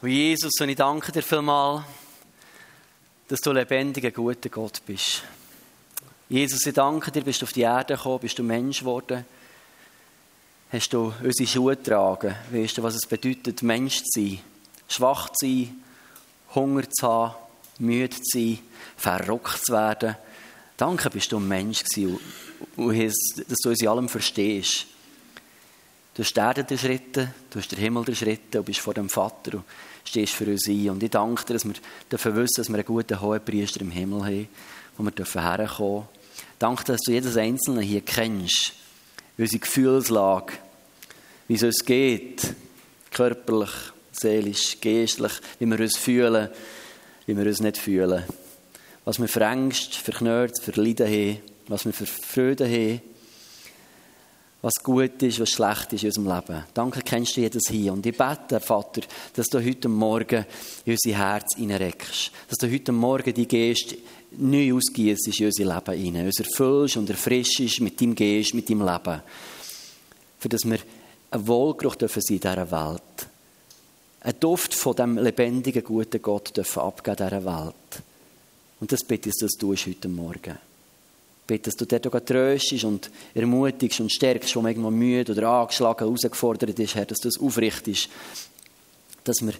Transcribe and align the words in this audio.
Und 0.00 0.10
Jesus, 0.10 0.52
und 0.60 0.68
ich 0.68 0.76
danke 0.76 1.10
dir 1.10 1.24
vielmal, 1.24 1.84
dass 3.26 3.40
du 3.40 3.50
lebendiger, 3.50 4.12
guter 4.12 4.48
Gott 4.48 4.80
bist. 4.86 5.24
Jesus, 6.28 6.64
ich 6.64 6.74
danke 6.74 7.10
dir, 7.10 7.22
bist 7.22 7.42
du 7.42 7.46
auf 7.46 7.52
die 7.52 7.62
Erde 7.62 7.96
gekommen, 7.96 8.20
bist 8.20 8.38
du 8.38 8.44
Mensch 8.44 8.78
geworden, 8.78 9.24
hast 10.70 10.92
du 10.92 11.12
unsere 11.20 11.48
Schuhe 11.48 11.76
getragen, 11.76 12.36
weißt 12.52 12.78
du, 12.78 12.82
was 12.84 12.94
es 12.94 13.08
bedeutet, 13.08 13.64
Mensch 13.64 14.04
zu 14.04 14.20
sein, 14.20 14.38
schwach 14.86 15.30
zu 15.30 15.46
sein, 15.46 15.82
Hunger 16.54 16.88
zu 16.88 17.04
haben, 17.04 17.34
müde 17.80 18.14
zu 18.14 18.38
sein, 18.38 18.60
verrockt 18.96 19.66
zu 19.66 19.72
werden. 19.72 20.14
Danke, 20.76 21.10
bist 21.10 21.32
du 21.32 21.40
Mensch 21.40 21.82
gewesen 21.82 22.20
und 22.76 22.96
dass 22.96 23.58
du 23.64 23.70
uns 23.70 23.82
in 23.82 23.88
allem 23.88 24.08
verstehst. 24.08 24.86
Du 26.18 26.24
hast 26.24 26.34
die 26.34 26.40
Erde 26.40 26.64
durchschritten, 26.64 27.32
du 27.48 27.60
hast 27.60 27.70
den 27.70 27.78
Himmel 27.78 28.04
durchschritten 28.04 28.58
und 28.58 28.64
bist 28.64 28.80
vor 28.80 28.92
dem 28.92 29.08
Vater 29.08 29.58
und 29.58 29.64
stehst 30.02 30.34
für 30.34 30.46
uns 30.46 30.66
ein. 30.66 30.90
Und 30.90 31.00
ich 31.00 31.10
danke 31.10 31.44
dir, 31.44 31.52
dass 31.52 31.64
wir 31.64 31.74
dürfen 32.10 32.34
wissen, 32.34 32.54
dass 32.56 32.68
wir 32.68 32.74
einen 32.74 32.84
guten 32.86 33.20
Hohenpriester 33.20 33.82
im 33.82 33.92
Himmel 33.92 34.24
haben, 34.24 34.48
wo 34.96 35.04
wir 35.04 35.12
dürfen 35.12 35.40
herkommen. 35.40 36.08
Danke, 36.58 36.82
dass 36.82 37.02
du 37.02 37.12
jedes 37.12 37.36
Einzelne 37.36 37.82
hier 37.82 38.00
kennst. 38.00 38.72
Unsere 39.36 39.60
Gefühlslage, 39.60 40.54
wie 41.46 41.54
es 41.54 41.62
uns 41.62 41.84
geht, 41.84 42.52
körperlich, 43.12 43.70
seelisch, 44.10 44.80
geistlich, 44.80 45.34
wie 45.60 45.66
wir 45.66 45.78
uns 45.78 45.96
fühlen, 45.96 46.48
wie 47.26 47.36
wir 47.36 47.46
uns 47.46 47.60
nicht 47.60 47.76
fühlen. 47.76 48.24
Was 49.04 49.20
wir 49.20 49.28
für 49.28 49.42
Ängste, 49.42 49.96
für 49.96 50.10
Knörz, 50.10 50.58
für 50.58 50.72
Leiden 50.80 51.06
haben, 51.06 51.38
was 51.68 51.84
wir 51.84 51.92
für 51.92 52.06
Freude 52.06 52.66
haben 52.66 53.02
was 54.60 54.74
gut 54.82 55.22
ist, 55.22 55.38
was 55.38 55.50
schlecht 55.50 55.92
ist 55.92 56.02
in 56.02 56.08
unserem 56.08 56.34
Leben. 56.34 56.64
Danke, 56.74 57.00
kennst 57.02 57.36
du 57.36 57.40
jedes 57.40 57.68
hier. 57.68 57.92
Und 57.92 58.04
ich 58.04 58.16
bete, 58.16 58.58
Vater, 58.58 59.02
dass 59.34 59.46
du 59.46 59.64
heute 59.64 59.88
Morgen 59.88 60.44
in 60.84 60.92
unser 60.92 61.16
Herz 61.16 61.54
hineinreckst. 61.56 62.32
Dass 62.48 62.58
du 62.58 62.70
heute 62.70 62.90
Morgen 62.90 63.32
die 63.32 63.46
Geist 63.46 63.94
neu 64.32 64.74
ausgießt 64.74 65.28
in 65.28 65.46
unser 65.46 65.64
Leben 65.64 66.02
hinein. 66.02 66.26
Uns 66.26 66.40
erfüllst 66.40 66.96
und 66.96 67.08
erfrischst 67.08 67.80
mit 67.80 68.00
deinem 68.00 68.16
Geist, 68.16 68.54
mit 68.54 68.68
deinem 68.68 68.84
Leben. 68.84 69.22
Für 70.40 70.48
dass 70.48 70.64
wir 70.64 70.78
ein 71.30 71.46
Wohlgeruch 71.46 71.94
dürfen 71.94 72.22
sein 72.22 72.36
in 72.36 72.40
dieser 72.40 72.70
Welt. 72.70 73.28
Ein 74.20 74.40
Duft 74.40 74.74
von 74.74 74.96
dem 74.96 75.18
lebendigen, 75.18 75.84
guten 75.84 76.20
Gott 76.20 76.56
dürfen 76.56 76.80
abgeben 76.80 77.16
in 77.16 77.28
dieser 77.28 77.44
Welt. 77.44 78.02
Und 78.80 78.90
das 78.90 79.04
bitte 79.04 79.28
ich, 79.28 79.36
dass 79.40 79.52
du 79.52 79.72
heute 79.72 80.08
Morgen 80.08 80.58
bitte, 81.48 81.70
dass 81.70 81.76
du 81.76 81.86
dort 81.86 82.06
auch 82.06 82.20
tröstest 82.20 82.84
und 82.84 83.10
ermutigst 83.34 83.98
und 83.98 84.12
stärkst, 84.12 84.54
wo 84.54 84.60
man 84.60 84.70
irgendwo 84.70 84.90
müde 84.90 85.32
oder 85.32 85.48
angeschlagen, 85.48 86.04
herausgefordert 86.04 86.78
ist, 86.78 86.94
Herr, 86.94 87.06
dass 87.06 87.18
du 87.18 87.28
es 87.28 87.40
aufrichtest, 87.40 88.08
dass 89.24 89.40
wir, 89.40 89.54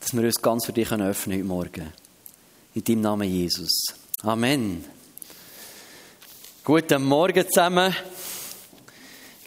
dass 0.00 0.14
wir 0.14 0.22
uns 0.22 0.40
ganz 0.40 0.64
für 0.64 0.72
dich 0.72 0.90
öffnen 0.90 1.38
heute 1.38 1.44
Morgen. 1.44 1.92
In 2.74 2.84
deinem 2.84 3.00
Namen 3.02 3.28
Jesus. 3.28 3.70
Amen. 4.22 4.84
Guten 6.64 7.02
Morgen 7.02 7.44
zusammen. 7.46 7.94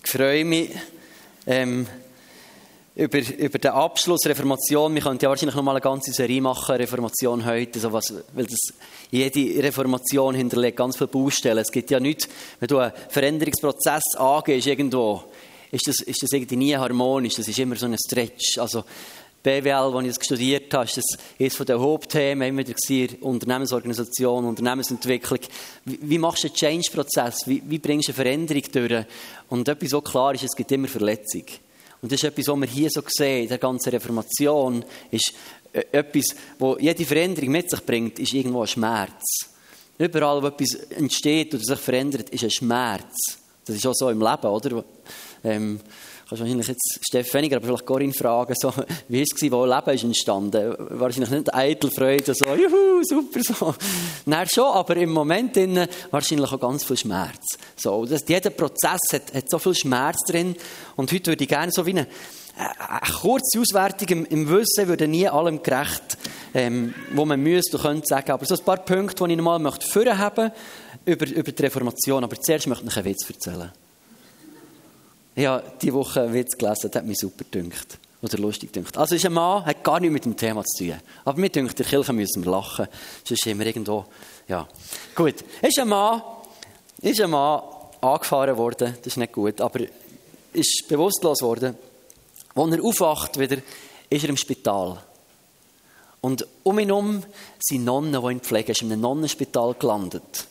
Ich 0.03 0.11
freue 0.11 0.45
mich, 0.45 0.71
ähm, 1.47 1.87
über, 2.95 3.19
über 3.37 3.59
den 3.59 3.71
Abschluss 3.71 4.25
Reformation. 4.25 4.93
Wir 4.95 5.01
könnten 5.01 5.23
ja 5.23 5.29
wahrscheinlich 5.29 5.55
noch 5.55 5.63
mal 5.63 5.71
eine 5.71 5.81
ganze 5.81 6.13
Serie 6.13 6.41
machen, 6.41 6.75
Reformation 6.75 7.45
heute, 7.45 7.79
so 7.79 7.91
was, 7.91 8.13
weil 8.33 8.45
das, 8.45 8.73
jede 9.11 9.61
Reformation 9.61 10.33
hinterlegt 10.33 10.77
ganz 10.77 10.95
viele 10.95 11.09
Baustellen. 11.09 11.57
Es 11.57 11.71
gibt 11.71 11.91
ja 11.91 11.99
nichts, 11.99 12.29
wenn 12.59 12.67
du 12.67 12.79
einen 12.79 12.93
Veränderungsprozess 13.09 14.15
angehst 14.17 14.67
irgendwo, 14.67 15.23
ist 15.71 15.87
das, 15.87 15.99
ist 15.99 16.23
das 16.23 16.31
irgendwie 16.31 16.55
nie 16.55 16.75
harmonisch, 16.75 17.35
das 17.35 17.49
ist 17.49 17.59
immer 17.59 17.75
so 17.75 17.85
ein 17.85 17.97
Stretch. 17.97 18.57
Also, 18.59 18.85
BWL, 19.43 19.93
als 19.93 20.07
ich 20.07 20.15
das 20.15 20.25
studiert 20.25 20.73
habe, 20.73 20.85
ist 20.85 20.97
das 20.97 21.05
eines 21.37 21.57
der 21.57 21.79
Hauptthemen 21.79 22.47
immer 22.47 22.65
wieder 22.65 23.21
Unternehmensorganisation, 23.21 24.45
Unternehmensentwicklung. 24.45 25.39
Wie, 25.83 25.99
wie 26.01 26.17
machst 26.17 26.45
du 26.45 26.47
einen 26.47 26.55
Change-Prozess? 26.55 27.41
Wie, 27.45 27.61
wie 27.67 27.77
bringst 27.77 28.07
du 28.07 28.13
eine 28.13 28.15
Veränderung 28.15 28.63
durch? 28.71 29.05
Und 29.49 29.67
etwas 29.67 29.89
so 29.91 30.01
klar 30.01 30.33
ist, 30.33 30.45
es 30.45 30.55
gibt 30.55 30.71
immer 30.71 30.87
Verletzung. 30.87 31.43
Und 32.05 32.11
das 32.11 32.19
ist 32.21 32.25
etwas, 32.25 32.47
was 32.49 32.59
wir 32.59 32.67
hier 32.67 32.89
so 32.91 33.01
sehen, 33.07 33.41
in 33.41 33.49
der 33.49 33.57
ganzen 33.57 33.89
Reformation, 33.89 34.85
ist 35.09 35.33
äh, 35.73 35.85
etwas, 35.91 36.35
wo 36.59 36.77
jede 36.77 37.03
Veränderung 37.03 37.49
mit 37.49 37.67
sich 37.67 37.83
bringt, 37.83 38.19
ist 38.19 38.31
irgendwo 38.31 38.61
ein 38.61 38.67
Schmerz. 38.67 39.23
Überall, 39.97 40.43
wo 40.43 40.45
etwas 40.45 40.75
entsteht 40.91 41.55
oder 41.55 41.63
sich 41.63 41.79
verändert, 41.79 42.29
ist 42.29 42.43
ein 42.43 42.51
Schmerz. 42.51 43.39
Das 43.65 43.75
ist 43.75 43.87
auch 43.87 43.95
so 43.95 44.11
im 44.11 44.21
Leben, 44.21 44.45
oder? 44.45 44.85
Ähm, 45.43 45.79
kannst 46.27 46.41
wahrscheinlich 46.41 46.67
jetzt 46.67 46.99
Steff 47.07 47.33
weniger, 47.33 47.57
aber 47.57 47.67
vielleicht 47.67 47.85
Corinne 47.85 48.13
fragen, 48.13 48.53
so, 48.59 48.73
wie 49.07 49.21
ist 49.21 49.33
es 49.35 49.51
wo 49.51 49.65
Leben 49.65 49.89
ist 49.91 50.03
entstanden? 50.03 50.75
Wahrscheinlich 50.77 51.29
nicht 51.29 51.53
eitel 51.53 51.91
Freude, 51.91 52.33
so, 52.33 52.45
juhu, 52.45 53.03
super, 53.03 53.39
so. 53.41 53.75
Nein, 54.25 54.47
schon, 54.49 54.65
aber 54.65 54.95
im 54.97 55.11
Moment 55.11 55.55
innen 55.57 55.87
wahrscheinlich 56.11 56.51
auch 56.51 56.59
ganz 56.59 56.83
viel 56.83 56.97
Schmerz. 56.97 57.45
So, 57.75 58.05
das, 58.05 58.23
jeder 58.27 58.49
Prozess 58.49 59.01
hat, 59.13 59.33
hat 59.33 59.49
so 59.49 59.59
viel 59.59 59.75
Schmerz 59.75 60.17
drin 60.27 60.55
und 60.95 61.11
heute 61.11 61.31
würde 61.31 61.43
ich 61.43 61.49
gerne 61.49 61.71
so 61.71 61.85
wie 61.85 61.91
eine, 61.91 62.07
eine 62.57 63.13
kurze 63.21 63.59
Auswertung 63.59 64.07
im, 64.09 64.25
im 64.25 64.49
Wissen 64.49 64.87
würde 64.87 65.07
nie 65.07 65.27
allem 65.27 65.61
gerecht, 65.61 66.17
ähm, 66.53 66.95
wo 67.13 67.25
man 67.25 67.39
müsste, 67.39 67.77
könnte 67.77 68.07
sagen, 68.07 68.31
aber 68.31 68.45
so 68.45 68.55
ein 68.55 68.63
paar 68.63 68.77
Punkte, 68.77 69.25
die 69.25 69.31
ich 69.31 69.37
nochmal 69.37 69.59
möchte 69.59 69.85
führen 69.85 70.17
haben 70.17 70.51
über, 71.05 71.27
über 71.27 71.51
die 71.51 71.61
Reformation, 71.61 72.23
aber 72.23 72.39
zuerst 72.39 72.67
möchte 72.67 72.85
ich 72.87 72.97
einen 72.97 73.05
Witz 73.05 73.29
erzählen. 73.29 73.71
Ich 75.35 75.45
habe 75.45 75.63
diese 75.81 75.93
Woche 75.93 76.21
einen 76.21 76.33
Witz 76.33 76.57
gelesen, 76.57 76.91
der 76.91 77.01
hat 77.01 77.07
mich 77.07 77.17
super 77.17 77.43
gedünkt. 77.43 77.97
Oder 78.21 78.37
lustig 78.37 78.71
gedünkt. 78.71 78.97
Also 78.97 79.15
ist 79.15 79.25
ein 79.25 79.33
Mann, 79.33 79.65
hat 79.65 79.83
gar 79.83 79.99
nichts 79.99 80.13
mit 80.13 80.25
dem 80.25 80.37
Thema 80.37 80.63
zu 80.63 80.85
tun. 80.85 80.95
Aber 81.25 81.39
mir 81.39 81.49
dünkt, 81.49 81.77
der 81.77 81.85
Kirche 81.85 82.13
müssen 82.13 82.43
wir 82.43 82.51
lachen. 82.51 82.87
Sonst 83.23 83.45
wir 83.45 83.65
irgendwo, 83.65 84.05
ja. 84.47 84.67
Gut. 85.13 85.35
Ist 85.61 85.79
ein 85.79 85.89
Mann, 85.89 86.21
ist 87.01 87.21
ein 87.21 87.29
Mann 87.29 87.61
angefahren 88.01 88.57
worden, 88.57 88.95
das 88.97 89.07
ist 89.07 89.17
nicht 89.17 89.33
gut, 89.33 89.59
aber 89.61 89.81
ist 90.53 90.85
bewusstlos 90.87 91.41
worden. 91.41 91.75
Als 92.55 92.71
er 92.73 92.83
aufwacht 92.83 93.37
wieder, 93.37 93.57
ist 94.09 94.23
er 94.23 94.29
im 94.29 94.37
Spital. 94.37 94.97
Und 96.21 96.47
um 96.63 96.79
ihn 96.79 96.87
herum 96.87 97.23
sind 97.59 97.83
Nonnen, 97.83 98.19
die 98.19 98.31
ihn 98.31 98.39
pflegen. 98.39 98.69
Er 98.69 98.71
ist 98.71 98.81
in 98.81 98.91
einem 98.91 99.01
Nonnenspital 99.01 99.75
gelandet. 99.77 100.47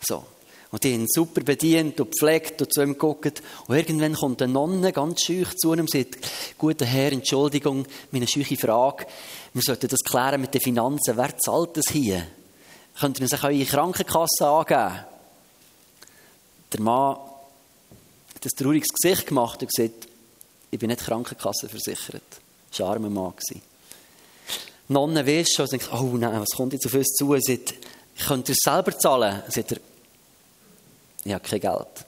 So. 0.00 0.24
Und 0.72 0.82
die 0.84 0.92
ihn 0.92 1.06
super 1.06 1.42
bedient 1.42 2.00
und 2.00 2.10
gepflegt 2.10 2.60
und 2.62 2.72
zu 2.72 2.82
ihm 2.82 2.94
geguckt. 2.94 3.42
Und 3.66 3.76
irgendwann 3.76 4.14
kommt 4.14 4.40
eine 4.40 4.54
Nonne 4.54 4.92
ganz 4.92 5.20
schüch 5.20 5.54
zu 5.56 5.74
ihm 5.74 5.80
und 5.80 5.90
sagt, 5.90 6.16
guter 6.56 6.86
Herr, 6.86 7.12
Entschuldigung, 7.12 7.86
meine 8.10 8.26
schüche 8.26 8.56
Frage. 8.56 9.06
Wir 9.52 9.62
sollten 9.62 9.88
das 9.88 10.00
klären 10.00 10.40
mit 10.40 10.54
den 10.54 10.62
Finanzen. 10.62 11.16
Wer 11.16 11.36
zahlt 11.38 11.76
das 11.76 11.90
hier? 11.90 12.26
Könnt 12.98 13.20
ihr 13.20 13.28
sich 13.28 13.44
eure 13.44 13.64
Krankenkasse 13.64 14.46
angeben? 14.46 15.04
Der 16.72 16.80
Mann 16.80 17.16
hat 18.34 18.44
ein 18.44 18.50
trauriges 18.56 18.88
Gesicht 18.88 19.26
gemacht 19.26 19.60
und 19.60 19.70
gesagt, 19.70 20.08
ich 20.70 20.78
bin 20.78 20.88
nicht 20.88 21.04
krankenkassenversichert. 21.04 22.22
Das 22.70 22.80
war 22.80 22.88
ein 22.88 23.04
armer 23.04 23.10
Mann. 23.10 23.34
Nonne 24.88 25.26
weiß 25.26 25.50
schon, 25.50 25.64
und 25.64 25.72
denkt, 25.72 25.92
oh 25.92 26.16
nein, 26.16 26.40
was 26.40 26.56
kommt 26.56 26.72
jetzt 26.72 26.86
auf 26.86 26.94
uns 26.94 27.12
zu? 27.12 27.34
Er 27.34 27.40
sagt, 27.42 27.74
könnt 28.26 28.48
ihr 28.48 28.54
es 28.54 28.58
selber 28.64 28.98
zahlen? 28.98 29.42
Sagt 29.48 29.80
ich 31.24 31.32
habe 31.32 31.48
kein 31.48 31.60
Geld. 31.60 32.06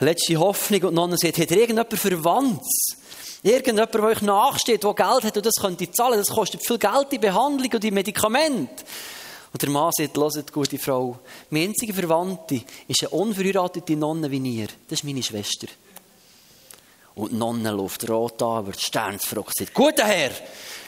Letzte 0.00 0.36
Hoffnung 0.36 0.82
und 0.84 0.94
Nonne 0.94 1.16
sagt, 1.18 1.38
hat 1.38 1.50
irgendjemand 1.50 1.92
verwandt? 1.92 2.62
Irgendjemand, 3.42 3.92
der 3.94 4.02
euch 4.02 4.22
nachsteht, 4.22 4.82
der 4.82 4.94
Geld 4.94 5.24
hat 5.24 5.36
und 5.36 5.46
das 5.46 5.54
könnt 5.54 5.80
ihr 5.80 5.92
zahlen, 5.92 6.18
das 6.18 6.28
kostet 6.28 6.64
viel 6.64 6.78
Geld, 6.78 7.12
die 7.12 7.18
Behandlung 7.18 7.70
und 7.72 7.84
die 7.84 7.90
Medikamente. 7.90 8.84
Und 9.52 9.62
der 9.62 9.70
Mann 9.70 9.90
sagt, 9.92 10.16
hört, 10.16 10.52
gute 10.52 10.78
Frau, 10.78 11.18
meine 11.50 11.68
einzige 11.68 11.92
Verwandte 11.92 12.62
ist 12.86 13.02
eine 13.02 13.10
unverheiratete 13.10 13.96
Nonne 13.96 14.30
wie 14.30 14.38
ihr. 14.38 14.68
Das 14.88 15.00
ist 15.00 15.04
meine 15.04 15.22
Schwester. 15.22 15.66
Und 17.16 17.32
die 17.32 17.36
Nonne 17.36 17.70
läuft 17.70 18.08
rot 18.08 18.40
an, 18.42 18.66
wird 18.66 18.80
sternsfroh 18.80 19.40
und 19.40 19.56
sagt, 19.56 19.74
guter 19.74 20.04
Herr, 20.04 20.30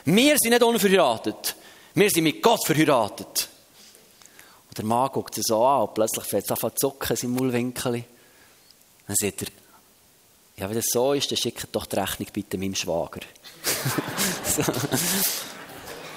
wir 0.05 0.37
sind 0.39 0.51
nicht 0.51 0.63
unverheiratet. 0.63 1.57
Wir 1.95 2.11
sind 2.11 2.25
mit 2.25 2.43
Gott 2.43 2.65
verheiratet. 2.65 3.49
Und 4.73 4.79
der 4.79 4.87
Mann 4.87 5.11
guckt 5.13 5.37
es 5.37 5.45
so 5.49 5.63
an 5.67 5.83
und 5.83 5.93
plötzlich 5.93 6.25
fängt 6.25 6.45
es 6.45 6.51
an 6.51 6.57
zu 6.57 6.71
zucken, 6.71 7.15
sein 7.15 7.31
Maulwinkel. 7.31 8.05
Dann 9.07 9.17
sagt 9.21 9.43
er, 9.43 9.49
ja, 10.57 10.67
wenn 10.67 10.77
das 10.77 10.87
so 10.91 11.13
ist, 11.13 11.31
dann 11.31 11.37
schickt 11.37 11.69
doch 11.73 11.85
die 11.85 11.97
Rechnung 11.97 12.29
bitte 12.33 12.57
meinem 12.57 12.75
Schwager. 12.75 13.21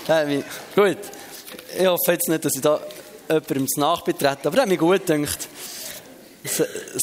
gut. 0.73 0.97
Ich 1.77 1.85
hoffe 1.85 2.13
jetzt 2.13 2.29
nicht, 2.29 2.45
dass 2.45 2.55
ich 2.55 2.61
da 2.61 2.79
jemandem 3.27 3.67
zu 3.67 3.77
nachbetrete, 3.81 4.47
aber 4.47 4.51
das 4.51 4.61
hat 4.61 4.69
mich 4.69 4.79
gut 4.79 5.05
gedacht. 5.05 5.49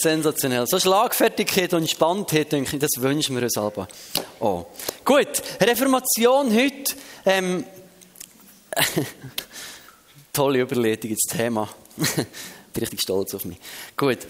Sensationell. 0.00 0.66
So 0.66 0.80
Schlagfertigkeit 0.80 1.74
und 1.74 1.82
Entspanntheit, 1.82 2.50
denke 2.50 2.76
ich, 2.76 2.80
das 2.80 2.92
wünschen 2.96 3.36
wir 3.36 3.42
uns 3.42 3.58
aber. 3.58 3.88
Oh. 4.40 4.64
Gut, 5.04 5.42
Reformation 5.60 6.50
heute. 6.54 6.94
Ähm, 7.26 7.64
Tolle 10.32 10.60
Überleitung 10.60 11.10
ins 11.10 11.26
Thema. 11.28 11.68
Bin 11.96 12.80
richtig 12.80 13.00
stolz 13.02 13.34
auf 13.34 13.44
mich. 13.44 13.58
Gut. 13.94 14.20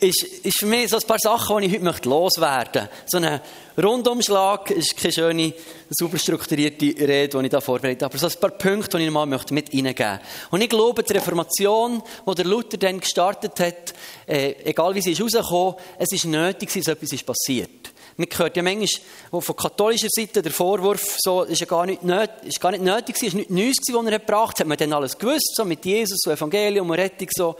ist, 0.00 0.22
ist 0.22 0.58
für 0.58 0.64
mich 0.64 0.88
so 0.88 0.96
ein 0.96 1.06
paar 1.06 1.18
Sachen, 1.18 1.58
die 1.58 1.76
ich 1.76 1.82
heute 1.82 2.08
loswerden 2.08 2.84
möchte. 2.84 2.90
So 3.06 3.18
ein 3.18 3.40
Rundumschlag 3.76 4.70
ist 4.70 4.96
keine 4.96 5.12
schöne, 5.12 5.52
super 5.90 6.18
strukturierte 6.18 6.86
Rede, 7.06 7.38
die 7.38 7.44
ich 7.44 7.50
da 7.50 7.60
vorbereite, 7.60 8.06
aber 8.06 8.16
so 8.16 8.26
ein 8.26 8.40
paar 8.40 8.52
Punkte, 8.52 8.96
die 8.96 9.04
ich 9.04 9.10
mal 9.10 9.26
mit 9.26 9.50
reingeben 9.50 9.82
möchte. 9.82 10.20
Und 10.50 10.62
ich 10.62 10.68
glaube, 10.70 11.02
die 11.02 11.12
Reformation, 11.12 12.02
die 12.26 12.34
der 12.34 12.44
Luther 12.46 12.78
dann 12.78 12.98
gestartet 12.98 13.60
hat, 13.60 13.94
äh, 14.26 14.54
egal 14.64 14.94
wie 14.94 15.02
sie 15.02 15.12
ist 15.12 15.20
rausgekommen, 15.20 15.74
es 15.98 16.10
ist 16.10 16.24
nötig, 16.24 16.72
dass 16.72 16.88
etwas 16.88 17.12
ist 17.12 17.26
passiert. 17.26 17.87
Man 18.20 18.26
hört 18.36 18.56
ja 18.56 18.64
manchmal 18.64 19.40
von 19.40 19.54
katholischer 19.54 20.08
Seite 20.10 20.42
der 20.42 20.50
Vorwurf, 20.50 21.18
so, 21.18 21.44
ist 21.44 21.60
ja 21.60 21.66
gar 21.66 21.86
nicht, 21.86 22.02
nöt, 22.02 22.28
ist 22.42 22.60
gar 22.60 22.72
nicht 22.72 22.82
nötig 22.82 23.14
gewesen, 23.14 23.26
ist 23.26 23.34
nicht 23.34 23.50
Neues 23.50 23.76
gewesen, 23.76 24.04
was 24.04 24.12
er 24.12 24.18
gebracht 24.18 24.50
hat. 24.50 24.58
Hat 24.58 24.66
man 24.66 24.76
dann 24.76 24.92
alles 24.92 25.16
gewusst, 25.16 25.54
so 25.54 25.64
mit 25.64 25.84
Jesus, 25.84 26.18
so 26.24 26.32
Evangelium 26.32 26.90
und 26.90 26.96
Rettung, 26.96 27.28
so. 27.30 27.54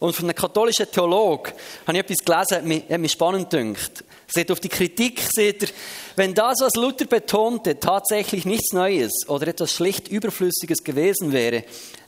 Und 0.00 0.12
von 0.12 0.24
einem 0.24 0.34
katholischen 0.34 0.90
Theologen 0.90 1.52
habe 1.86 1.96
ich 1.96 2.02
etwas 2.02 2.18
gelesen, 2.18 2.56
hat 2.56 2.64
mich, 2.64 2.82
hat 2.90 2.98
mich 2.98 3.12
spannend 3.12 3.50
gedacht. 3.50 4.02
Seht 4.26 4.50
auf 4.50 4.58
die 4.58 4.70
Kritik, 4.70 5.22
seht 5.32 5.62
ihr, 5.62 5.68
wenn 6.16 6.34
das, 6.34 6.58
was 6.58 6.74
Luther 6.74 7.04
betonte, 7.04 7.78
tatsächlich 7.78 8.44
nichts 8.44 8.72
Neues 8.72 9.12
oder 9.28 9.46
etwas 9.46 9.70
schlicht 9.70 10.08
Überflüssiges 10.08 10.82
gewesen 10.82 11.30
wäre, 11.30 11.62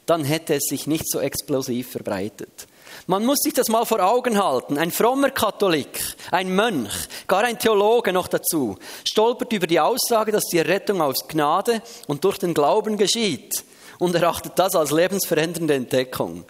dann 0.04 0.24
hätte 0.24 0.54
es 0.54 0.64
sich 0.64 0.88
nicht 0.88 1.08
so 1.08 1.20
explosiv 1.20 1.92
verbreitet. 1.92 2.66
Man 3.06 3.26
muss 3.26 3.40
sich 3.42 3.52
das 3.52 3.68
mal 3.68 3.84
vor 3.84 4.00
Augen 4.00 4.42
halten. 4.42 4.78
Ein 4.78 4.90
frommer 4.90 5.30
Katholik, 5.30 6.00
ein 6.30 6.54
Mönch, 6.54 6.92
gar 7.26 7.44
ein 7.44 7.58
Theologe 7.58 8.12
noch 8.12 8.28
dazu, 8.28 8.78
stolpert 9.04 9.52
über 9.52 9.66
die 9.66 9.80
Aussage, 9.80 10.32
dass 10.32 10.44
die 10.44 10.60
Rettung 10.60 11.02
aus 11.02 11.28
Gnade 11.28 11.82
und 12.06 12.24
durch 12.24 12.38
den 12.38 12.54
Glauben 12.54 12.96
geschieht 12.96 13.62
und 13.98 14.14
erachtet 14.14 14.52
das 14.56 14.74
als 14.74 14.90
lebensverändernde 14.90 15.74
Entdeckung. 15.74 16.44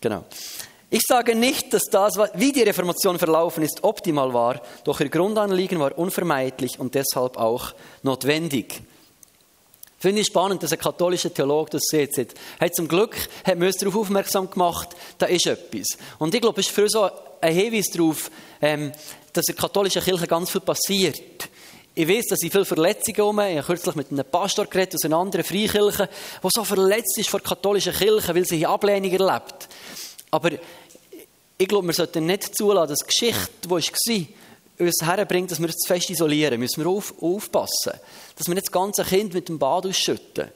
Genau. 0.00 0.24
Ich 0.92 1.02
sage 1.06 1.34
nicht, 1.34 1.72
dass 1.72 1.84
das, 1.84 2.14
wie 2.34 2.52
die 2.52 2.62
Reformation 2.62 3.18
verlaufen 3.18 3.62
ist, 3.62 3.82
optimal 3.82 4.32
war, 4.32 4.60
doch 4.84 5.00
ihr 5.00 5.08
Grundanliegen 5.08 5.78
war 5.78 5.96
unvermeidlich 5.96 6.80
und 6.80 6.94
deshalb 6.94 7.36
auch 7.36 7.74
notwendig. 8.02 8.82
Finde 10.00 10.22
ich 10.22 10.28
spannend, 10.28 10.62
dass 10.62 10.72
ein 10.72 10.78
katholischer 10.78 11.32
Theologe 11.32 11.72
das 11.72 11.82
sieht. 11.82 12.34
Hat 12.58 12.74
zum 12.74 12.88
Glück 12.88 13.14
hat 13.44 13.58
mir 13.58 13.70
darauf 13.70 13.96
aufmerksam 13.96 14.50
gemacht, 14.50 14.88
da 15.18 15.26
ist 15.26 15.46
etwas. 15.46 15.88
Und 16.18 16.34
ich 16.34 16.40
glaube, 16.40 16.58
es 16.58 16.68
ist 16.68 16.74
für 16.74 16.88
so 16.88 17.06
ein 17.38 17.54
Hinweis 17.54 17.84
darauf, 17.92 18.30
ähm, 18.62 18.92
dass 19.34 19.46
in 19.46 19.54
der 19.54 19.60
katholischen 19.62 20.02
Kirche 20.02 20.26
ganz 20.26 20.50
viel 20.50 20.62
passiert. 20.62 21.20
Ich 21.94 22.08
weiß, 22.08 22.28
dass 22.28 22.42
ich 22.42 22.50
viele 22.50 22.64
Verletzungen 22.64 23.38
habe. 23.38 23.50
Ich 23.50 23.56
habe 23.58 23.66
kürzlich 23.66 23.94
mit 23.94 24.10
einem 24.10 24.24
Pastor 24.24 24.64
geredet 24.64 24.94
aus 24.94 25.04
einer 25.04 25.18
anderen 25.18 25.44
Freikirche, 25.44 26.08
der 26.42 26.50
so 26.50 26.64
verletzt 26.64 27.18
ist 27.18 27.28
vor 27.28 27.40
der 27.40 27.50
katholischen 27.50 27.92
Kirche, 27.92 28.34
weil 28.34 28.46
sie 28.46 28.56
hier 28.56 28.70
Ablehnung 28.70 29.10
erlebt. 29.10 29.68
Aber 30.30 30.50
ich 31.58 31.68
glaube, 31.68 31.88
wir 31.88 31.92
sollten 31.92 32.24
nicht 32.24 32.56
zulassen, 32.56 32.88
dass 32.88 33.00
die 33.00 33.06
Geschichte, 33.06 33.50
die 33.64 33.70
war, 33.70 33.80
uns 34.80 35.02
herbringt, 35.02 35.50
dass 35.50 35.60
wir 35.60 35.68
es 35.68 35.76
zu 35.76 35.92
fest 35.92 36.10
isolieren. 36.10 36.58
Müssen 36.58 36.82
wir 36.82 36.90
auf, 36.90 37.14
aufpassen, 37.20 37.92
dass 38.36 38.46
wir 38.46 38.54
nicht 38.54 38.66
das 38.66 38.72
ganze 38.72 39.04
Kind 39.04 39.34
mit 39.34 39.48
dem 39.48 39.58
Bad 39.58 39.86
ausschütten. 39.86 40.48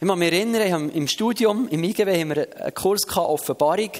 Ich 0.00 0.08
kann 0.08 0.18
mich 0.18 0.32
erinnern, 0.32 0.90
im 0.90 1.06
Studium, 1.08 1.68
im 1.68 1.84
IGW, 1.84 2.20
haben 2.20 2.34
wir 2.34 2.56
einen 2.56 2.74
Kurs 2.74 3.02
gehabt, 3.06 3.28
Offenbarung. 3.28 3.90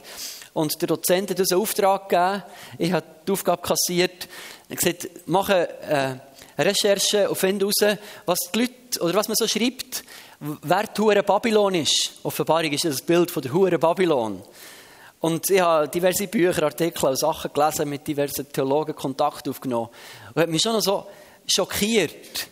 Und 0.55 0.81
der 0.81 0.89
Dozent 0.89 1.31
hat 1.31 1.39
uns 1.39 1.53
einen 1.53 1.61
Auftrag 1.61 2.09
gegeben. 2.09 2.43
Ich 2.79 2.93
habe 2.93 3.07
die 3.27 3.33
Aufgabe 3.33 3.62
kassiert. 3.62 4.29
Er 4.69 4.77
hat 4.77 4.79
gesagt, 4.79 5.09
mache 5.27 5.69
äh, 5.83 6.15
eine 6.57 6.71
Recherche 6.71 7.29
und 7.29 7.37
finde 7.37 7.67
heraus, 7.67 7.99
was 8.27 8.39
die 8.55 8.61
Leute, 8.61 9.01
oder 9.03 9.15
was 9.15 9.29
man 9.29 9.37
so 9.37 9.47
schreibt, 9.47 10.05
wer 10.41 10.85
die 10.85 11.01
Hure 11.01 11.23
Babylon 11.23 11.75
ist. 11.75 12.12
Offenbarung 12.23 12.73
ist 12.73 12.85
das 12.85 13.03
Bild 13.03 13.31
von 13.31 13.43
der 13.43 13.53
Hure 13.53 13.79
Babylon. 13.79 14.43
Und 15.20 15.50
ich 15.50 15.61
habe 15.61 15.88
diverse 15.88 16.26
Bücher, 16.26 16.62
Artikel 16.62 17.06
und 17.06 17.19
Sachen 17.19 17.52
gelesen, 17.52 17.88
mit 17.88 18.06
diversen 18.06 18.50
Theologen 18.50 18.94
Kontakt 18.94 19.49
aufgenommen. 19.49 19.90
Und 20.34 20.43
hat 20.43 20.49
mich 20.49 20.62
schon 20.62 20.72
noch 20.72 20.81
so 20.81 21.06
schockiert. 21.46 22.49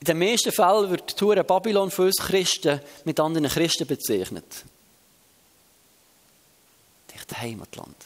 In 0.00 0.04
den 0.06 0.18
meisten 0.18 0.52
Fällen 0.52 0.90
wird 0.90 1.10
die 1.10 1.14
Tour 1.14 1.42
Babylon 1.42 1.90
für 1.90 2.04
uns 2.04 2.16
Christen 2.16 2.80
mit 3.04 3.20
anderen 3.20 3.48
Christen 3.48 3.86
bezeichnet. 3.86 4.64
Echt 7.14 7.38
Heimatland. 7.38 7.96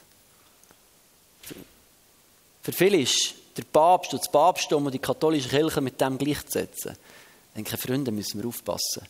Für 2.63 2.73
viele 2.73 2.99
ist 2.99 3.35
der 3.57 3.65
Papst 3.65 4.13
und 4.13 4.21
das 4.21 4.31
Papsttum 4.31 4.87
und 4.87 4.93
die 4.93 4.99
katholische 4.99 5.49
Kirche 5.49 5.81
mit 5.81 6.01
dem 6.01 6.17
gleichzusetzen. 6.17 6.93
Ich 6.93 7.55
denke, 7.55 7.77
Freunde, 7.77 8.11
müssen 8.11 8.41
wir 8.41 8.49
aufpassen, 8.49 9.03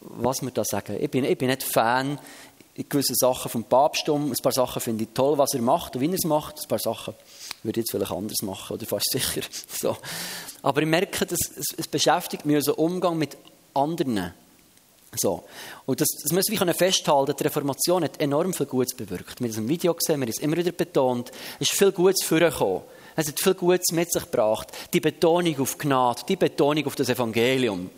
was 0.00 0.42
wir 0.42 0.50
da 0.50 0.64
sagen. 0.64 0.98
Ich 1.00 1.10
bin, 1.10 1.24
ich 1.24 1.38
bin 1.38 1.48
nicht 1.48 1.62
Fan 1.62 2.18
in 2.80 2.88
gewissen 2.88 3.14
Sachen 3.14 3.50
vom 3.50 3.64
Papsttum. 3.64 4.30
Ein 4.30 4.36
paar 4.42 4.52
Sachen 4.52 4.80
finde 4.80 5.04
ich 5.04 5.10
toll, 5.12 5.36
was 5.36 5.52
er 5.52 5.60
macht 5.60 5.96
und 5.96 6.00
wie 6.02 6.06
er 6.06 6.14
es 6.14 6.24
macht. 6.24 6.58
Ein 6.58 6.68
paar 6.68 6.78
Sachen 6.78 7.14
würde 7.62 7.78
ich 7.78 7.84
jetzt 7.84 7.90
vielleicht 7.90 8.10
anders 8.10 8.40
machen, 8.42 8.74
oder 8.74 8.86
fast 8.86 9.08
sicher. 9.12 9.42
So. 9.78 9.96
Aber 10.62 10.80
ich 10.80 10.88
merke, 10.88 11.26
dass 11.26 11.38
es, 11.56 11.74
es 11.76 11.86
beschäftigt 11.86 12.46
mich 12.46 12.64
so 12.64 12.74
Umgang 12.74 13.18
mit 13.18 13.36
anderen. 13.74 14.32
So. 15.14 15.44
Und 15.84 16.00
das, 16.00 16.08
das 16.22 16.32
müssen 16.32 16.58
wir 16.58 16.74
festhalten. 16.74 17.34
Die 17.38 17.42
Reformation 17.42 18.04
hat 18.04 18.18
enorm 18.18 18.54
viel 18.54 18.66
Gutes 18.66 18.94
bewirkt. 18.94 19.40
Es 19.42 19.58
im 19.58 19.68
Video 19.68 19.92
gesehen, 19.92 20.20
wir 20.20 20.26
haben 20.26 20.30
es 20.30 20.38
immer 20.38 20.56
wieder 20.56 20.72
betont. 20.72 21.30
Es 21.58 21.70
ist 21.70 21.78
viel 21.78 21.92
Gutes 21.92 22.24
vorgekommen. 22.24 22.82
Es 23.14 23.28
hat 23.28 23.40
viel 23.40 23.54
Gutes 23.54 23.92
mit 23.92 24.10
sich 24.10 24.22
gebracht. 24.22 24.68
Die 24.94 25.00
Betonung 25.00 25.60
auf 25.60 25.76
Gnade, 25.76 26.22
die 26.26 26.36
Betonung 26.36 26.86
auf 26.86 26.94
das 26.94 27.10
Evangelium. 27.10 27.90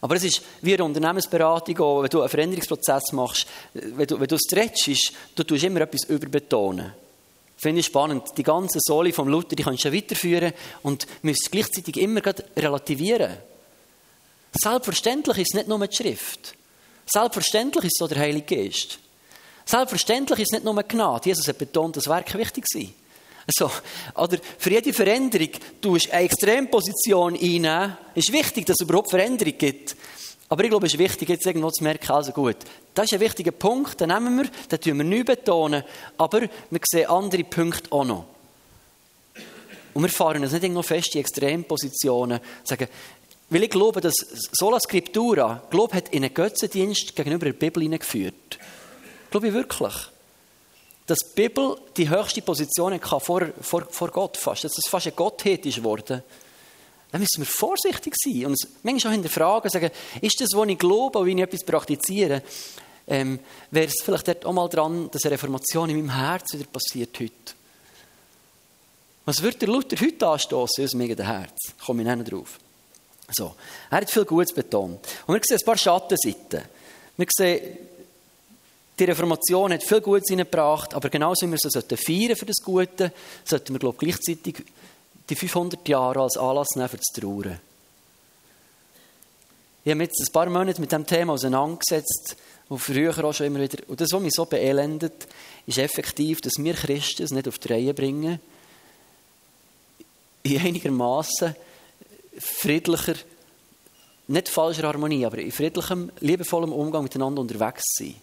Aber 0.00 0.16
es 0.16 0.24
ist 0.24 0.42
wie 0.62 0.74
eine 0.74 0.84
Unternehmensberatung 0.84 1.78
auch, 1.78 2.02
wenn 2.02 2.10
du 2.10 2.20
einen 2.20 2.28
Veränderungsprozess 2.28 3.12
machst, 3.12 3.46
wenn 3.72 4.06
du, 4.06 4.20
wenn 4.20 4.28
du 4.28 4.38
stretchst, 4.38 5.12
du 5.34 5.42
tust 5.42 5.64
immer 5.64 5.80
etwas 5.80 6.04
überbetonen. 6.04 6.92
Finde 7.56 7.80
ich 7.80 7.86
spannend. 7.86 8.24
Die 8.36 8.42
ganze 8.42 8.78
Soli 8.80 9.12
vom 9.12 9.28
Luther, 9.28 9.56
die 9.56 9.62
kannst 9.62 9.84
du 9.84 9.92
weiterführen 9.92 10.52
und 10.82 11.06
musst 11.22 11.50
gleichzeitig 11.50 11.96
immer 11.96 12.20
relativieren. 12.56 13.38
Selbstverständlich 14.52 15.38
ist 15.38 15.48
es 15.50 15.54
nicht 15.54 15.68
nur 15.68 15.86
die 15.86 15.94
Schrift. 15.94 16.54
Selbstverständlich 17.06 17.84
ist 17.84 17.92
es 17.94 17.98
so 17.98 18.08
der 18.08 18.18
Heilige 18.18 18.56
Geist. 18.56 18.98
Selbstverständlich 19.64 20.40
ist 20.40 20.52
es 20.52 20.60
nicht 20.60 20.64
nur 20.64 20.82
Gnade. 20.82 21.28
Jesus 21.28 21.48
hat 21.48 21.58
betont, 21.58 21.96
das 21.96 22.08
Werk 22.08 22.32
wichtig 22.34 22.64
sei. 22.68 22.90
Also, 23.46 23.70
oder 24.16 24.38
für 24.58 24.70
jede 24.70 24.92
Veränderung 24.92 25.50
tust 25.80 26.10
eine 26.10 26.24
Extremposition 26.24 27.34
einnehmen. 27.34 27.96
Es 28.14 28.28
ist 28.28 28.32
wichtig, 28.32 28.66
dass 28.66 28.76
es 28.80 28.84
überhaupt 28.84 29.10
Veränderung 29.10 29.56
gibt. 29.56 29.96
Aber 30.48 30.64
ich 30.64 30.70
glaube, 30.70 30.86
es 30.86 30.94
ist 30.94 30.98
wichtig, 30.98 31.28
jetzt 31.28 31.46
irgendwo 31.46 31.70
zu 31.70 31.82
merken, 31.82 32.12
also 32.12 32.32
gut, 32.32 32.56
das 32.94 33.06
ist 33.06 33.14
ein 33.14 33.20
wichtiger 33.20 33.50
Punkt, 33.50 34.00
den 34.00 34.08
nehmen 34.08 34.36
wir, 34.38 34.50
den 34.70 34.80
tun 34.80 34.98
wir 34.98 35.04
nicht 35.04 35.26
betonen, 35.26 35.82
aber 36.16 36.42
wir 36.42 36.80
sehen 36.84 37.08
andere 37.08 37.44
Punkte 37.44 37.90
auch 37.90 38.04
noch. 38.04 38.24
Und 39.92 40.02
wir 40.02 40.08
fahren 40.08 40.42
uns 40.42 40.52
nicht 40.52 40.62
irgendwo 40.62 40.82
fest 40.82 41.14
in 41.14 41.20
Extrempositionen, 41.20 42.40
sagen, 42.62 42.88
weil 43.48 43.62
ich 43.62 43.70
glaube, 43.70 44.00
dass 44.00 44.14
Sola 44.52 44.78
Scriptura, 44.78 45.62
Glaube 45.70 45.96
hat 45.96 46.10
in 46.10 46.24
einen 46.24 46.34
Götzendienst 46.34 47.14
gegenüber 47.16 47.46
der 47.46 47.52
Bibel 47.52 47.82
hineingeführt. 47.82 48.58
Glaube 49.30 49.48
ich 49.48 49.54
wirklich 49.54 49.94
dass 51.06 51.18
die 51.18 51.42
Bibel 51.42 51.76
die 51.96 52.08
höchste 52.08 52.42
Position 52.42 52.94
hatte 52.94 53.20
vor, 53.20 53.46
vor, 53.60 53.86
vor 53.88 54.10
Gott 54.10 54.36
fast, 54.36 54.64
dass 54.64 54.76
es 54.76 54.90
fast 54.90 55.06
eine 55.06 55.14
Gottheit 55.14 55.64
ist 55.64 55.76
geworden. 55.76 56.22
Dann 57.12 57.20
müssen 57.20 57.38
wir 57.38 57.46
vorsichtig 57.46 58.14
sein 58.16 58.46
und 58.46 58.50
uns 58.52 58.68
manchmal 58.82 59.12
auch 59.12 59.14
hinterfragen, 59.14 59.70
sagen, 59.70 59.90
ist 60.20 60.40
das, 60.40 60.50
was 60.52 60.68
ich 60.68 60.78
glaube, 60.78 61.24
wie 61.24 61.32
ich 61.32 61.38
etwas 61.38 61.64
praktiziere, 61.64 62.42
ähm, 63.06 63.38
wäre 63.70 63.86
es 63.86 64.02
vielleicht 64.02 64.26
dort 64.26 64.44
auch 64.44 64.52
mal 64.52 64.68
dran, 64.68 65.08
dass 65.12 65.24
eine 65.24 65.32
Reformation 65.32 65.90
in 65.90 65.96
meinem 65.96 66.14
Herz 66.14 66.52
wieder 66.52 66.66
passiert 66.66 67.18
heute. 67.20 67.32
Was 69.24 69.42
wird 69.42 69.60
der 69.62 69.68
Luther 69.68 69.96
heute 70.00 70.26
anstoßen 70.26 70.84
aus 70.84 70.94
meinem 70.94 71.16
Herz? 71.16 71.56
Komme 71.84 72.02
ich 72.02 72.16
nicht 72.16 72.32
drauf. 72.32 72.58
So. 73.32 73.54
Er 73.90 73.98
hat 73.98 74.10
viel 74.10 74.24
Gutes 74.24 74.52
betont. 74.52 75.00
Und 75.26 75.34
wir 75.34 75.40
sehen 75.44 75.58
ein 75.60 75.64
paar 75.64 75.78
Schattenseiten. 75.78 76.62
Wir 77.16 77.26
sehen 77.30 77.78
die 78.98 79.04
Reformation 79.04 79.72
hat 79.72 79.82
viel 79.82 80.00
Gutes 80.00 80.30
hineingebracht, 80.30 80.94
aber 80.94 81.10
genauso 81.10 81.46
wie 81.46 81.52
wir 81.52 81.58
so 81.60 81.80
feiern 81.80 82.36
für 82.36 82.46
das 82.46 82.56
Gute, 82.64 83.12
sollten 83.44 83.74
wir, 83.74 83.78
glaube 83.78 83.96
ich, 83.96 84.00
gleichzeitig 84.00 84.64
die 85.28 85.36
500 85.36 85.86
Jahre 85.86 86.22
als 86.22 86.36
Anlass 86.36 86.68
nehmen, 86.76 86.88
für 86.88 87.00
zu 87.00 87.20
trauern. 87.20 87.60
Ich 89.84 89.90
habe 89.90 89.96
mich 89.96 90.08
jetzt 90.08 90.28
ein 90.28 90.32
paar 90.32 90.48
Monate 90.48 90.80
mit 90.80 90.90
diesem 90.90 91.06
Thema 91.06 91.34
auseinandergesetzt 91.34 92.36
und 92.68 92.78
früher 92.78 93.24
auch 93.24 93.32
schon 93.32 93.46
immer 93.46 93.60
wieder. 93.60 93.78
Und 93.86 94.00
das, 94.00 94.12
was 94.12 94.22
mich 94.22 94.32
so 94.32 94.46
beelendet, 94.46 95.28
ist 95.66 95.78
effektiv, 95.78 96.40
dass 96.40 96.54
wir 96.58 96.74
Christen 96.74 97.22
es 97.22 97.30
nicht 97.32 97.46
auf 97.46 97.58
die 97.58 97.68
Reihe 97.68 97.94
bringen, 97.94 98.40
in 100.42 100.60
einigermaßen 100.60 101.54
friedlicher, 102.38 103.14
nicht 104.28 104.48
falscher 104.48 104.88
Harmonie, 104.88 105.26
aber 105.26 105.38
in 105.38 105.52
friedlichem, 105.52 106.10
liebevollem 106.20 106.72
Umgang 106.72 107.02
miteinander 107.02 107.40
unterwegs 107.40 107.82
sind 107.96 108.16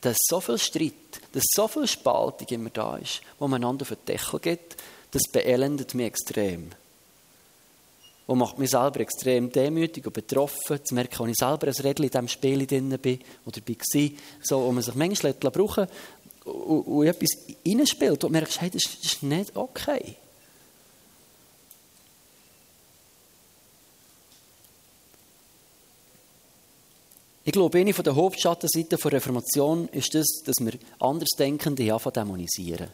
dass 0.00 0.16
so 0.28 0.40
viel 0.40 0.58
Streit, 0.58 1.20
dass 1.32 1.44
so 1.54 1.68
viel 1.68 1.86
Spaltung 1.86 2.48
immer 2.48 2.70
da 2.70 2.96
ist, 2.96 3.20
wo 3.38 3.48
man 3.48 3.62
einander 3.62 3.82
auf 3.82 3.88
den 3.88 4.04
Deckel 4.06 4.40
geht, 4.40 4.76
das 5.10 5.22
beelendet 5.30 5.94
mich 5.94 6.06
extrem. 6.06 6.70
Und 8.26 8.38
macht 8.38 8.58
mich 8.58 8.70
selber 8.70 9.00
extrem 9.00 9.50
demütig 9.50 10.06
und 10.06 10.12
betroffen, 10.12 10.84
zu 10.84 10.94
merken, 10.94 11.24
wenn 11.24 11.30
ich 11.30 11.36
selber 11.36 11.66
ein 11.66 11.74
Rädchen 11.74 12.04
in 12.04 12.10
diesem 12.10 12.28
Spiel 12.28 12.66
drin 12.66 12.96
bin 13.02 13.18
oder 13.44 13.60
war, 13.66 14.10
so, 14.40 14.62
wo 14.62 14.72
man 14.72 14.82
sich 14.82 14.94
manchmal 14.94 15.32
brauchen 15.32 15.88
und, 16.44 16.80
und 16.82 17.06
etwas 17.06 17.30
reinspielt, 17.66 18.22
du 18.22 18.28
merkst, 18.28 18.60
hey, 18.60 18.70
das 18.70 18.84
ist 19.02 19.22
nicht 19.22 19.56
okay. 19.56 20.16
Ich 27.50 27.54
glaube, 27.54 27.80
eine 27.80 27.92
der 27.92 28.14
Hauptschattenseiten 28.14 28.96
der 28.96 29.12
Reformation 29.12 29.88
ist 29.88 30.14
das, 30.14 30.40
dass 30.44 30.54
wir 30.60 30.74
Andersdenkende 31.00 31.82
ja 31.82 31.98
dämonisieren. 31.98 32.86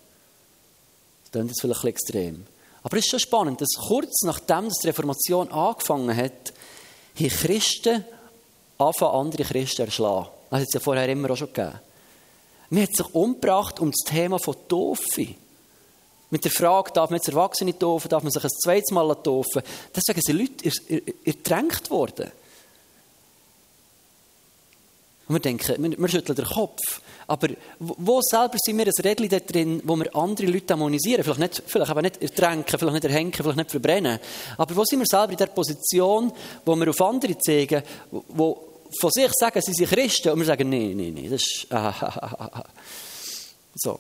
Das 1.25 1.31
klingt 1.31 1.49
jetzt 1.49 1.61
vielleicht 1.61 1.85
ein 1.85 1.89
extrem. 1.89 2.47
Aber 2.83 2.97
es 2.97 3.05
ist 3.05 3.11
schon 3.11 3.21
spannend, 3.21 3.61
dass 3.61 3.69
kurz 3.87 4.23
nachdem 4.23 4.71
die 4.71 4.87
Reformation 4.87 5.53
angefangen 5.53 6.17
hat, 6.17 6.55
haben 7.21 7.29
Christen 7.29 8.03
anfangen, 8.79 9.15
andere 9.15 9.45
Christen 9.45 9.83
erschlagen. 9.83 10.29
Das 10.49 10.61
hat 10.61 10.69
es 10.69 10.73
ja 10.73 10.81
vorher 10.81 11.07
immer 11.07 11.31
auch 11.33 11.37
schon 11.37 11.53
gegeben. 11.53 11.79
Man 12.71 12.83
hat 12.83 12.97
sich 12.97 13.15
umgebracht 13.15 13.79
um 13.79 13.91
das 13.91 14.11
Thema 14.11 14.39
von 14.39 14.57
Taufe. 14.67 15.35
Mit 16.31 16.45
der 16.47 16.51
Frage, 16.51 16.93
darf 16.93 17.11
man 17.11 17.19
jetzt 17.19 17.29
Erwachsene 17.29 17.79
taufen, 17.79 18.09
darf 18.09 18.23
man 18.23 18.33
sich 18.33 18.43
ein 18.43 18.51
zweites 18.65 18.91
Mal 18.91 19.15
taufen? 19.17 19.61
Deswegen 19.95 20.23
sind 20.23 20.39
Leute 20.39 21.13
ertränkt 21.27 21.91
worden. 21.91 22.33
Und 25.29 25.35
wir 25.35 25.41
denken, 25.41 25.83
wir, 25.83 25.99
wir 25.99 26.09
schütteln 26.09 26.37
den 26.37 26.45
Kopf. 26.45 27.01
Aber 27.27 27.49
wo 27.79 28.21
selber 28.23 28.57
sind 28.65 28.79
wir 28.79 28.87
ein 28.87 28.93
Rädchen 29.03 29.29
da 29.29 29.41
drin, 29.41 29.83
wo 29.85 29.97
wir 29.97 30.15
andere 30.15 30.47
Leute 30.47 30.67
dämonisieren? 30.67 31.25
Vielleicht, 31.25 31.41
nicht, 31.41 31.63
vielleicht 31.67 31.91
aber 31.91 32.03
nicht 32.03 32.23
ertränken, 32.23 32.79
vielleicht 32.79 32.95
nicht 32.95 33.05
erhängen, 33.05 33.33
vielleicht 33.33 33.57
nicht 33.57 33.71
verbrennen. 33.71 34.21
Aber 34.57 34.77
wo 34.77 34.85
sind 34.85 35.01
wir 35.01 35.07
selber 35.07 35.33
in 35.33 35.39
der 35.39 35.47
Position, 35.47 36.33
wo 36.65 36.77
wir 36.77 36.91
auf 36.91 37.01
andere 37.01 37.37
zeigen, 37.39 37.83
wo 38.11 38.69
von 39.01 39.11
sich 39.11 39.31
sagen, 39.33 39.61
sie 39.61 39.73
sind 39.73 39.91
Christen, 39.91 40.31
und 40.31 40.39
wir 40.39 40.47
sagen, 40.47 40.69
nein, 40.69 40.97
nein, 40.97 41.15
nein, 41.15 41.31
das 41.31 41.43
ist... 41.43 41.67
Ah, 41.71 41.93
ah, 42.01 42.51
ah, 42.53 42.65
so. 43.75 43.99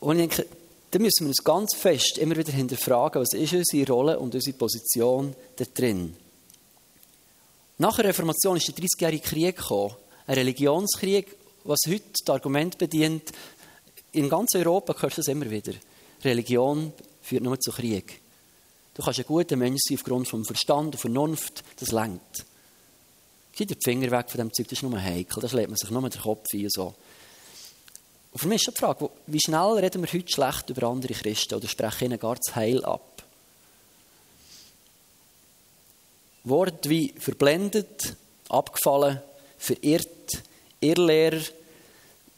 Und 0.00 0.18
ich 0.18 0.28
denke, 0.28 0.46
da 0.90 0.98
müssen 0.98 1.24
wir 1.24 1.28
uns 1.28 1.44
ganz 1.44 1.74
fest 1.74 2.18
immer 2.18 2.36
wieder 2.36 2.52
hinterfragen, 2.52 3.20
was 3.20 3.34
ist 3.34 3.52
unsere 3.52 3.92
Rolle 3.92 4.18
und 4.18 4.34
unsere 4.34 4.56
Position 4.56 5.34
da 5.56 5.64
drin. 5.72 6.16
Nach 7.78 7.96
der 7.96 8.06
Reformation 8.06 8.56
ist 8.56 8.68
der 8.68 8.74
30-jährige 8.74 9.22
Krieg 9.22 9.56
gekommen 9.56 9.94
ein 10.26 10.34
Religionskrieg, 10.34 11.36
was 11.64 11.80
heute 11.86 12.04
das 12.24 12.34
Argument 12.34 12.78
bedient, 12.78 13.32
in 14.12 14.28
ganz 14.28 14.54
Europa 14.54 14.94
hörst 15.00 15.18
du 15.18 15.20
das 15.20 15.28
immer 15.28 15.50
wieder. 15.50 15.72
Religion 16.22 16.92
führt 17.22 17.42
nur 17.42 17.58
zu 17.58 17.72
Krieg. 17.72 18.20
Du 18.94 19.02
kannst 19.02 19.20
ein 19.20 19.26
guter 19.26 19.56
Mensch 19.56 19.80
sein 19.88 19.96
aufgrund 19.96 20.28
vom 20.28 20.44
Verstand 20.44 20.94
und 20.94 21.00
Vernunft, 21.00 21.64
das 21.78 21.92
lenkt. 21.92 22.44
Gib 23.54 23.68
dir 23.68 23.76
Finger 23.82 24.10
weg 24.10 24.30
von 24.30 24.38
dem 24.38 24.52
Zeug, 24.52 24.68
das 24.68 24.78
ist 24.78 24.82
nur 24.82 25.00
heikel, 25.00 25.40
das 25.40 25.52
lädt 25.52 25.68
man 25.68 25.76
sich 25.76 25.90
nur 25.90 26.08
den 26.08 26.20
Kopf 26.20 26.46
ein 26.52 26.68
so. 26.68 26.94
Und 28.32 28.38
für 28.38 28.48
mich 28.48 28.66
ist 28.66 28.76
die 28.76 28.80
Frage, 28.80 29.10
wie 29.26 29.40
schnell 29.40 29.78
reden 29.78 30.02
wir 30.02 30.12
heute 30.12 30.32
schlecht 30.32 30.70
über 30.70 30.86
andere 30.86 31.12
Christen 31.14 31.54
oder 31.54 31.68
sprechen 31.68 32.06
ihnen 32.06 32.18
gar 32.18 32.36
das 32.36 32.54
Heil 32.54 32.84
ab? 32.84 33.22
Worte 36.44 36.88
wie 36.88 37.14
verblendet, 37.18 38.16
abgefallen, 38.48 39.20
verirrt, 39.62 40.42
Irrlehrer, 40.80 41.40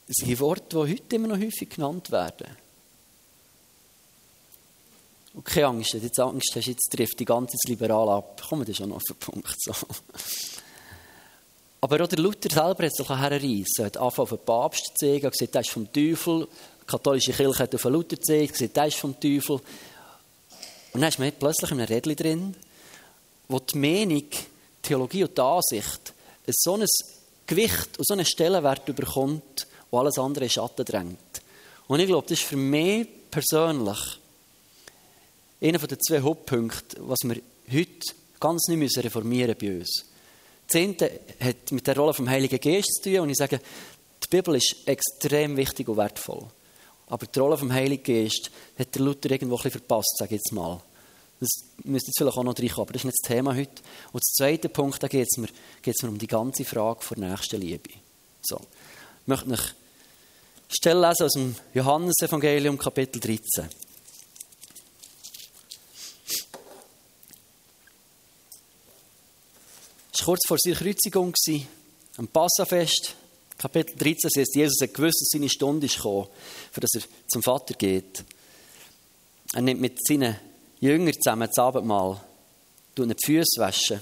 sind 0.07 0.41
Worte, 0.41 0.87
die 0.87 0.93
heute 0.93 1.17
immer 1.17 1.29
noch 1.29 1.39
häufig 1.39 1.71
genannt 1.71 2.11
werden. 2.11 2.47
Und 5.33 5.45
keine 5.45 5.69
Angst, 5.69 5.95
jetzt 5.95 6.21
Angst 6.21 6.53
hast, 6.55 6.67
jetzt 6.67 6.91
trifft 6.93 7.19
die 7.19 7.25
ganze 7.25 7.57
Liberal 7.67 8.09
ab. 8.09 8.43
Kommen 8.49 8.67
wir 8.67 8.75
schon 8.75 8.91
noch 8.91 8.97
auf 8.97 9.03
den 9.03 9.17
Punkt. 9.17 9.57
So. 9.59 9.73
Aber 11.81 12.05
auch 12.05 12.09
der 12.09 12.19
Luther 12.19 12.51
selber 12.51 12.85
hat 12.85 12.95
sich 12.95 13.09
herreissen, 13.09 13.85
hat 13.85 13.97
angefangen 13.97 14.23
auf 14.23 14.29
den 14.31 14.45
Papst 14.45 14.87
zu 14.87 14.95
zeigen, 14.95 15.31
gesagt, 15.31 15.55
das 15.55 15.67
ist 15.67 15.73
vom 15.73 15.93
Teufel. 15.93 16.47
Die 16.83 16.87
katholische 16.87 17.33
Kirche 17.33 17.59
hat 17.59 17.75
auf 17.75 17.83
den 17.83 17.93
Luther 17.93 18.17
gezeigt, 18.17 18.53
gesagt, 18.53 18.77
das 18.77 18.89
ist 18.89 18.99
vom 18.99 19.19
Teufel. 19.19 19.61
Und 20.93 21.01
dann 21.01 21.09
ist 21.09 21.19
man 21.19 21.33
plötzlich 21.33 21.71
in 21.71 21.81
einem 21.81 21.89
Rädchen 21.89 22.17
drin, 22.17 22.57
wo 23.49 23.59
die 23.59 23.79
Meinung, 23.79 24.23
die 24.31 24.39
Theologie 24.83 25.25
und 25.25 25.37
die 25.37 25.43
Ansicht 25.43 26.14
so 26.53 26.75
ein 26.75 26.87
Gewicht 27.47 27.99
und 27.99 28.07
so 28.07 28.15
einen 28.15 28.25
Stellenwert 28.25 28.85
bekommt, 28.85 29.67
wo 29.91 29.99
alles 29.99 30.19
andere 30.19 30.45
in 30.45 30.51
Schatten 30.51 30.85
drängt. 30.85 31.19
Und 31.87 32.01
ich 32.01 32.07
glaube, 32.07 32.27
das 32.29 32.39
ist 32.39 32.47
für 32.47 32.57
mich 32.57 33.07
persönlich 33.31 33.99
einer 35.61 35.79
der 35.79 35.99
zwei 35.99 36.21
Hauptpunkte, 36.21 36.97
was 37.01 37.19
wir 37.25 37.41
heute 37.73 38.15
ganz 38.41 38.69
nicht 38.69 38.99
reformieren 38.99 39.57
müssen 39.61 39.69
bei 39.69 39.79
uns. 39.79 40.05
Eine 40.75 41.11
hat 41.41 41.73
mit 41.73 41.87
der 41.87 41.97
Rolle 41.97 42.15
vom 42.15 42.29
Heiligen 42.29 42.61
Geist 42.61 43.03
zu 43.03 43.11
tun 43.11 43.21
und 43.21 43.31
ich 43.31 43.37
sage, 43.37 43.61
die 44.23 44.29
Bibel 44.29 44.57
ist 44.57 44.77
extrem 44.87 45.57
wichtig 45.57 45.89
und 45.89 45.97
wertvoll. 45.97 46.45
Aber 47.07 47.27
die 47.27 47.39
Rolle 47.39 47.59
vom 47.59 47.73
Heiligen 47.73 48.03
Geist 48.03 48.51
hat 48.79 48.95
der 48.95 49.03
Luther 49.03 49.31
irgendwo 49.31 49.57
ein 49.57 49.63
bisschen 49.63 49.81
verpasst, 49.81 50.17
sage 50.19 50.35
ich 50.35 50.41
jetzt 50.41 50.53
mal. 50.53 50.81
Das 51.45 51.85
müsste 51.85 52.09
jetzt 52.09 52.19
vielleicht 52.19 52.39
auch 52.39 52.43
noch 52.43 52.59
reinkommen, 52.59 52.89
aber 52.89 52.93
das 52.93 53.01
ist 53.01 53.05
nicht 53.05 53.19
das 53.23 53.29
Thema 53.29 53.55
heute. 53.55 53.83
Und 54.13 54.23
der 54.23 54.35
zweite 54.37 54.69
Punkt, 54.69 55.03
da 55.03 55.09
geht 55.09 55.29
es 55.31 55.37
mir, 55.37 55.49
mir 55.85 56.09
um 56.09 56.19
die 56.19 56.27
ganze 56.27 56.65
Frage 56.65 57.01
der 57.15 57.31
nächsten 57.31 57.61
Liebe. 57.61 57.91
So. 58.43 58.57
Ich 59.23 59.27
möchte 59.27 59.51
euch 59.51 59.75
Stelle 60.69 61.09
lesen 61.09 61.25
aus 61.25 61.33
dem 61.33 61.57
Johannesevangelium, 61.73 62.79
Kapitel 62.79 63.21
13. 63.21 63.69
Es 70.13 70.21
war 70.21 70.25
kurz 70.25 70.47
vor 70.47 70.57
seiner 70.59 70.77
Kreuzigung, 70.77 71.33
am 72.17 72.29
Passafest. 72.29 73.15
Kapitel 73.59 73.97
13 73.97 74.31
heißt, 74.37 74.57
Jesus 74.57 74.81
hat 74.81 74.95
gewusst, 74.95 75.21
dass 75.21 75.29
seine 75.33 75.49
Stunde 75.49 75.87
ist 75.87 75.97
gekommen, 75.97 76.29
für 76.73 76.81
dass 76.81 76.95
er 76.95 77.03
zum 77.29 77.43
Vater 77.43 77.75
geht. 77.75 78.25
Er 79.53 79.63
nimmt 79.63 79.81
mit 79.81 79.99
seinen 80.07 80.37
Jünger 80.85 81.13
zusammen 81.13 81.49
das 81.49 81.59
Abendmahl, 81.59 82.21
tun 82.95 83.09
die 83.09 83.27
Füße 83.27 83.59
waschen. 83.61 84.01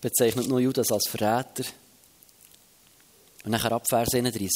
Bezeichnet 0.00 0.48
nur 0.48 0.60
Judas 0.60 0.90
als 0.90 1.08
Verräter. 1.08 1.64
Und 3.44 3.50
nachher 3.50 3.72
ab 3.72 3.84
Vers 3.88 4.14
31 4.14 4.50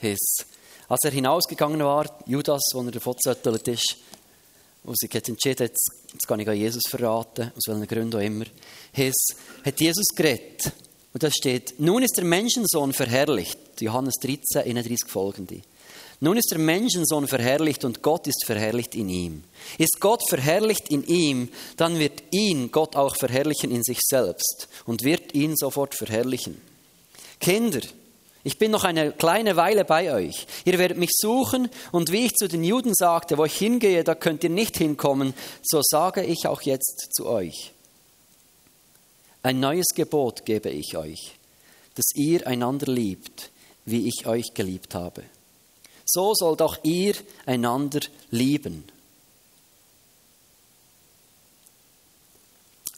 heißt 0.00 0.46
als 0.88 1.00
er 1.04 1.12
hinausgegangen 1.12 1.80
war, 1.80 2.18
Judas, 2.26 2.62
wo 2.72 2.82
er 2.82 2.90
davon 2.90 3.16
ist, 3.16 3.96
wo 4.82 4.92
sich 4.94 5.14
hat 5.14 5.28
entschieden 5.28 5.66
jetzt, 5.66 5.90
jetzt 6.12 6.26
kann 6.28 6.40
ich 6.40 6.46
Jesus 6.46 6.82
verraten, 6.88 7.52
aus 7.56 7.64
welchen 7.68 7.86
Gründen 7.86 8.16
auch 8.16 8.20
immer, 8.20 8.44
heißt, 8.96 9.36
hat 9.64 9.80
Jesus 9.80 10.08
geredet. 10.14 10.72
Und 11.14 11.22
da 11.22 11.30
steht, 11.30 11.74
nun 11.78 12.02
ist 12.02 12.16
der 12.16 12.24
Menschensohn 12.24 12.92
verherrlicht. 12.92 13.80
Johannes 13.80 14.14
13, 14.20 14.62
31 14.62 15.08
folgende. 15.08 15.62
Nun 16.24 16.38
ist 16.38 16.52
der 16.52 16.58
Menschensohn 16.58 17.28
verherrlicht 17.28 17.84
und 17.84 18.00
Gott 18.00 18.26
ist 18.26 18.46
verherrlicht 18.46 18.94
in 18.94 19.10
ihm. 19.10 19.44
Ist 19.76 20.00
Gott 20.00 20.22
verherrlicht 20.26 20.88
in 20.88 21.06
ihm, 21.06 21.50
dann 21.76 21.98
wird 21.98 22.22
ihn 22.30 22.70
Gott 22.72 22.96
auch 22.96 23.14
verherrlichen 23.14 23.70
in 23.70 23.82
sich 23.82 23.98
selbst 24.00 24.68
und 24.86 25.04
wird 25.04 25.34
ihn 25.34 25.54
sofort 25.54 25.94
verherrlichen. 25.94 26.58
Kinder, 27.40 27.82
ich 28.42 28.56
bin 28.56 28.70
noch 28.70 28.84
eine 28.84 29.12
kleine 29.12 29.56
Weile 29.56 29.84
bei 29.84 30.14
euch. 30.14 30.46
Ihr 30.64 30.78
werdet 30.78 30.96
mich 30.96 31.10
suchen 31.12 31.68
und 31.92 32.10
wie 32.10 32.24
ich 32.24 32.32
zu 32.32 32.48
den 32.48 32.64
Juden 32.64 32.94
sagte, 32.94 33.36
wo 33.36 33.44
ich 33.44 33.58
hingehe, 33.58 34.02
da 34.02 34.14
könnt 34.14 34.44
ihr 34.44 34.50
nicht 34.50 34.78
hinkommen, 34.78 35.34
so 35.62 35.82
sage 35.82 36.24
ich 36.24 36.46
auch 36.46 36.62
jetzt 36.62 37.10
zu 37.14 37.26
euch. 37.26 37.74
Ein 39.42 39.60
neues 39.60 39.88
Gebot 39.94 40.46
gebe 40.46 40.70
ich 40.70 40.96
euch, 40.96 41.34
dass 41.96 42.14
ihr 42.14 42.46
einander 42.46 42.90
liebt, 42.90 43.50
wie 43.84 44.08
ich 44.08 44.26
euch 44.26 44.54
geliebt 44.54 44.94
habe 44.94 45.22
so 46.04 46.34
sollt 46.34 46.62
auch 46.62 46.78
ihr 46.82 47.14
einander 47.46 48.00
lieben. 48.30 48.84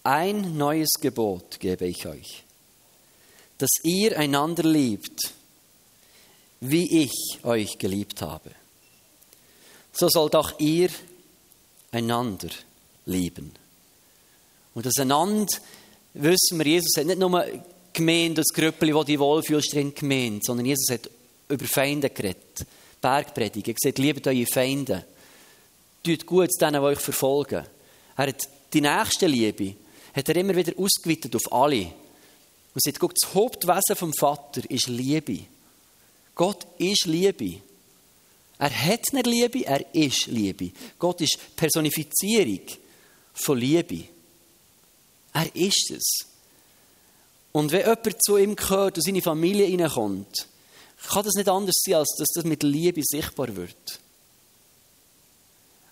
Ein 0.02 0.56
neues 0.56 0.90
Gebot 1.00 1.58
gebe 1.58 1.86
ich 1.86 2.06
euch, 2.06 2.44
dass 3.58 3.70
ihr 3.82 4.16
einander 4.18 4.62
liebt, 4.62 5.32
wie 6.60 7.02
ich 7.02 7.40
euch 7.42 7.78
geliebt 7.78 8.22
habe. 8.22 8.50
So 9.92 10.08
sollt 10.08 10.36
auch 10.36 10.60
ihr 10.60 10.90
einander 11.90 12.50
lieben. 13.06 13.52
Und 14.74 14.86
das 14.86 14.98
einander, 14.98 15.46
wissen 16.14 16.58
wir, 16.58 16.66
Jesus 16.66 16.96
hat 16.98 17.06
nicht 17.06 17.18
nur 17.18 17.44
gemeint, 17.92 18.38
das 18.38 18.52
Grüppeli, 18.52 18.94
wo 18.94 19.02
die 19.02 19.18
wohlfühlst, 19.18 19.72
drin 19.72 19.94
gemeint, 19.94 20.44
sondern 20.44 20.66
Jesus 20.66 20.90
hat 20.90 21.10
über 21.48 21.64
Feinde 21.64 22.10
geredet. 22.10 22.66
Bergpredigt. 23.06 23.68
Er 23.68 23.74
sagt, 23.78 23.98
liebt 23.98 24.26
eure 24.26 24.46
Feinde. 24.46 25.04
Tut 26.02 26.26
gut 26.26 26.50
denen, 26.60 26.74
die 26.74 26.78
euch 26.80 26.98
verfolgen. 26.98 27.64
Er 28.16 28.26
hat 28.26 28.48
die 28.72 28.80
nächste 28.80 29.26
Liebe 29.26 29.74
hat 30.16 30.30
er 30.30 30.36
immer 30.36 30.56
wieder 30.56 30.72
ausgeweitet 30.78 31.36
auf 31.36 31.52
alle. 31.52 31.82
Und 31.82 32.82
sagt, 32.82 32.98
guck, 32.98 33.14
das 33.14 33.34
Hauptwesen 33.34 33.96
vom 33.96 34.14
Vater 34.14 34.62
ist 34.70 34.88
Liebe. 34.88 35.40
Gott 36.34 36.66
ist 36.78 37.04
Liebe. 37.04 37.60
Er 38.58 38.70
hat 38.70 39.12
nicht 39.12 39.26
Liebe, 39.26 39.66
er 39.66 39.94
ist 39.94 40.26
Liebe. 40.26 40.72
Gott 40.98 41.20
ist 41.20 41.38
Personifizierung 41.54 42.62
von 43.34 43.58
Liebe. 43.58 44.04
Er 45.34 45.54
ist 45.54 45.90
es. 45.90 46.26
Und 47.52 47.72
wenn 47.72 47.80
jemand 47.80 48.22
zu 48.22 48.38
ihm 48.38 48.56
gehört 48.56 48.96
und 48.96 49.02
seine 49.02 49.22
Familie 49.22 49.66
hineinkommt, 49.66 50.46
kann 51.08 51.24
das 51.24 51.34
nicht 51.34 51.48
anders 51.48 51.76
sein, 51.84 51.94
als 51.94 52.14
dass 52.18 52.28
das 52.34 52.44
mit 52.44 52.62
Liebe 52.62 53.02
sichtbar 53.04 53.54
wird. 53.54 54.00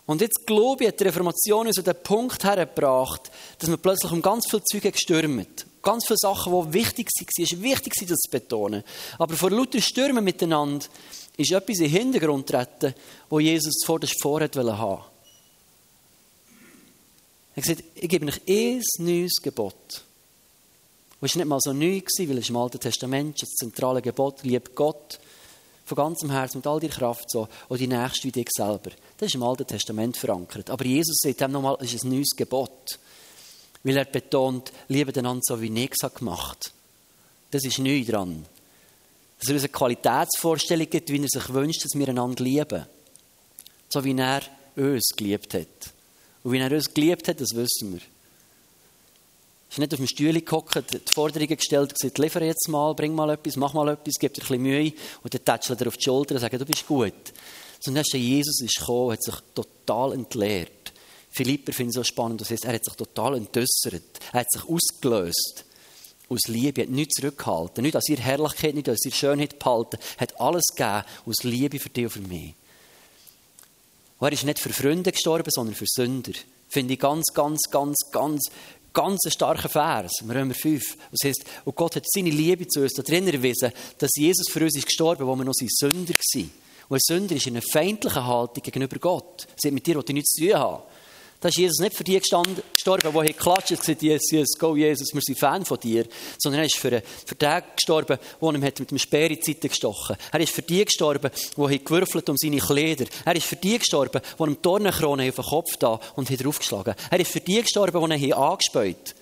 Und 0.07 0.21
jetzt, 0.21 0.47
glaube 0.47 0.85
ich, 0.85 0.89
hat 0.89 1.01
die 1.01 1.05
Reformation 1.05 1.67
uns 1.67 1.79
an 1.79 1.85
den 1.85 2.03
Punkt 2.03 2.45
hergebracht, 2.45 3.31
dass 3.59 3.71
man 3.71 3.79
plötzlich 3.79 4.13
um 4.13 4.21
ganz 4.21 4.47
viele 4.49 4.63
Züge 4.65 4.93
gestürmt. 4.93 5.67
Ganz 5.83 6.07
viele 6.07 6.19
Sachen, 6.19 6.53
die 6.53 6.75
wichtig 6.75 7.09
waren. 7.09 7.45
Es 7.45 7.53
war 7.53 7.63
wichtig, 7.63 7.95
das 8.07 8.19
zu 8.19 8.31
betonen. 8.31 8.85
Aber 9.19 9.35
vor 9.35 9.51
lauter 9.51 9.81
Stürmen 9.81 10.23
miteinander 10.23 10.85
ist 11.37 11.53
etwas 11.53 11.79
den 11.79 11.91
Hintergrund 11.91 12.47
getreten, 12.47 12.95
wo 13.31 13.41
Jesus 13.41 13.75
zuvorderst 13.79 14.21
vorhat 14.23 14.57
haben 14.57 14.69
Er 14.69 14.99
hat 17.57 17.63
gesagt, 17.63 17.85
ich 17.95 18.09
gebe 18.09 18.27
euch 18.27 18.41
ein 18.47 18.83
neues 18.99 19.37
Gebot. 19.43 20.05
Das 21.25 21.37
war 21.37 21.41
nicht 21.41 21.49
mal 21.49 21.59
so 21.63 21.73
neu, 21.73 22.03
weil 22.29 22.39
es 22.39 22.51
im 22.51 22.57
Alten 22.57 22.79
Testament 22.79 23.41
das 23.41 23.49
zentrale 23.55 24.03
Gebot, 24.03 24.43
lieb 24.43 24.75
Gott 24.75 25.19
von 25.87 25.97
ganzem 25.97 26.31
Herzen, 26.31 26.59
mit 26.59 26.67
all 26.67 26.81
deiner 26.81 26.93
Kraft 26.93 27.31
so, 27.31 27.49
und 27.69 27.81
die 27.81 27.87
Nächste 27.87 28.25
wie 28.29 28.33
dich 28.33 28.49
selber. 28.55 28.91
Das 29.17 29.29
ist 29.29 29.35
im 29.35 29.43
Alten 29.43 29.67
Testament 29.67 30.19
verankert. 30.19 30.69
Aber 30.69 30.85
Jesus 30.85 31.17
sagt 31.23 31.41
dem 31.41 31.53
nochmal, 31.53 31.79
es 31.81 31.95
ist 31.95 32.05
ein 32.05 32.11
neues 32.11 32.37
Gebot. 32.37 32.99
Weil 33.85 33.97
er 33.97 34.05
betont, 34.05 34.71
liebe 34.89 35.19
einander 35.19 35.41
so, 35.45 35.63
wie 35.63 35.73
ich 35.73 35.93
es 35.99 36.15
gemacht 36.15 36.73
Das 37.51 37.65
ist 37.65 37.79
neu 37.79 38.05
dran. 38.05 38.45
Dass 39.39 39.49
er 39.49 39.55
uns 39.55 39.63
eine 39.63 39.73
Qualitätsvorstellung 39.73 40.91
gibt, 40.91 41.11
wie 41.11 41.23
er 41.23 41.29
sich 41.31 41.55
wünscht, 41.55 41.87
dass 41.87 41.99
wir 41.99 42.09
einander 42.09 42.45
lieben. 42.45 42.85
So 43.89 44.05
wie 44.05 44.15
er 44.15 44.43
uns 44.77 45.09
geliebt 45.17 45.55
hat. 45.55 45.93
Und 46.43 46.53
wie 46.53 46.59
er 46.59 46.71
uns 46.71 46.93
geliebt 46.93 47.29
hat, 47.29 47.41
das 47.41 47.55
wissen 47.55 47.95
wir. 47.95 48.14
Ist 49.75 49.79
nicht 49.81 49.93
auf 49.93 49.99
dem 49.99 50.07
Stuhl 50.07 50.41
gehockt, 50.41 50.93
die 50.93 51.13
Forderungen 51.13 51.57
gestellt 51.57 51.91
und 51.91 51.99
gesagt, 51.99 52.19
liefere 52.19 52.45
jetzt 52.45 52.69
mal, 52.69 52.95
bring 52.95 53.13
mal 53.13 53.29
etwas, 53.31 53.57
mach 53.57 53.75
mal 53.75 53.89
etwas, 53.89 54.15
gib 54.21 54.33
dir 54.33 54.41
ein 54.41 54.47
bisschen 54.47 54.63
Mühe. 54.63 54.93
Und 55.25 55.35
dann 55.35 55.45
tätschelt 55.45 55.81
er 55.81 55.89
auf 55.89 55.97
die 55.97 56.05
Schulter 56.05 56.37
und 56.37 56.41
sagt, 56.41 56.55
du 56.55 56.65
bist 56.65 56.87
gut. 56.87 57.13
Sondern 57.81 58.05
Jesus 58.13 58.61
ist 58.61 58.79
gekommen, 58.79 59.11
hat 59.11 59.25
sich 59.25 59.35
total 59.53 60.13
entleert. 60.13 60.93
Philipper 61.29 61.73
finde 61.73 61.91
ich 61.91 61.95
so 61.97 62.05
spannend, 62.05 62.41
das 62.41 62.51
heißt, 62.51 62.67
er 62.67 62.75
hat 62.75 62.85
sich 62.85 62.95
total 62.95 63.35
entäussert. 63.35 64.05
Er 64.33 64.41
hat 64.41 64.53
sich 64.53 64.63
ausgelöst. 64.63 65.65
Aus 66.29 66.47
Liebe, 66.47 66.83
hat 66.83 66.91
nichts 66.91 67.15
zurückgehalten. 67.21 67.83
Nicht 67.83 67.97
aus 67.97 68.09
ihrer 68.09 68.23
Herrlichkeit, 68.23 68.77
nicht 68.77 68.89
aus 68.89 69.05
ihrer 69.05 69.17
Schönheit 69.17 69.59
behalten. 69.59 69.99
Er 70.19 70.21
hat 70.21 70.41
alles 70.41 70.67
gegeben 70.77 71.03
aus 71.27 71.43
Liebe 71.43 71.81
für 71.81 71.91
dich 71.91 72.05
und 72.05 72.11
für 72.11 72.21
mich. 72.21 72.55
Und 74.21 74.29
er 74.29 74.33
ist 74.33 74.45
nicht 74.45 74.61
für 74.61 74.73
Freunde 74.73 75.11
gestorben, 75.11 75.51
sondern 75.51 75.75
für 75.75 75.87
Sünder. 75.89 76.33
Finde 76.69 76.95
ich 76.95 77.01
ganz, 77.01 77.25
ganz, 77.35 77.61
ganz, 77.73 77.97
ganz, 78.13 78.41
ganz 78.95 79.21
starker 79.29 79.69
Vers, 79.69 80.13
Römer 80.27 80.55
5. 80.55 80.97
Das 81.11 81.29
heißt, 81.29 81.45
und 81.67 81.77
Gott 81.77 81.97
hat 81.97 82.05
seine 82.07 82.31
Liebe 82.31 82.67
zu 82.67 82.81
uns 82.81 82.95
darin 82.95 83.29
erwiesen, 83.29 83.73
dass 83.99 84.11
Jesus 84.17 84.49
für 84.49 84.65
uns 84.65 84.77
ist 84.77 84.87
gestorben, 84.87 85.27
wo 85.27 85.37
wir 85.37 85.45
noch 85.45 85.53
Sünder 85.53 86.15
waren. 86.15 86.51
Und 86.89 86.97
ein 86.97 87.01
Sünder 87.03 87.37
ist 87.37 87.47
in 87.47 87.57
einer 87.57 87.65
feindlichen 87.73 88.27
Haltung 88.27 88.63
gegenüber 88.63 88.99
Gott. 88.99 89.47
Sie 89.57 89.69
hat 89.69 89.75
mit 89.75 89.87
dir, 89.87 90.03
nichts 90.09 90.33
zu 90.33 90.47
tun 90.47 90.55
haben. 90.55 90.83
Da 91.41 91.49
ist 91.49 91.59
Jesus 91.59 91.79
nicht 91.79 91.95
für 91.95 92.05
die 92.05 92.19
gestorben, 92.19 92.55
die 92.77 93.33
geklatscht 93.33 93.71
haben 93.71 93.79
gesagt 93.79 94.03
Jesus, 94.03 94.59
go 94.59 94.77
Jesus, 94.77 95.13
wir 95.13 95.21
sind 95.21 95.39
Fan 95.39 95.65
von 95.65 95.79
dir. 95.79 96.07
Sondern 96.39 96.61
er 96.61 96.67
ist 96.67 96.77
für, 96.77 97.03
für 97.27 97.35
den 97.35 97.63
gestorben, 97.77 98.19
der 98.41 98.49
ihm 98.49 98.61
mit 98.61 98.91
dem 98.91 98.99
Speer 98.99 99.31
in 99.31 99.37
die 99.37 99.53
Seite 99.53 99.69
gestochen 99.69 100.17
Er 100.33 100.41
ist 100.41 100.53
für 100.53 100.63
die 100.63 100.85
gestorben, 100.85 101.31
die 101.57 101.85
gewürfelt 101.85 102.29
um 102.31 102.37
seine 102.39 102.59
Kleider. 102.59 103.05
Er 103.25 103.37
ist 103.37 103.47
für 103.47 103.57
die 103.57 103.79
gestorben, 103.79 104.23
die 104.39 104.43
ihm 104.43 104.57
Dornenkrone 104.63 105.29
auf 105.29 105.35
den 105.35 105.45
Kopf 105.45 105.77
da 105.79 106.01
und 106.17 106.31
hat 106.31 106.45
draufgeschlagen. 106.45 106.95
Er 107.11 107.21
ist 107.21 107.31
für 107.31 107.41
die 107.41 107.61
gestorben, 107.61 108.11
die 108.11 108.25
ihn 108.25 108.33
angespäut 108.33 109.15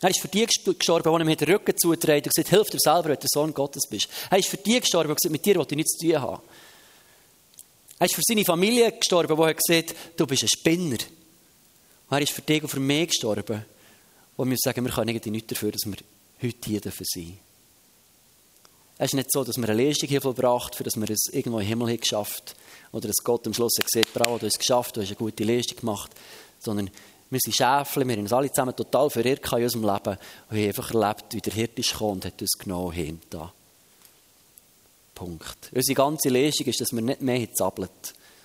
er 0.00 0.10
ist 0.10 0.20
für 0.20 0.28
die 0.28 0.46
gestorben, 0.46 1.12
die 1.12 1.30
ihm 1.30 1.36
den 1.36 1.48
Rücken 1.48 1.76
zugetragen 1.76 2.22
und 2.24 2.34
gesagt, 2.34 2.50
hilf 2.50 2.70
dir 2.70 2.78
selber, 2.78 3.08
wenn 3.08 3.18
du 3.18 3.26
Sohn 3.26 3.52
Gottes 3.52 3.86
bist. 3.88 4.08
Er 4.30 4.38
ist 4.38 4.48
für 4.48 4.56
die 4.56 4.80
gestorben, 4.80 5.08
die 5.08 5.14
gesagt, 5.14 5.32
mit 5.32 5.44
dir 5.44 5.56
will 5.56 5.66
ich 5.68 5.76
nichts 5.76 5.96
zu 5.96 6.06
tun 6.06 6.22
haben. 6.22 6.42
Er 7.98 8.06
ist 8.06 8.14
für 8.14 8.22
seine 8.24 8.44
Familie 8.44 8.92
gestorben, 8.92 9.36
die 9.36 9.42
hat 9.42 9.56
gesagt, 9.56 9.94
du 10.16 10.26
bist 10.26 10.44
ein 10.44 10.48
Spinner. 10.48 10.98
Und 12.08 12.16
er 12.16 12.22
ist 12.22 12.32
für 12.32 12.42
dich 12.42 12.62
und 12.62 12.68
für 12.68 12.80
mich 12.80 13.08
gestorben. 13.08 13.64
Und 14.36 14.50
wir 14.50 14.56
sagen, 14.58 14.84
wir 14.84 14.92
können 14.92 15.08
irgendwie 15.08 15.30
nichts 15.30 15.48
dafür, 15.48 15.72
dass 15.72 15.82
wir 15.84 15.96
heute 16.42 16.68
hier 16.68 16.80
sein 16.80 16.92
dürfen. 16.92 17.38
Es 19.00 19.10
ist 19.10 19.14
nicht 19.14 19.32
so, 19.32 19.44
dass 19.44 19.56
wir 19.56 19.68
eine 19.68 19.80
Leistung 19.80 20.08
hier 20.08 20.20
vollbracht 20.20 20.74
für 20.74 20.82
dass 20.82 20.96
wir 20.96 21.08
es 21.08 21.28
irgendwo 21.32 21.60
im 21.60 21.66
Himmel 21.66 21.88
haben 21.88 22.00
geschafft 22.00 22.56
Oder 22.90 23.06
dass 23.06 23.16
Gott 23.22 23.46
am 23.46 23.54
Schluss 23.54 23.72
sagt, 23.76 24.12
bravo, 24.12 24.38
du 24.38 24.46
hast 24.46 24.54
es 24.54 24.58
geschafft, 24.58 24.96
du 24.96 25.00
hast 25.00 25.08
eine 25.08 25.16
gute 25.16 25.44
Leistung 25.44 25.78
gemacht. 25.78 26.10
Sondern 26.58 26.90
wir 27.30 27.38
sind 27.40 27.54
Schäfle, 27.54 28.06
wir 28.06 28.14
haben 28.14 28.22
uns 28.22 28.32
alle 28.32 28.50
zusammen 28.50 28.74
total 28.74 29.10
verirrt 29.10 29.52
in 29.52 29.62
unserem 29.62 29.84
Leben 29.84 30.18
und 30.50 30.56
haben 30.56 30.66
einfach 30.66 30.90
erlebt, 30.92 31.24
wie 31.34 31.40
der 31.40 31.52
Hirte 31.52 31.82
gekommen 31.82 32.12
und 32.12 32.24
hat 32.24 32.40
uns 32.40 32.52
genommen. 32.58 33.20
Da. 33.30 33.52
Punkt. 35.14 35.70
Unsere 35.72 35.94
ganze 35.94 36.28
Leistung 36.30 36.66
ist, 36.66 36.80
dass 36.80 36.92
wir 36.92 37.02
nicht 37.02 37.20
mehr 37.20 37.52
zappelt, 37.52 37.90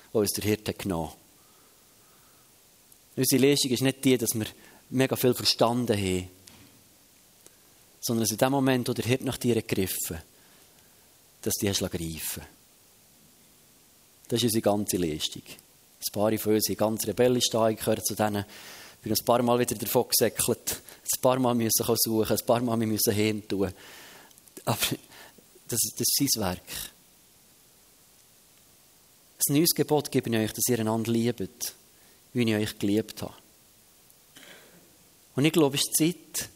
als 0.08 0.14
uns 0.14 0.32
der 0.34 0.44
Hirte 0.44 0.74
genommen 0.74 1.10
hat. 1.10 1.23
Unsere 3.16 3.48
Leistung 3.48 3.72
ist 3.72 3.82
nicht 3.82 4.04
die, 4.04 4.18
dass 4.18 4.34
wir 4.34 4.46
mega 4.90 5.16
viel 5.16 5.34
verstanden 5.34 5.98
haben, 5.98 6.30
sondern 8.02 8.24
dass 8.24 8.32
in 8.32 8.38
dem 8.38 8.52
Moment, 8.52 8.90
wo 8.90 8.94
der 8.94 9.06
Hirte 9.06 9.26
nach 9.26 9.38
dir 9.38 9.56
gegriffen 9.56 10.20
dass 11.44 11.56
die 11.56 11.70
hast 11.70 11.80
greifen 11.80 12.44
Das 14.30 14.40
ist 14.40 14.44
unsere 14.44 14.62
ganze 14.62 14.98
Leistung. 14.98 15.44
Ein 15.46 16.14
paar 16.14 16.38
von 16.38 16.54
uns 16.54 16.64
sind 16.64 16.80
ganz 16.80 17.06
rebellisch 17.06 17.50
da, 17.50 17.70
ich 17.70 17.80
gehöre 17.80 18.02
zu 18.02 18.16
denen, 18.16 18.46
ich 18.98 19.04
bin 19.04 19.14
ein 19.14 19.26
paar 19.26 19.42
Mal 19.44 19.60
wieder 19.60 19.76
davon 19.76 20.06
gesäckelt, 20.08 20.82
ein 21.04 21.22
paar 21.22 21.40
Mal 21.40 21.54
müssen 21.54 21.84
suchen, 21.86 22.38
ein 22.38 22.46
paar 22.46 22.62
Mal 22.62 22.78
müssen 22.78 23.14
hin 23.14 23.48
tun. 23.48 23.74
Aber 24.66 24.86
das, 25.68 25.80
das 25.98 26.08
ist 26.20 26.34
sein 26.34 26.42
Werk. 26.42 26.62
Ein 29.50 29.56
neues 29.56 29.76
Gebot 29.76 30.10
gebe 30.10 30.30
ich 30.30 30.38
euch, 30.38 30.54
dass 30.54 30.70
ihr 30.70 30.80
einander 30.80 31.12
liebt 31.12 31.74
wie 32.34 32.44
ich 32.44 32.56
euch 32.56 32.80
geliebt 32.80 33.22
habe. 33.22 33.34
Und 35.36 35.46
ich 35.46 35.54
glaube, 35.54 35.76
es 35.76 35.84
ist 35.84 35.96
Zeit, 35.96 36.50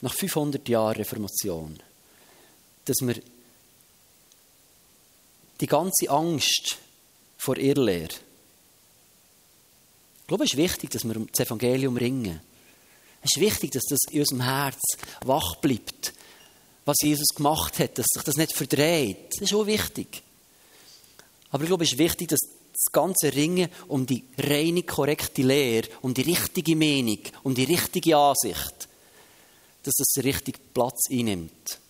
nach 0.00 0.14
500 0.14 0.68
Jahren 0.68 0.96
Reformation, 0.96 1.78
dass 2.84 2.96
wir 3.00 3.20
die 5.60 5.66
ganze 5.66 6.10
Angst 6.10 6.78
vor 7.38 7.56
Irrlehre, 7.56 8.14
ich 10.26 10.28
glaube, 10.28 10.42
es 10.42 10.54
ist 10.54 10.56
wichtig, 10.56 10.90
dass 10.90 11.04
wir 11.04 11.14
das 11.14 11.46
Evangelium 11.46 11.96
ringen. 11.96 12.40
Es 13.22 13.36
ist 13.36 13.40
wichtig, 13.40 13.70
dass 13.70 13.84
das 13.88 14.00
in 14.10 14.18
unserem 14.18 14.40
Herz 14.42 14.80
wach 15.24 15.54
bleibt, 15.60 16.12
was 16.84 16.96
Jesus 17.00 17.28
gemacht 17.28 17.78
hat, 17.78 17.96
dass 17.96 18.06
sich 18.12 18.24
das 18.24 18.36
nicht 18.36 18.52
verdreht. 18.52 19.34
Das 19.34 19.42
ist 19.42 19.54
auch 19.54 19.66
wichtig. 19.66 20.24
Aber 21.50 21.62
ich 21.62 21.68
glaube, 21.68 21.84
es 21.84 21.92
ist 21.92 21.98
wichtig, 21.98 22.26
dass 22.26 22.40
das 22.86 22.92
ganze 22.92 23.34
Ringen 23.34 23.68
um 23.88 24.06
die 24.06 24.24
reine, 24.38 24.82
korrekte 24.82 25.42
Lehre, 25.42 25.88
um 26.02 26.14
die 26.14 26.22
richtige 26.22 26.76
Meinung, 26.76 27.18
um 27.42 27.54
die 27.54 27.64
richtige 27.64 28.16
Ansicht, 28.16 28.88
dass 29.82 29.94
das 29.94 30.12
den 30.14 30.22
richtigen 30.22 30.60
Platz 30.72 31.10
einnimmt. 31.10 31.80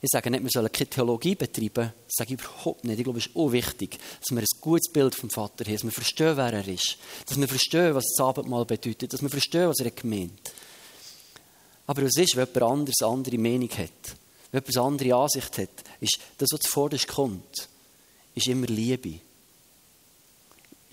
Ich 0.00 0.10
sage 0.10 0.30
nicht, 0.30 0.44
wir 0.44 0.50
sollen 0.52 0.70
keine 0.70 0.90
Theologie 0.90 1.34
betreiben. 1.34 1.92
Das 2.06 2.16
sage 2.18 2.34
ich 2.34 2.40
überhaupt 2.40 2.84
nicht. 2.84 2.98
Ich 2.98 3.04
glaube, 3.04 3.20
es 3.20 3.26
ist 3.26 3.36
auch 3.36 3.52
wichtig, 3.52 3.98
dass 4.20 4.36
wir 4.36 4.42
ein 4.42 4.60
gutes 4.60 4.92
Bild 4.92 5.14
vom 5.14 5.30
Vater 5.30 5.64
haben, 5.64 5.72
dass 5.72 5.84
wir 5.84 5.92
verstehen, 5.92 6.36
wer 6.36 6.52
er 6.52 6.68
ist. 6.68 6.98
Dass 7.26 7.40
wir 7.40 7.48
verstehen, 7.48 7.94
was 7.94 8.04
das 8.14 8.26
Abendmahl 8.26 8.66
bedeutet. 8.66 9.14
Dass 9.14 9.22
wir 9.22 9.30
verstehen, 9.30 9.68
was 9.68 9.80
er 9.80 9.90
gemeint 9.90 10.52
Aber 11.86 12.02
was 12.02 12.18
ist, 12.18 12.36
wenn 12.36 12.46
jemand 12.46 12.62
anderes 12.70 12.96
eine 13.00 13.12
andere 13.12 13.38
Meinung 13.38 13.70
hat? 13.70 14.16
Wenn 14.52 14.62
jemand 14.62 14.76
eine 14.76 14.86
andere 14.86 15.14
Ansicht 15.14 15.58
hat, 15.58 15.84
ist 16.00 16.18
das, 16.36 16.50
was 16.52 16.60
zuvorderst 16.60 17.08
kommt, 17.08 17.68
ist 18.34 18.46
immer 18.46 18.66
Liebe 18.66 19.20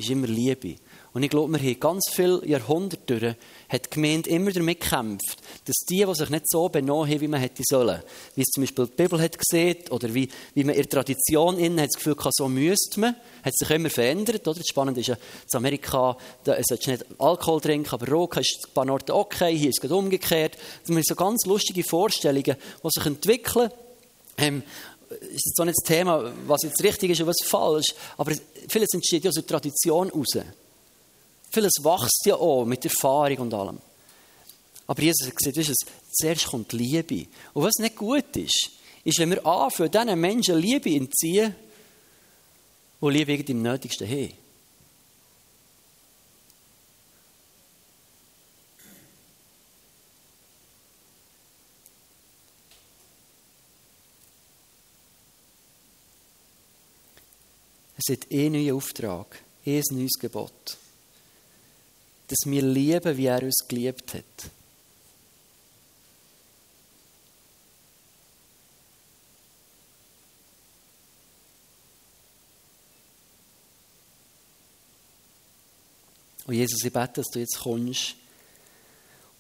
ist 0.04 0.12
immer 0.12 0.28
Liebe. 0.28 0.76
Und 1.14 1.24
ich 1.24 1.30
glaube, 1.30 1.52
wir 1.52 1.60
haben 1.60 1.80
ganz 1.80 2.10
viele 2.10 2.46
Jahrhunderte 2.48 3.20
durch, 3.20 3.36
hat 3.68 3.86
die 3.86 3.90
Gemeinde 3.90 4.30
immer 4.30 4.52
damit 4.52 4.80
gekämpft, 4.80 5.40
dass 5.66 5.76
die, 5.90 6.06
die 6.06 6.16
sich 6.16 6.30
nicht 6.30 6.50
so 6.50 6.70
benommen 6.70 7.12
haben, 7.12 7.20
wie 7.20 7.28
man 7.28 7.42
hätte 7.42 7.64
sollen, 7.66 8.02
wie 8.36 8.42
es 8.42 8.48
zum 8.48 8.64
Beispiel 8.64 8.88
die 8.88 9.04
Bibel 9.04 9.22
hat 9.22 9.38
gesehen, 9.38 9.78
oder 9.90 10.14
wie, 10.14 10.30
wie 10.54 10.64
man 10.64 10.76
in 10.76 10.82
der 10.84 10.90
Tradition 10.90 11.60
innen 11.60 11.82
hat 11.82 11.90
das 11.90 11.98
Gefühl 11.98 12.16
hatte, 12.18 12.30
so 12.32 12.48
müsste 12.48 13.00
man, 13.02 13.16
hat 13.44 13.58
sich 13.58 13.70
immer 13.70 13.90
verändert, 13.90 14.48
oder? 14.48 14.60
Das 14.60 14.68
Spannende 14.68 15.02
ist 15.02 15.08
ja, 15.08 15.16
in 15.16 15.58
Amerika, 15.58 16.16
da 16.46 16.56
sollst 16.62 16.88
du 16.88 16.92
nicht 16.92 17.06
Alkohol 17.18 17.60
trinken, 17.60 17.90
aber 17.92 18.08
Rock 18.08 18.38
ist 18.38 18.68
ein 18.68 18.74
paar 18.74 18.90
Orte 18.90 19.14
okay, 19.14 19.58
hier 19.58 19.70
ist 19.70 19.84
es 19.84 19.92
umgekehrt. 19.92 20.56
Das 20.56 20.88
sind 20.88 21.06
so 21.06 21.16
ganz 21.16 21.46
lustige 21.46 21.84
Vorstellungen, 21.84 22.56
die 22.56 22.90
sich 22.90 23.06
entwickeln, 23.06 23.70
ähm, 24.38 24.64
ist 25.20 25.46
jetzt 25.46 25.60
auch 25.60 25.66
nicht 25.66 25.78
das 25.78 25.88
Thema, 25.88 26.32
was 26.48 26.64
jetzt 26.64 26.84
richtig 26.84 27.12
ist 27.12 27.22
und 27.22 27.28
was 27.28 27.42
falsch, 27.44 27.94
aber 28.18 28.34
vieles 28.68 28.94
entsteht 28.94 29.24
ja 29.24 29.30
aus 29.30 29.36
der 29.36 29.46
Tradition 29.46 30.10
heraus. 30.10 30.38
Vieles 31.52 31.74
wächst 31.82 32.26
ja 32.26 32.36
auch 32.36 32.66
mit 32.66 32.86
Erfahrung 32.86 33.38
und 33.40 33.54
allem. 33.54 33.78
Aber 34.88 35.02
Jesus 35.02 35.28
hat 35.28 35.36
gesagt, 35.36 35.58
weißt 35.58 35.86
zuerst 36.14 36.48
kommt 36.48 36.74
Liebe. 36.74 37.28
Und 37.54 37.64
was 37.64 37.76
nicht 37.80 37.96
gut 37.96 38.36
ist, 38.36 38.72
ist, 39.04 39.20
wenn 39.20 39.32
wir 39.32 39.46
anfangen, 39.46 39.92
diesen 39.92 40.20
Menschen 40.20 40.58
Liebe 40.58 40.94
entziehen, 40.94 41.56
die 43.02 43.10
Liebe 43.10 43.32
irgendwie 43.34 43.52
im 43.54 43.62
Nötigsten 43.62 44.08
haben. 44.08 44.34
Es 58.04 58.14
hat 58.14 58.32
eh 58.32 58.50
neuen 58.50 58.76
Auftrag, 58.76 59.44
eh 59.64 59.78
ein 59.78 59.96
neues 59.96 60.18
Gebot. 60.20 60.78
Dass 62.28 62.40
wir 62.46 62.62
lieben, 62.64 63.18
wie 63.18 63.26
er 63.28 63.44
uns 63.44 63.64
geliebt 63.68 64.16
hat. 64.16 64.24
Und 76.48 76.56
Jesus, 76.56 76.84
ich 76.84 76.92
bete, 76.92 77.14
dass 77.14 77.28
du 77.28 77.40
jetzt 77.40 77.60
kommst 77.60 78.16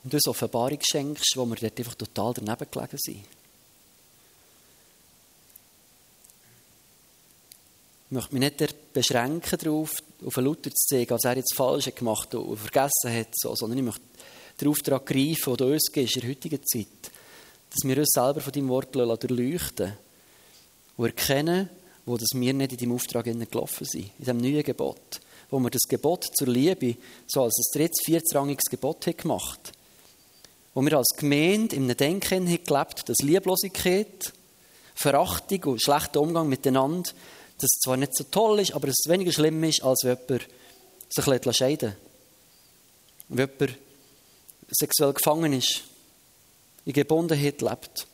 und 0.03 0.13
uns 0.13 0.27
Offenbarung 0.27 0.79
schenkst, 0.81 1.33
wo 1.35 1.45
wir 1.45 1.55
dort 1.55 1.79
einfach 1.79 1.95
total 1.95 2.33
daneben 2.35 2.71
gelegen 2.71 2.97
sind. 2.99 3.40
Ich 8.11 8.15
möchte 8.15 8.35
mich 8.35 8.41
nicht 8.41 8.91
beschränken 8.91 9.57
darauf, 9.57 9.95
auf 10.25 10.37
einen 10.37 10.47
Luther 10.47 10.69
zu 10.69 10.85
zeigen, 10.89 11.11
was 11.11 11.23
er 11.23 11.37
jetzt 11.37 11.55
falsch 11.55 11.85
hat 11.87 11.95
gemacht 11.95 12.35
und 12.35 12.57
vergessen 12.57 13.17
hat, 13.17 13.29
so, 13.31 13.55
sondern 13.55 13.77
ich 13.77 13.85
möchte 13.85 14.01
den 14.59 14.67
Auftrag 14.67 15.05
greifen, 15.05 15.55
du 15.55 15.71
uns 15.71 15.89
gibst 15.93 16.17
in 16.17 16.21
der 16.21 16.29
heutigen 16.31 16.59
Zeit, 16.61 17.09
dass 17.69 17.85
wir 17.85 17.97
uns 17.97 18.09
selber 18.13 18.41
von 18.41 18.51
deinem 18.51 18.67
Wort 18.67 18.93
durchleuchten 18.93 19.93
und 20.97 21.05
erkennen, 21.05 21.69
wo 22.05 22.17
das 22.17 22.27
wir 22.33 22.53
nicht 22.53 22.73
in 22.73 22.77
deinem 22.79 22.95
Auftrag 22.95 23.23
gelaufen 23.23 23.85
sind, 23.85 24.03
in 24.03 24.25
diesem 24.25 24.37
neuen 24.39 24.63
Gebot, 24.63 25.21
wo 25.49 25.57
wir 25.59 25.69
das 25.69 25.87
Gebot 25.87 26.25
zur 26.35 26.49
Liebe 26.49 26.97
so 27.27 27.43
als 27.43 27.57
ein 27.57 27.79
drittes, 27.79 28.01
viertrangiges 28.03 28.69
Gebot 28.69 29.07
haben 29.07 29.15
gemacht 29.15 29.71
wo 30.73 30.81
wir 30.81 30.97
als 30.97 31.15
Gemeinde 31.17 31.75
in 31.77 31.83
einem 31.83 31.97
Denken 31.97 32.47
haben 32.47 32.63
gelebt, 32.63 33.07
dass 33.07 33.17
Lieblosigkeit, 33.21 34.33
Verachtung 34.95 35.63
und 35.63 35.81
schlechter 35.81 36.21
Umgang 36.21 36.47
miteinander 36.47 37.09
das 37.61 37.69
zwar 37.83 37.97
nicht 37.97 38.15
so 38.15 38.23
toll 38.25 38.59
ist, 38.59 38.73
aber 38.73 38.87
es 38.87 39.03
weniger 39.07 39.31
schlimm 39.31 39.63
ist, 39.63 39.83
als 39.83 40.03
wenn 40.03 40.17
jemand 40.27 40.47
sich 41.09 41.55
scheiden 41.55 41.89
lässt. 41.89 41.97
Wenn 43.29 43.49
jemand 43.49 43.77
sexuell 44.71 45.13
gefangen 45.13 45.53
ist, 45.53 45.81
in 46.85 46.93
Gebundenheit 46.93 47.61
lebt. 47.61 48.07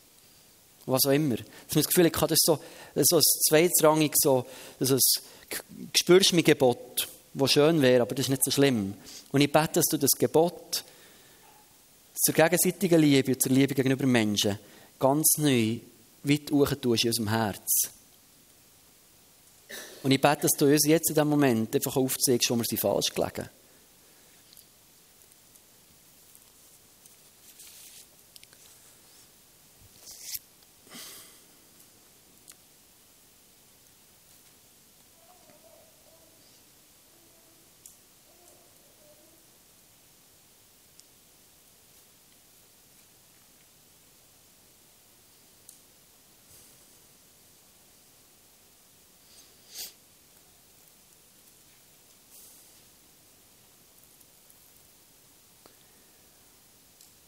Was 0.85 1.01
auch 1.05 1.11
immer. 1.11 1.35
Dass 1.35 1.75
man 1.75 1.83
das 1.83 1.87
Gefühl 1.87 2.05
hat, 2.05 2.31
das 2.31 2.31
ist 2.31 2.45
so, 2.45 2.59
so 2.95 3.15
ein 3.17 3.21
zweitrangig, 3.47 4.13
so, 4.15 4.45
so 4.79 4.95
ein 4.95 4.99
spürst 5.97 6.33
mein 6.33 6.43
Gebot, 6.43 7.07
das 7.33 7.51
schön 7.51 7.81
wäre, 7.81 8.01
aber 8.01 8.15
das 8.15 8.25
ist 8.25 8.29
nicht 8.29 8.43
so 8.43 8.51
schlimm. 8.51 8.93
Und 9.31 9.41
ich 9.41 9.51
bete, 9.51 9.73
dass 9.73 9.85
du 9.85 9.97
das 9.97 10.11
Gebot 10.11 10.83
zur 12.15 12.33
gegenseitigen 12.33 12.99
Liebe 12.99 13.33
und 13.33 13.41
zur 13.41 13.51
Liebe 13.51 13.75
gegenüber 13.75 14.05
Menschen 14.05 14.57
ganz 14.99 15.37
neu 15.37 15.79
weit 16.23 16.47
tust 16.47 17.03
in 17.03 17.09
unserem 17.09 17.29
Herz. 17.29 17.91
Und 20.07 20.13
ich 20.13 20.21
bete, 20.21 20.43
dass 20.43 20.53
du 20.53 20.67
uns 20.67 20.87
jetzt 20.87 21.09
in 21.09 21.15
diesem 21.15 21.27
Moment 21.27 21.75
einfach 21.75 21.97
aufzeigst, 21.97 22.49
wo 22.49 22.55
wir 22.55 22.63
sie 22.63 22.77
falsch 22.77 23.13
gelegen 23.13 23.49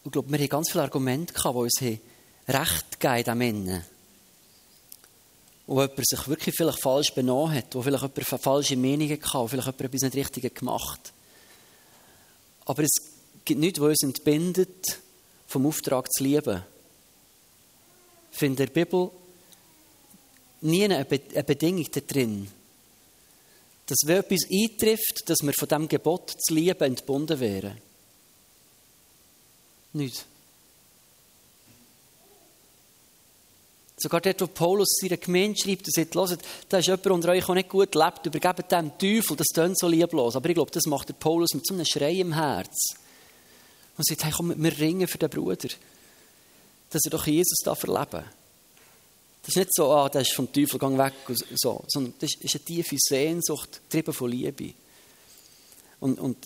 ich 0.10 0.14
glaube, 0.14 0.32
wir 0.32 0.40
haben 0.40 0.50
ganz 0.50 0.72
viele 0.72 0.84
Argumente 0.84 1.36
gehabt, 1.36 1.56
die 1.56 1.60
uns 1.60 2.00
Recht 2.48 3.00
geben 3.00 3.24
den 3.24 3.38
Männern. 3.38 3.86
Wo 5.68 5.82
jemand 5.82 6.08
sich 6.08 6.28
wirklich 6.28 6.56
vielleicht 6.56 6.82
falsch 6.82 7.14
benommen 7.14 7.54
hat, 7.54 7.76
wo 7.76 7.84
vielleicht 7.84 8.02
jemand 8.02 8.42
falsche 8.42 8.76
Meinungen 8.76 9.22
hatte, 9.22 9.38
wo 9.38 9.48
vielleicht 9.48 9.68
jemand 9.68 9.82
etwas 9.82 10.02
nicht 10.02 10.16
richtig 10.16 10.56
gemacht 10.56 11.14
Aber 12.66 12.82
es 12.82 12.90
gibt 13.46 13.60
nichts, 13.60 13.80
was 13.80 13.90
uns 13.90 14.04
entbindet, 14.04 15.00
vom 15.46 15.68
Auftrag 15.68 16.12
zu 16.12 16.24
lieben. 16.24 16.64
Ich 18.32 18.38
finde 18.40 18.64
in 18.64 18.68
der 18.68 18.74
Bibel 18.74 19.12
nie 20.62 20.86
eine, 20.86 21.06
Bedingung 21.06 21.86
da 21.92 22.00
drin, 22.00 22.48
dass 23.86 24.00
wenn 24.06 24.18
etwas 24.18 24.50
eintrifft, 24.52 25.30
dass 25.30 25.44
wir 25.44 25.54
von 25.54 25.68
dem 25.68 25.88
Gebot 25.88 26.32
zu 26.32 26.56
lieben 26.56 26.84
entbunden 26.84 27.40
wären. 27.40 27.89
Nicht. 29.94 30.26
Sogar 34.02 34.22
dort, 34.22 34.40
wo 34.40 34.48
Paulus 34.48 34.98
seiner 35.02 35.18
Gemeinde 35.18 35.60
schreibt, 35.60 35.88
er 35.88 35.92
sagt, 35.92 36.16
hört, 36.16 36.42
da 36.70 36.78
ist 36.78 36.88
jemand 36.88 37.08
unter 37.08 37.30
euch, 37.30 37.46
der 37.46 37.56
nicht 37.56 37.70
gut 37.70 37.96
lebt, 37.96 38.26
übergebt 38.26 38.72
dem 38.72 38.98
Teufel, 38.98 39.36
das 39.36 39.48
tönt 39.48 39.78
so 39.78 39.90
lieblos. 39.90 40.38
Aber 40.38 40.48
ich 40.48 40.56
glaube, 40.56 40.72
das 40.72 40.86
macht 40.86 41.10
der 41.10 41.16
Paulus 41.16 41.54
mit 41.54 41.66
so 41.66 41.74
einem 41.74 41.86
Schrei 41.86 42.14
im 42.14 42.34
Herz. 42.34 42.96
Und 43.98 44.06
sagt, 44.06 44.24
hey, 44.24 44.32
komm, 44.34 44.54
wir 44.56 44.80
ringen 44.80 45.08
für 45.08 45.18
den 45.18 45.30
Bruder, 45.30 45.68
dass 46.90 47.02
er 47.04 47.12
doch 47.12 47.28
Jesus 47.28 47.58
da 47.66 47.76
verleben 47.76 48.24
Das 49.42 49.50
ist 49.50 49.58
nicht 49.58 49.76
so, 49.76 49.92
ah, 49.92 50.08
der 50.08 50.22
ist 50.22 50.34
vom 50.34 50.52
Teufel, 50.52 50.80
gang 50.80 50.98
weg, 50.98 51.14
und 51.28 51.44
so, 51.56 51.84
sondern 51.88 52.14
das 52.20 52.30
ist 52.40 52.56
eine 52.56 52.64
tiefe 52.64 52.96
Sehnsucht, 52.98 53.82
getrieben 53.90 54.14
von 54.14 54.32
Liebe. 54.32 54.74
Und, 56.00 56.20
und 56.20 56.38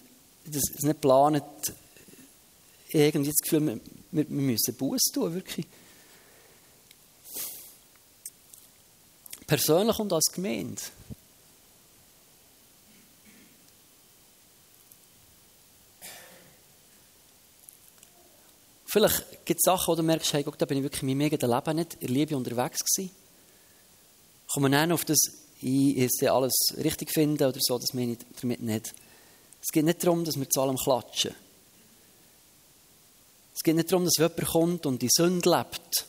das 0.46 0.64
ist 0.72 0.84
nicht 0.84 1.02
geplant, 1.02 1.44
irgendwie 2.94 3.32
das 3.32 3.42
Gefühl, 3.42 3.82
wir, 4.12 4.30
wir 4.30 4.42
müssen 4.42 4.76
Buß 4.76 5.02
tun, 5.14 5.34
wirklich. 5.34 5.66
Persönlich 9.48 10.00
und 10.00 10.14
als 10.14 10.32
Gemeinde. 10.34 10.82
Vielleicht 18.86 19.46
gibt 19.46 19.60
es 19.60 19.66
Sachen, 19.66 19.88
wo 19.88 19.96
du 19.96 20.04
merkst, 20.04 20.34
hey, 20.34 20.44
guck, 20.44 20.56
da 20.60 20.66
bin 20.66 20.78
ich 20.78 20.84
wirklich 20.84 21.02
in 21.02 21.10
meinem 21.10 21.26
eigenen 21.26 21.50
Leben 21.50 21.76
nicht 21.78 21.96
in 22.00 22.08
Liebe 22.10 22.38
unterwegs 22.38 22.78
gewesen. 22.80 23.12
Kommen 24.48 24.72
wir 24.72 24.78
dann 24.78 24.92
auf 24.92 25.04
das 25.04 25.18
ein, 25.64 25.98
jetzt 25.98 26.24
alles 26.24 26.54
richtig 26.78 27.12
finden 27.12 27.44
oder 27.44 27.60
so, 27.60 27.80
das 27.80 27.94
meine 27.94 28.12
ich 28.12 28.20
damit 28.40 28.62
nicht. 28.62 28.94
Es 29.62 29.70
geht 29.72 29.86
nicht 29.86 30.04
darum, 30.04 30.24
dass 30.24 30.38
wir 30.38 30.48
zu 30.48 30.62
allem 30.62 30.78
klatschen. 30.78 31.34
Es 33.56 33.62
geht 33.64 33.76
nicht 33.76 33.92
darum, 33.92 34.06
dass 34.06 34.18
jemand 34.18 34.46
kommt 34.46 34.86
und 34.86 35.02
die 35.02 35.10
Sünde 35.12 35.50
lebt. 35.50 36.08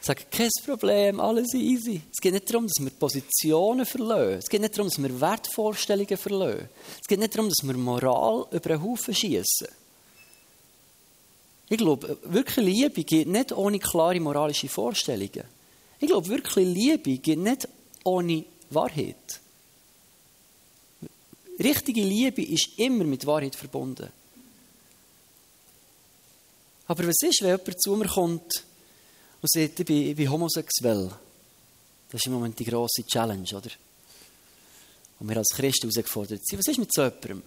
Sagt, 0.00 0.30
kein 0.30 0.48
Problem, 0.64 1.20
alles 1.20 1.52
easy. 1.54 2.00
Es 2.10 2.20
geht 2.20 2.32
nicht 2.32 2.48
darum, 2.48 2.66
dass 2.66 2.82
wir 2.82 2.90
Positionen 2.90 3.84
verlieren. 3.84 4.38
Es 4.38 4.48
geht 4.48 4.60
nicht 4.60 4.76
darum, 4.76 4.88
dass 4.88 5.02
wir 5.02 5.20
Wertvorstellungen 5.20 6.16
verlieren. 6.16 6.68
Es 7.00 7.06
geht 7.06 7.18
nicht 7.18 7.34
darum, 7.34 7.50
dass 7.50 7.66
wir 7.66 7.76
Moral 7.76 8.46
über 8.50 8.70
einen 8.70 8.82
Haufen 8.82 9.14
schießen. 9.14 9.68
Ich 11.68 11.76
glaube, 11.76 12.18
wirklich 12.24 12.64
Liebe 12.64 13.04
geht 13.04 13.28
nicht 13.28 13.52
ohne 13.52 13.78
klare 13.78 14.18
moralische 14.20 14.68
Vorstellungen. 14.68 15.44
Ich 16.00 16.08
glaube, 16.08 16.28
wirklich 16.28 16.66
Liebe 16.66 17.18
geht 17.18 17.38
nicht 17.38 17.68
ohne 18.04 18.44
Wahrheit. 18.70 19.40
Richtige 21.58 22.02
Liebe 22.02 22.42
ist 22.42 22.78
immer 22.78 23.04
mit 23.04 23.26
Wahrheit 23.26 23.56
verbunden. 23.56 24.08
Aber 26.88 27.06
was 27.06 27.22
ist, 27.22 27.42
wenn 27.42 27.50
jemand 27.50 27.82
zu 27.82 27.94
mir 27.96 28.08
kommt 28.08 28.64
und 29.42 29.50
sagt, 29.50 29.78
ich 29.80 29.86
bin, 29.86 30.08
ich 30.10 30.16
bin 30.16 30.30
homosexuell? 30.30 31.10
Das 32.10 32.20
ist 32.20 32.26
im 32.26 32.32
Moment 32.32 32.58
die 32.58 32.64
grosse 32.64 33.04
Challenge, 33.04 33.48
oder? 33.54 33.70
Und 35.20 35.28
wir 35.28 35.36
als 35.36 35.50
Christen 35.50 35.90
herausgefordert 35.90 36.46
sind. 36.46 36.58
Was 36.58 36.66
ist 36.66 36.78
mit 36.78 36.92
so 36.92 37.02
jemandem? 37.02 37.42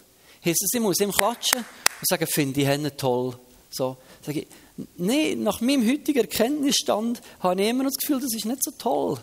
Heißt 0.45 0.63
es, 0.63 0.73
ich 0.73 0.79
muss 0.79 0.99
ihm 0.99 1.11
klatschen 1.11 1.59
und 1.59 2.07
sagen, 2.07 2.27
finde 2.27 2.61
ich 2.61 2.67
ihn 2.67 2.91
toll. 2.95 3.37
So, 3.71 3.97
sage 4.21 4.41
ich, 4.41 4.47
nein, 4.97 5.41
nach 5.43 5.61
meinem 5.61 5.87
heutigen 5.87 6.19
Erkenntnisstand 6.19 7.21
habe 7.39 7.61
ich 7.61 7.69
immer 7.69 7.83
noch 7.83 7.91
das 7.91 8.01
Gefühl, 8.01 8.19
das 8.19 8.35
ist 8.35 8.45
nicht 8.45 8.63
so 8.63 8.71
toll. 8.71 9.17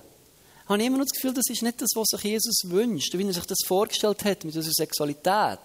Habe 0.66 0.80
ich 0.80 0.86
immer 0.86 0.98
noch 0.98 1.04
das 1.04 1.14
Gefühl, 1.14 1.34
das 1.34 1.48
ist 1.48 1.62
nicht 1.62 1.80
das, 1.80 1.90
was 1.94 2.08
sich 2.08 2.22
Jesus 2.24 2.62
wünscht, 2.64 3.16
wie 3.16 3.26
er 3.26 3.32
sich 3.32 3.44
das 3.44 3.58
vorgestellt 3.66 4.24
hat 4.24 4.44
mit 4.44 4.56
unserer 4.56 4.72
Sexualität. 4.74 5.58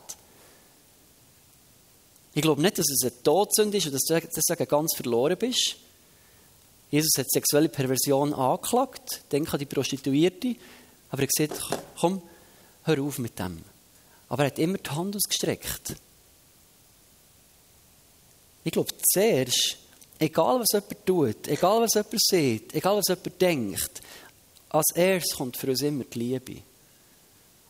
Ich 2.34 2.42
glaube 2.42 2.62
nicht, 2.62 2.80
dass 2.80 2.90
es 2.90 3.04
eine 3.04 3.24
Todsünde 3.24 3.78
ist 3.78 3.86
und 3.86 3.94
dass 3.94 4.04
du 4.04 4.20
deswegen 4.20 4.68
ganz 4.68 4.96
verloren 4.96 5.38
bist. 5.38 5.76
Jesus 6.90 7.12
hat 7.18 7.30
sexuelle 7.30 7.70
Perversion 7.70 8.34
angeklagt, 8.34 9.22
denke 9.32 9.54
an 9.54 9.60
die 9.60 9.66
Prostituierte, 9.66 10.56
aber 11.10 11.24
er 11.24 11.28
hat 11.28 11.50
gesagt, 11.50 11.80
komm, 12.00 12.22
hör 12.84 13.02
auf 13.02 13.20
mit 13.20 13.38
dem. 13.38 13.64
Aber 14.30 14.44
er 14.44 14.48
hat 14.48 14.60
immer 14.60 14.78
die 14.78 14.90
Hand 14.90 15.16
ausgestreckt. 15.16 15.96
Ich 18.64 18.72
glaube, 18.72 18.92
zuerst, 19.12 19.78
egal 20.18 20.60
was 20.60 20.72
jemand 20.72 21.06
tut, 21.06 21.48
egal 21.48 21.82
was 21.82 21.94
jemand 21.94 22.22
sieht, 22.22 22.74
egal 22.74 22.98
was 22.98 23.08
jemand 23.08 23.42
denkt, 23.42 24.02
als 24.70 24.96
erstes 24.96 25.38
kommt 25.38 25.58
für 25.58 25.68
uns 25.68 25.82
immer 25.82 26.04
die 26.06 26.20
Liebe. 26.20 26.62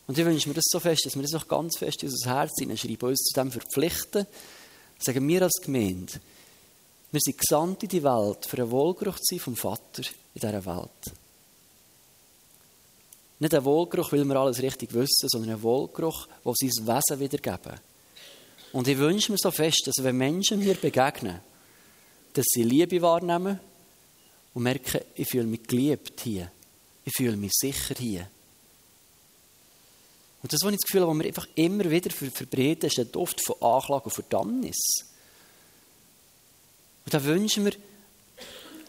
Und 0.06 0.18
ich 0.18 0.24
wünsche 0.24 0.48
mir 0.48 0.54
das 0.54 0.66
so 0.68 0.80
fest, 0.80 1.06
dass 1.06 1.14
wir 1.14 1.22
das 1.22 1.32
noch 1.32 1.48
ganz 1.48 1.78
fest 1.78 2.02
in 2.02 2.10
unser 2.10 2.30
Herz 2.30 2.52
hineinschreiben, 2.58 3.08
uns 3.08 3.24
zu 3.24 3.40
dem 3.40 3.50
verpflichten, 3.50 4.26
sagen 4.98 5.26
wir 5.26 5.42
als 5.42 5.60
Gemeinde, 5.62 6.12
wir 7.10 7.20
sind 7.22 7.38
gesandt 7.38 7.82
in 7.84 7.88
die 7.88 8.02
Welt, 8.02 8.44
für 8.44 8.58
einen 8.58 8.70
Wohlgeruch 8.70 9.16
zu 9.16 9.34
sein 9.34 9.38
vom 9.38 9.56
Vater 9.56 10.02
in 10.02 10.40
dieser 10.40 10.66
Welt. 10.66 11.14
Nicht 13.38 13.54
ein 13.54 13.64
Wohlgeruch, 13.64 14.12
weil 14.12 14.24
wir 14.24 14.36
alles 14.36 14.60
richtig 14.60 14.92
wissen, 14.94 15.28
sondern 15.28 15.50
ein 15.52 15.62
Wohlgeruch, 15.62 16.26
der 16.44 16.52
sein 16.56 16.86
Wesen 16.86 17.20
wiedergeben. 17.20 17.80
Und 18.72 18.88
ich 18.88 18.98
wünsche 18.98 19.30
mir 19.30 19.38
so 19.38 19.52
fest, 19.52 19.82
dass 19.86 20.02
wenn 20.02 20.16
Menschen 20.16 20.58
mir 20.58 20.74
begegnen, 20.74 21.40
dass 22.32 22.46
sie 22.48 22.64
Liebe 22.64 23.00
wahrnehmen 23.00 23.60
und 24.52 24.62
merken, 24.62 25.00
ich 25.14 25.28
fühle 25.28 25.46
mich 25.46 25.62
geliebt 25.62 26.20
hier. 26.20 26.50
Ich 27.04 27.12
fühle 27.16 27.36
mich 27.36 27.52
sicher 27.54 27.94
hier. 27.96 28.28
Und 30.44 30.52
das, 30.52 30.60
was 30.62 30.74
ich 30.74 30.80
das 30.80 30.86
Gefühl 30.86 31.00
habe, 31.00 31.12
was 31.12 31.18
wir 31.20 31.26
einfach 31.26 31.48
immer 31.54 31.90
wieder 31.90 32.10
verbreiten, 32.10 32.84
ist 32.84 32.98
der 32.98 33.06
Duft 33.06 33.42
von 33.42 33.56
Anklage 33.62 34.04
und 34.04 34.10
Verdammnis. 34.10 34.76
Und 37.06 37.14
da 37.14 37.24
wünschen 37.24 37.64
wir 37.64 37.72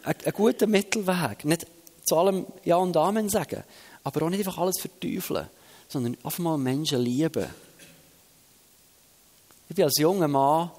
einen 0.02 0.32
guten 0.34 0.70
Mittelweg. 0.70 1.46
Nicht 1.46 1.66
zu 2.04 2.14
allem 2.14 2.44
Ja 2.62 2.76
und 2.76 2.94
Amen 2.94 3.30
sagen, 3.30 3.64
aber 4.04 4.26
auch 4.26 4.28
nicht 4.28 4.40
einfach 4.40 4.58
alles 4.58 4.78
verteufeln, 4.78 5.48
sondern 5.88 6.18
einfach 6.22 6.38
mal 6.40 6.58
Menschen 6.58 7.00
lieben. 7.00 7.46
Ich 9.70 9.76
bin 9.76 9.86
als 9.86 9.98
junger 9.98 10.28
Mann 10.28 10.70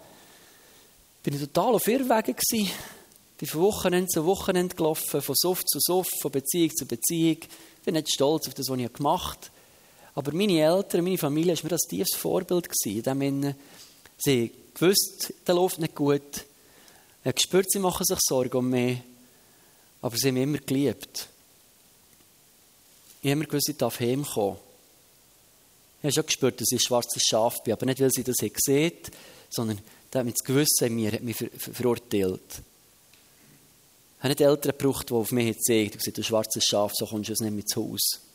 bin 1.24 1.34
ich 1.34 1.42
total 1.42 1.74
auf 1.74 1.88
Irrwegen 1.88 2.36
gewesen. 2.36 2.72
Bin 3.40 3.48
von 3.48 3.62
Wochenende 3.62 4.10
zu 4.10 4.24
Wochenende 4.28 4.76
gelaufen, 4.76 5.24
von 5.24 5.36
Suff 5.36 5.66
zu 5.66 5.80
Suff, 5.82 6.08
von 6.22 6.32
Beziehung 6.32 6.70
zu 6.76 6.86
Beziehung. 6.86 7.38
Ich 7.42 7.84
bin 7.84 7.96
nicht 7.96 8.14
stolz 8.14 8.48
auf 8.48 8.54
das, 8.54 8.70
was 8.70 8.78
ich 8.78 8.94
gemacht 8.94 9.40
habe. 9.46 9.57
Aber 10.18 10.34
meine 10.34 10.60
Eltern, 10.60 11.04
meine 11.04 11.20
Familie 11.20 11.56
war 11.56 11.64
mir 11.64 11.70
das 11.70 11.82
tiefes 11.88 12.16
Vorbild. 12.16 12.68
Gewesen. 12.68 13.56
Sie 14.18 14.52
gewusst, 14.74 15.32
der 15.46 15.54
läuft 15.54 15.78
nicht 15.78 15.94
gut. 15.94 16.44
Ich 17.24 17.36
gespürt, 17.36 17.72
sie 17.72 17.78
machen 17.78 18.04
sich 18.04 18.18
Sorgen 18.22 18.58
um 18.58 18.68
mich. 18.68 18.98
Aber 20.02 20.18
sie 20.18 20.30
haben 20.30 20.34
mich 20.34 20.44
immer 20.44 20.58
geliebt. 20.58 21.28
Ich 23.22 23.30
habe 23.30 23.34
immer 23.34 23.46
gewusst, 23.46 23.70
ich 23.70 23.78
darf 23.78 24.00
heimkommen. 24.00 24.58
Ich 26.00 26.06
habe 26.06 26.14
schon 26.14 26.26
gespürt, 26.26 26.62
dass 26.62 26.72
ich 26.72 26.80
ein 26.80 26.86
schwarzes 26.88 27.22
Schaf 27.22 27.62
bin. 27.62 27.74
Aber 27.74 27.86
nicht, 27.86 28.00
weil 28.00 28.10
sie 28.10 28.24
das 28.24 28.38
gesehen 28.38 28.94
sondern 29.52 29.80
das 30.10 30.44
Gewissen 30.44 30.88
in 30.88 30.96
mir 30.96 31.12
hat 31.12 31.22
mich 31.22 31.38
ver 31.38 31.50
ver 31.56 31.76
verurteilt. 31.76 32.42
Ich 32.50 34.24
habe 34.24 34.30
nicht 34.30 34.42
Eltern 34.42 34.76
gebraucht, 34.76 35.12
die 35.12 35.14
auf 35.14 35.32
mich 35.32 35.56
gezeigt 35.58 35.96
haben, 35.96 36.14
du 36.14 36.24
schwarzes 36.24 36.64
Schaf, 36.66 36.92
so 36.96 37.06
kommst 37.06 37.30
du 37.30 37.34
jetzt 37.34 37.42
nicht 37.42 37.52
mehr 37.52 37.62
ins 37.62 37.76
Haus. 37.76 38.27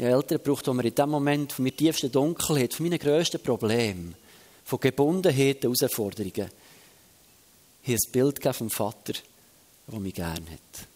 Ich 0.00 0.06
habe 0.06 0.14
Eltern 0.14 0.38
gebraucht, 0.38 0.66
die 0.66 0.72
mir 0.72 0.84
in 0.86 0.94
dem 0.94 1.10
Moment 1.10 1.52
von 1.52 1.62
meiner 1.62 1.76
tiefsten 1.76 2.10
Dunkelheit, 2.10 2.72
von 2.72 2.86
meinen 2.86 2.98
grössten 2.98 3.38
Problemen, 3.38 4.14
von 4.64 4.80
Gebundenheiten, 4.80 5.60
Herausforderungen, 5.60 6.50
hier 7.82 7.98
ein 7.98 8.10
Bild 8.10 8.56
vom 8.56 8.70
Vater, 8.70 9.12
der 9.86 10.00
mich 10.00 10.14
gerne 10.14 10.52
hat. 10.52 10.86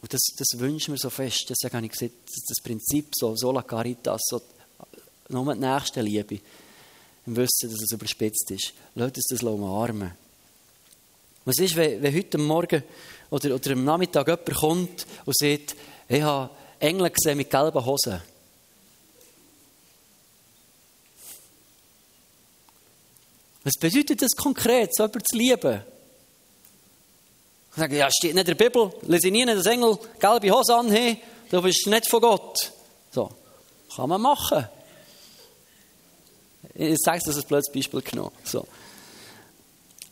Und 0.00 0.14
das, 0.14 0.20
das 0.34 0.58
wünschen 0.58 0.94
wir 0.94 0.98
so 0.98 1.10
fest. 1.10 1.44
Deswegen 1.50 1.76
habe 1.76 1.84
ich 1.84 1.92
gesagt, 1.92 2.14
das 2.26 2.62
Prinzip 2.62 3.08
so, 3.14 3.36
sola 3.36 3.64
caritas, 3.64 4.22
so, 4.24 4.40
nur 5.28 5.54
die 5.54 5.60
nächste 5.60 6.00
Liebe, 6.00 6.40
im 7.26 7.36
Wissen, 7.36 7.70
dass 7.70 7.82
es 7.82 7.92
überspitzt 7.92 8.50
ist. 8.50 8.72
Lasst 8.94 9.16
uns 9.16 9.26
das 9.28 9.42
umarmen. 9.42 10.12
Was 11.44 11.58
ist, 11.58 11.76
wenn, 11.76 12.00
wenn 12.00 12.14
heute 12.14 12.38
Morgen 12.38 12.82
oder, 13.28 13.54
oder 13.54 13.72
am 13.72 13.84
Nachmittag 13.84 14.26
jemand 14.26 14.54
kommt 14.54 15.06
und 15.26 15.36
sagt, 15.36 15.76
ich 16.08 16.22
habe 16.22 16.48
Engel 16.80 17.10
gesehen 17.10 17.36
mit 17.36 17.50
gelben 17.50 17.84
Hosen. 17.84 18.22
Was 23.62 23.74
bedeutet 23.78 24.22
das 24.22 24.32
konkret, 24.32 24.94
so 24.94 25.04
jemanden 25.04 25.24
zu 25.24 25.36
lieben? 25.36 25.84
Ich 27.72 27.76
sage, 27.76 27.96
ja, 27.98 28.08
steht 28.10 28.34
nicht 28.34 28.48
in 28.48 28.56
der 28.56 28.64
Bibel, 28.64 28.90
lese 29.02 29.30
nie, 29.30 29.44
dass 29.44 29.66
Engel 29.66 29.98
gelbe 30.18 30.50
Hosen 30.50 30.74
anhaben, 30.74 31.18
du 31.50 31.62
bist 31.62 31.86
nicht 31.86 32.08
von 32.08 32.20
Gott. 32.20 32.72
So, 33.12 33.30
kann 33.94 34.08
man 34.08 34.20
machen. 34.20 34.66
Ich 36.74 36.96
sage 36.98 37.20
das 37.24 37.36
als 37.36 37.44
blödes 37.44 37.70
Beispiel 37.70 38.00
genommen. 38.00 38.32
So. 38.44 38.66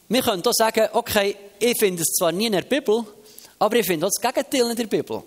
Wir 0.09 0.23
können 0.23 0.43
hier 0.43 0.53
sagen, 0.53 0.89
okay, 0.93 1.37
ich 1.59 1.79
finde 1.79 2.03
es 2.03 2.15
zwar 2.15 2.33
nie 2.33 2.47
in 2.47 2.53
der 2.53 2.63
Bibel, 2.63 3.05
aber 3.59 3.77
ich 3.77 3.87
finde 3.87 4.07
auch 4.07 4.11
das 4.11 4.21
Gegenteil 4.21 4.71
in 4.71 4.77
der 4.77 4.87
Bibel. 4.87 5.23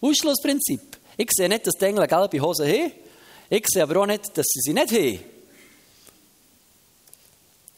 Ausschlussprinzip. 0.00 0.98
Ich 1.16 1.28
sehe 1.32 1.48
nicht, 1.48 1.66
dass 1.66 1.74
die 1.74 1.84
Engel 1.84 2.06
gelbe 2.06 2.40
Hosen 2.40 2.66
haben. 2.66 2.92
Ich 3.50 3.66
sehe 3.66 3.82
aber 3.82 4.02
auch 4.02 4.06
nicht, 4.06 4.36
dass 4.36 4.46
sie 4.46 4.60
sie 4.60 4.72
nicht 4.72 4.92
haben. 4.92 5.18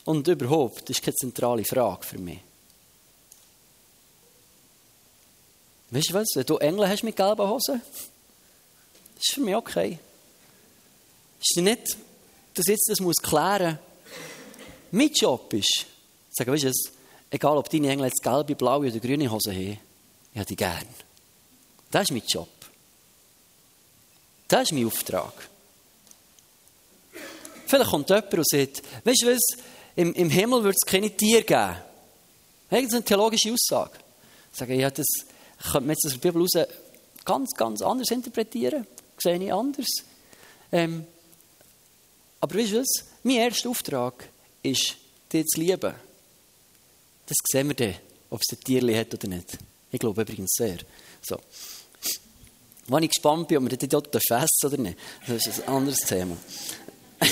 Und 0.05 0.27
überhaupt, 0.29 0.83
das 0.83 0.99
ist 0.99 1.03
keine 1.05 1.15
zentrale 1.15 1.65
Frage 1.65 2.05
für 2.05 2.19
mich. 2.19 2.41
Weißt 5.91 6.11
du 6.11 6.15
was? 6.15 6.29
Wenn 6.35 6.47
du 6.47 6.57
Engel 6.57 6.89
hast 6.89 7.03
mit 7.03 7.17
gelben 7.17 7.49
Hosen, 7.49 7.81
das 9.15 9.25
ist 9.25 9.35
für 9.35 9.41
mich 9.41 9.55
okay. 9.55 9.99
Ist 11.41 11.57
nicht, 11.57 11.97
dass 12.55 12.67
jetzt 12.67 12.89
das 12.89 13.01
muss 13.01 13.17
klären 13.17 13.79
muss. 13.79 13.91
Mein 14.93 15.13
Job 15.13 15.53
ist, 15.55 15.87
sagen, 16.31 16.53
weißt 16.53 16.65
du, 16.65 16.73
egal 17.31 17.57
ob 17.57 17.71
deine 17.71 17.91
Engel 17.91 18.07
jetzt 18.07 18.23
gelbe, 18.23 18.55
blaue 18.55 18.89
oder 18.89 18.99
grüne 18.99 19.31
Hosen 19.31 19.55
haben, 19.55 19.79
ich 20.33 20.39
habe 20.39 20.47
die 20.47 20.57
gern. 20.57 20.87
Das 21.91 22.03
ist 22.03 22.13
mein 22.13 22.23
Job. 22.27 22.49
Das 24.49 24.63
ist 24.63 24.73
mein 24.73 24.87
Auftrag. 24.87 25.33
Vielleicht 27.67 27.91
kommt 27.91 28.09
jemand 28.09 28.35
und 28.35 28.49
sagt, 28.49 28.83
weißt 29.05 29.23
du 29.23 29.27
was, 29.27 29.63
im, 29.97 30.13
im 30.15 30.31
Himmel 30.31 30.65
wird 30.65 30.77
es 30.81 30.87
keine 30.87 31.15
Tiere 31.17 31.43
geben. 31.43 31.77
Ist 32.71 32.95
eine 32.95 33.05
theologische 33.05 33.53
Aussage. 33.53 33.99
Ich 34.53 34.59
sage, 34.59 34.75
ja, 34.75 34.91
das 34.91 35.07
könnte 35.63 35.81
man 35.81 35.91
jetzt 35.91 36.07
aus 36.07 36.13
der 36.13 36.19
Bibel 36.19 36.43
raus 36.43 36.69
ganz, 37.25 37.51
ganz 37.57 37.83
anders 37.83 38.11
interpretieren. 38.11 38.87
Sehe 39.19 39.43
ich 39.43 39.53
anders. 39.53 39.87
Ähm, 40.73 41.07
aber 42.41 42.55
weißt 42.55 42.73
du 42.73 42.81
was? 42.81 42.89
Mein 43.23 43.37
erster 43.37 43.69
Auftrag 43.69 44.29
ist, 44.63 44.97
dich 45.33 45.47
zu 45.47 45.61
lieben. 45.61 45.95
Das 47.27 47.37
sehen 47.45 47.69
wir 47.69 47.75
dann, 47.75 47.95
ob 48.31 48.41
es 48.41 48.57
ein 48.57 48.65
Tier 48.65 48.99
hat 48.99 49.15
oder 49.15 49.29
nicht. 49.29 49.59
Ich 49.93 49.99
glaube 49.99 50.23
übrigens 50.23 50.55
sehr. 50.57 50.79
So. 51.23 51.39
Wenn 52.91 53.05
ich 53.05 53.11
gespannt 53.11 53.47
bin, 53.47 53.59
ob 53.59 53.71
wir 53.71 53.79
dort 53.89 54.13
essen 54.13 54.47
oder 54.65 54.77
nicht, 54.79 54.99
das 55.25 55.47
ist 55.47 55.63
ein 55.63 55.69
anderes 55.75 56.01
Thema. 56.01 56.37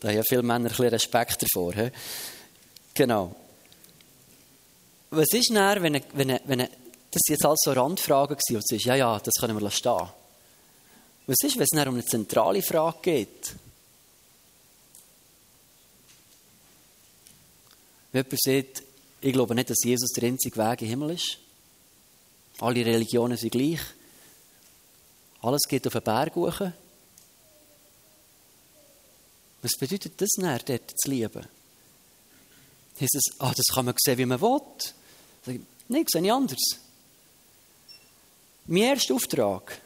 da 0.00 0.08
haben 0.08 0.16
ja 0.16 0.22
viele 0.24 0.42
Männer 0.42 0.64
ein 0.64 0.70
bisschen 0.70 0.88
Respekt 0.88 1.40
davor. 1.40 1.72
He? 1.72 1.92
Genau. 2.94 3.36
Was 5.10 5.28
ist 5.32 5.50
dann, 5.50 5.82
wenn, 5.84 6.02
wenn, 6.14 6.40
wenn 6.46 6.58
das 6.58 7.22
jetzt 7.28 7.44
alles 7.44 7.60
so 7.62 7.70
Randfragen 7.70 8.36
waren 8.36 8.56
und 8.56 8.66
sagst, 8.66 8.84
ja, 8.84 8.96
ja, 8.96 9.20
das 9.20 9.34
können 9.38 9.60
wir 9.60 9.70
stehen. 9.70 10.08
Was 11.28 11.36
ist, 11.44 11.58
wenn 11.58 11.66
es 11.70 11.86
um 11.86 11.94
eine 11.94 12.04
zentrale 12.04 12.60
Frage 12.60 12.98
geht? 13.02 13.54
Wenn 18.10 18.24
jemand 18.24 18.40
sagt, 18.42 18.82
ich 19.20 19.32
glaube 19.32 19.54
nicht, 19.54 19.70
dass 19.70 19.84
Jesus 19.84 20.10
der 20.10 20.24
einzige 20.24 20.56
Weg 20.56 20.82
im 20.82 20.88
Himmel 20.88 21.10
ist. 21.10 21.38
Alle 22.58 22.84
Religionen 22.84 23.36
sind 23.36 23.52
gleich. 23.52 23.80
Alles 25.42 25.62
geht 25.68 25.86
auf 25.86 25.92
den 25.94 26.02
Berg 26.02 26.34
hoch. 26.34 26.60
Was 29.62 29.72
bedeutet 29.78 30.20
das 30.20 30.28
dann, 30.36 30.60
dort 30.66 30.92
zu 30.98 31.10
lieben? 31.10 31.46
Heißt 33.00 33.14
es, 33.14 33.40
ah, 33.40 33.52
das 33.54 33.74
kann 33.74 33.86
man 33.86 33.94
sehen, 33.98 34.18
wie 34.18 34.26
man 34.26 34.40
will? 34.40 35.60
Nein, 35.88 36.06
sehe 36.10 36.22
ich 36.22 36.32
anders. 36.32 36.78
Mein 38.66 38.82
erster 38.82 39.14
Auftrag 39.14 39.80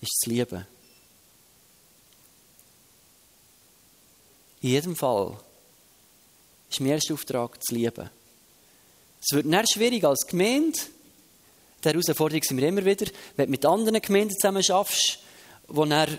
ist 0.00 0.20
zu 0.20 0.30
lieben. 0.30 0.66
In 4.60 4.70
jedem 4.70 4.96
Fall 4.96 5.38
ist 6.70 6.80
mein 6.80 6.90
erster 6.90 7.14
Auftrag 7.14 7.62
zu 7.64 7.74
lieben. 7.74 8.10
Es 9.20 9.34
wird 9.34 9.46
nicht 9.46 9.72
schwierig 9.72 10.04
als 10.04 10.26
Gemeinde. 10.26 10.78
Die 11.84 11.88
Herausforderung 11.88 12.42
sind 12.42 12.56
wir 12.58 12.68
immer 12.68 12.84
wieder, 12.84 13.06
wenn 13.36 13.46
du 13.46 13.50
mit 13.50 13.66
anderen 13.66 14.00
Gemeinden 14.00 14.34
zusammen 14.38 14.62
schaffst, 14.62 15.18
wo 15.68 15.84
dann 15.84 16.18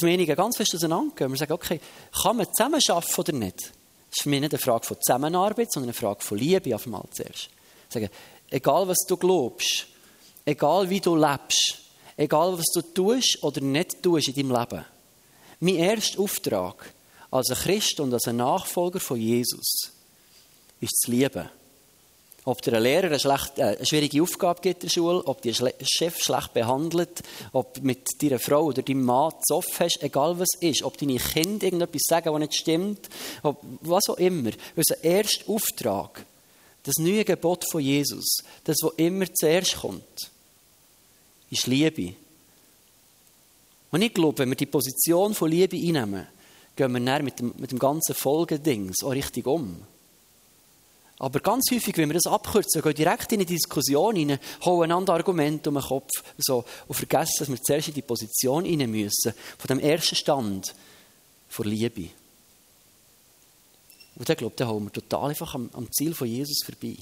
die 0.00 0.04
Meinungen 0.04 0.36
ganz 0.36 0.56
fest 0.56 0.74
auseinandergehen. 0.74 1.30
Wir 1.30 1.38
sagen, 1.38 1.52
okay, 1.52 1.80
kann 2.22 2.36
man 2.36 2.46
zusammen 2.52 2.80
schaffen 2.80 3.20
oder 3.20 3.32
nicht? 3.32 3.60
Das 3.60 4.18
ist 4.18 4.22
für 4.22 4.28
mich 4.28 4.40
nicht 4.40 4.52
eine 4.52 4.58
Frage 4.58 4.86
von 4.86 4.96
Zusammenarbeit, 5.00 5.72
sondern 5.72 5.90
eine 5.90 5.94
Frage 5.94 6.20
von 6.20 6.38
Liebe 6.38 6.74
auf 6.74 6.84
einmal 6.84 7.04
zuerst. 7.12 7.48
Sagen, 7.88 8.10
egal 8.50 8.88
was 8.88 8.98
du 9.08 9.16
glaubst, 9.16 9.86
egal 10.44 10.90
wie 10.90 11.00
du 11.00 11.16
lebst, 11.16 11.78
egal 12.16 12.58
was 12.58 12.66
du 12.74 12.82
tust 12.82 13.42
oder 13.42 13.60
nicht 13.60 14.02
tust 14.02 14.28
in 14.28 14.34
deinem 14.34 14.60
Leben. 14.60 14.84
Mein 15.60 15.76
erster 15.76 16.20
Auftrag 16.20 16.92
als 17.30 17.50
ein 17.50 17.56
Christ 17.56 18.00
und 18.00 18.12
als 18.12 18.28
ein 18.28 18.36
Nachfolger 18.36 19.00
von 19.00 19.18
Jesus 19.18 19.92
ist 20.80 21.00
zu 21.00 21.10
lieben. 21.10 21.48
Ob 22.44 22.60
der 22.62 22.80
Lehrer 22.80 23.06
eine, 23.06 23.20
schlecht, 23.20 23.58
äh, 23.58 23.76
eine 23.76 23.86
schwierige 23.86 24.22
Aufgabe 24.22 24.60
gibt 24.60 24.82
in 24.82 24.88
der 24.88 24.92
Schule, 24.92 25.24
ob 25.26 25.42
der 25.42 25.54
Chef 25.82 26.18
schlecht 26.20 26.52
behandelt, 26.52 27.22
ob 27.52 27.80
mit 27.82 28.20
deiner 28.20 28.40
Frau 28.40 28.64
oder 28.64 28.82
deinem 28.82 29.04
Mann 29.04 29.32
Zoff 29.46 29.78
hast, 29.78 30.02
egal 30.02 30.38
was 30.40 30.54
ist, 30.60 30.82
ob 30.82 30.98
deine 30.98 31.18
Kinder 31.18 31.64
irgendetwas 31.64 32.02
sagen, 32.08 32.32
was 32.32 32.40
nicht 32.40 32.54
stimmt, 32.54 33.08
ob, 33.44 33.60
was 33.82 34.08
auch 34.08 34.16
immer. 34.16 34.50
Unser 34.74 35.04
erster 35.04 35.48
Auftrag, 35.48 36.26
das 36.82 36.96
neue 36.98 37.24
Gebot 37.24 37.64
von 37.70 37.80
Jesus, 37.80 38.38
das, 38.64 38.78
was 38.82 38.94
immer 38.96 39.32
zuerst 39.32 39.76
kommt, 39.76 40.30
ist 41.50 41.68
Liebe. 41.68 42.14
Und 43.92 44.02
ich 44.02 44.14
glaube, 44.14 44.38
wenn 44.38 44.48
wir 44.48 44.56
die 44.56 44.66
Position 44.66 45.34
von 45.34 45.50
Liebe 45.50 45.76
einnehmen, 45.76 46.26
gehen 46.74 46.92
wir 46.92 47.00
dann 47.00 47.24
mit 47.24 47.38
dem, 47.38 47.54
mit 47.58 47.70
dem 47.70 47.78
ganzen 47.78 48.14
Folgending 48.14 48.90
so 48.94 49.10
richtig 49.10 49.46
um. 49.46 49.82
Aber 51.22 51.38
ganz 51.38 51.70
häufig, 51.70 51.96
wenn 51.98 52.08
wir 52.08 52.14
das 52.14 52.26
abkürzen, 52.26 52.82
gehen 52.82 52.94
direkt 52.94 53.30
in 53.30 53.38
eine 53.38 53.46
Diskussion 53.46 54.16
rein, 54.16 54.40
holen 54.64 54.90
einander 54.90 55.12
Argumente 55.14 55.68
um 55.68 55.76
den 55.76 55.84
Kopf 55.84 56.10
so, 56.36 56.64
und 56.88 56.96
vergessen, 56.96 57.36
dass 57.38 57.48
wir 57.48 57.62
zuerst 57.62 57.88
in 57.88 57.94
die 57.94 58.02
Position 58.02 58.66
rein 58.66 58.90
müssen, 58.90 59.32
von 59.56 59.68
dem 59.68 59.78
ersten 59.78 60.16
Stand 60.16 60.74
vor 61.48 61.64
Liebe. 61.64 62.08
Und 64.16 64.28
dann, 64.28 64.36
glaube 64.36 64.56
dann 64.56 64.66
holen 64.66 64.86
wir 64.86 64.92
total 64.92 65.30
einfach 65.30 65.54
am, 65.54 65.70
am 65.74 65.92
Ziel 65.92 66.12
von 66.12 66.26
Jesus 66.26 66.58
vorbei. 66.64 66.96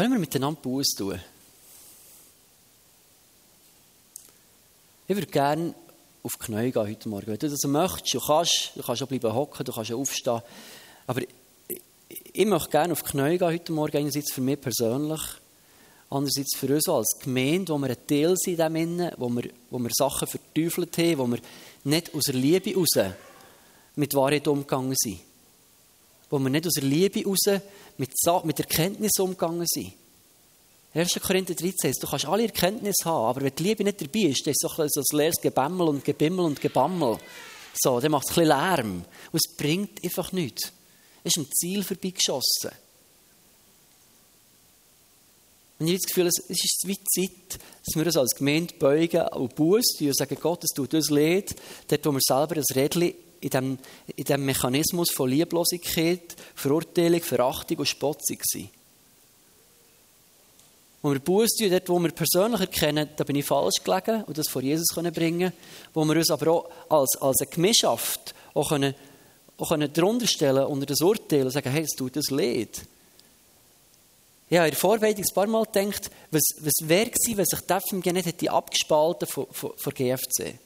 Können 0.00 0.14
wir 0.14 0.20
miteinander 0.20 0.58
Buß 0.58 0.94
tun? 0.96 1.20
Ich 5.06 5.14
würde 5.14 5.26
gerne 5.26 5.74
auf 6.22 6.38
die 6.38 6.46
Knie 6.46 6.70
gehen 6.72 6.88
heute 6.88 7.08
Morgen. 7.10 7.26
Wenn 7.26 7.38
du 7.38 7.50
das 7.50 7.62
möchtest, 7.64 8.14
du 8.14 8.20
kannst, 8.20 8.70
du 8.76 8.82
kannst 8.82 9.02
auch 9.02 9.08
bleiben 9.08 9.34
hocken, 9.34 9.62
du 9.62 9.72
kannst 9.72 9.92
auch 9.92 9.98
aufstehen. 9.98 10.40
Aber 11.06 11.20
ich, 11.20 11.82
ich 12.32 12.46
möchte 12.46 12.70
gerne 12.70 12.94
auf 12.94 13.02
die 13.02 13.10
Knie 13.10 13.36
gehen 13.36 13.48
heute 13.48 13.72
Morgen, 13.72 13.94
einerseits 13.98 14.32
für 14.32 14.40
mich 14.40 14.58
persönlich, 14.58 15.20
andererseits 16.08 16.56
für 16.56 16.74
uns 16.74 16.88
als 16.88 17.18
Gemeinde, 17.22 17.74
wo 17.74 17.78
wir 17.78 17.90
ein 17.90 18.06
Teil 18.06 18.34
sind 18.38 18.58
in 18.58 18.74
dem 18.74 19.10
wo 19.18 19.28
wir, 19.28 19.50
wo 19.68 19.78
wir 19.78 19.90
Sachen 19.92 20.26
verteufelt 20.26 20.96
haben, 20.96 21.18
wo 21.18 21.26
wir 21.26 21.40
nicht 21.84 22.14
aus 22.14 22.24
der 22.24 22.36
Liebe 22.36 22.74
raus 22.74 23.12
mit 23.96 24.14
Wahrheit 24.14 24.48
umgegangen 24.48 24.96
sind. 24.96 25.20
Wo 26.30 26.38
wir 26.38 26.48
nicht 26.48 26.66
aus 26.66 26.74
der 26.74 26.84
Liebe 26.84 27.24
raus 27.24 27.60
mit, 27.98 28.12
mit 28.44 28.60
Erkenntnis 28.60 29.18
umgegangen 29.18 29.66
sind. 29.66 29.92
1. 30.92 31.20
Korinther 31.20 31.54
13 31.54 31.92
du 32.00 32.06
kannst 32.08 32.26
alle 32.26 32.44
Erkenntnis 32.44 32.96
haben, 33.04 33.26
aber 33.26 33.42
wenn 33.42 33.54
die 33.54 33.62
Liebe 33.62 33.84
nicht 33.84 34.00
dabei 34.00 34.30
ist, 34.30 34.44
dann 34.46 34.52
ist 34.52 34.64
es 34.64 34.92
so 34.92 35.00
ein 35.00 35.18
leeres 35.18 35.40
Gebämmel 35.40 35.88
und 35.88 36.04
Gebimmel 36.04 36.44
und 36.46 36.60
Gebammel. 36.60 37.18
So, 37.74 38.00
dann 38.00 38.10
macht 38.10 38.24
es 38.24 38.30
ein 38.30 38.42
bisschen 38.42 38.48
Lärm. 38.48 39.04
Und 39.30 39.40
es 39.44 39.56
bringt 39.56 40.02
einfach 40.02 40.32
nichts. 40.32 40.72
Es 41.22 41.36
ist 41.36 41.38
ein 41.38 41.52
Ziel 41.52 41.84
vorbeigeschossen. 41.84 42.72
Und 45.78 45.86
ich 45.86 45.92
habe 45.92 45.98
das 46.02 46.08
Gefühl, 46.08 46.26
es 46.26 46.38
ist 46.48 46.82
wie 46.86 46.98
Zeit, 47.04 47.58
dass 47.86 47.94
wir 47.94 48.04
uns 48.04 48.16
als 48.16 48.34
Gemeinde 48.34 48.74
beugen 48.74 49.28
und 49.28 49.54
bußen 49.54 50.06
und 50.06 50.16
sagen, 50.16 50.36
Gott, 50.40 50.64
es 50.64 50.74
tut 50.74 50.92
uns 50.92 51.08
leid, 51.08 51.54
dort, 51.88 52.04
wo 52.04 52.12
wir 52.12 52.20
selber 52.20 52.56
ein 52.56 52.64
Rädchen 52.74 53.14
in 53.40 53.50
dem, 53.50 53.78
in 54.16 54.24
dem 54.24 54.44
Mechanismus 54.44 55.10
von 55.10 55.30
Lieblosigkeit, 55.30 56.36
Verurteilung, 56.54 57.22
Verachtung 57.22 57.78
und 57.78 57.88
Spotzung 57.88 58.38
sind. 58.42 58.70
Wo 61.02 61.12
wir 61.12 61.18
Buße 61.18 61.56
tun, 61.58 61.70
dort, 61.70 61.88
wo 61.88 61.98
wir 61.98 62.10
persönlich 62.10 62.60
erkennen, 62.60 63.08
da 63.16 63.24
bin 63.24 63.36
ich 63.36 63.46
falsch 63.46 63.82
gelegen 63.82 64.22
und 64.24 64.36
das 64.36 64.48
vor 64.48 64.60
Jesus 64.60 64.88
können 64.88 65.12
bringen 65.12 65.52
Wo 65.94 66.04
wir 66.04 66.14
uns 66.14 66.30
aber 66.30 66.50
auch 66.50 66.70
als, 66.90 67.16
als 67.20 67.40
eine 67.40 67.50
Gemeinschaft 67.50 68.34
auch, 68.52 68.68
können, 68.68 68.94
auch 69.56 69.68
können 69.70 69.90
drunter 69.90 70.26
stellen 70.26 70.66
unter 70.66 70.84
das 70.84 71.00
Urteil 71.00 71.44
und 71.44 71.50
sagen, 71.52 71.70
hey, 71.70 71.84
es 71.84 71.96
tut 71.96 72.16
uns 72.16 72.30
leid. 72.30 72.82
Ja, 74.50 74.64
in 74.64 74.72
der 74.72 74.78
Vorbereitung 74.78 75.24
ein 75.24 75.34
paar 75.34 75.46
Mal 75.46 75.64
gedacht, 75.64 76.10
was, 76.32 76.42
was 76.58 76.88
wäre 76.88 77.08
gewesen, 77.08 77.36
wenn 77.36 77.46
sich 77.46 77.60
die 77.60 77.72
FMG 77.72 78.12
nicht 78.12 78.26
hätte 78.26 78.50
abgespalten 78.50 79.28
von, 79.28 79.46
von, 79.52 79.72
von 79.76 79.94
GFC. 79.94 80.58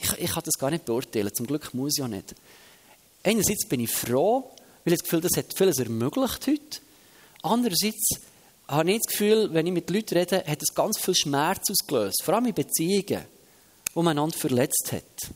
Ich, 0.00 0.12
ich 0.18 0.30
kann 0.30 0.42
das 0.44 0.58
gar 0.58 0.70
nicht 0.70 0.84
beurteilen. 0.84 1.34
Zum 1.34 1.46
Glück 1.46 1.74
muss 1.74 1.94
ich 1.94 1.98
ja 1.98 2.08
nicht. 2.08 2.34
Einerseits 3.22 3.66
bin 3.66 3.80
ich 3.80 3.90
froh, 3.90 4.50
weil 4.84 4.94
ich 4.94 5.00
das 5.00 5.04
Gefühl 5.04 5.20
das 5.20 5.36
hat 5.36 5.52
vieles 5.54 5.78
ermöglicht 5.78 6.46
heute. 6.46 6.80
Andererseits 7.42 8.10
habe 8.68 8.90
ich 8.90 8.98
das 8.98 9.12
Gefühl, 9.12 9.52
wenn 9.52 9.66
ich 9.66 9.72
mit 9.72 9.90
Leuten 9.90 10.16
rede, 10.16 10.44
hat 10.46 10.62
es 10.62 10.74
ganz 10.74 10.98
viel 10.98 11.14
Schmerz 11.14 11.70
ausgelöst. 11.70 12.22
Vor 12.22 12.34
allem 12.34 12.46
in 12.46 12.54
Beziehungen, 12.54 13.24
wo 13.94 14.02
man 14.02 14.16
einander 14.16 14.36
verletzt 14.36 14.92
hat. 14.92 15.32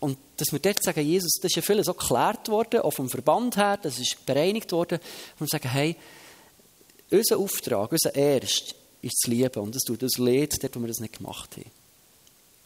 Und 0.00 0.18
dass 0.36 0.52
wir 0.52 0.58
dort 0.58 0.82
sagen, 0.82 1.00
Jesus, 1.00 1.32
das 1.40 1.50
ist 1.50 1.56
ja 1.56 1.62
vieles 1.62 1.86
so 1.86 1.94
geklärt 1.94 2.48
worden, 2.48 2.80
auch 2.80 2.90
vom 2.90 3.08
Verband 3.08 3.56
her, 3.56 3.78
das 3.80 3.98
ist 3.98 4.26
bereinigt 4.26 4.70
worden. 4.72 4.98
Und 5.38 5.46
wir 5.46 5.48
sagen, 5.48 5.70
hey, 5.70 5.96
unser 7.10 7.38
Auftrag, 7.38 7.90
unser 7.90 8.14
Erst 8.14 8.74
ist 9.00 9.18
zu 9.18 9.30
lieben. 9.30 9.62
Und 9.62 9.74
es 9.74 9.82
tut 9.82 10.02
uns 10.02 10.18
leid, 10.18 10.62
dort, 10.62 10.76
wo 10.76 10.80
wir 10.80 10.88
das 10.88 11.00
nicht 11.00 11.16
gemacht 11.16 11.56
haben. 11.56 11.70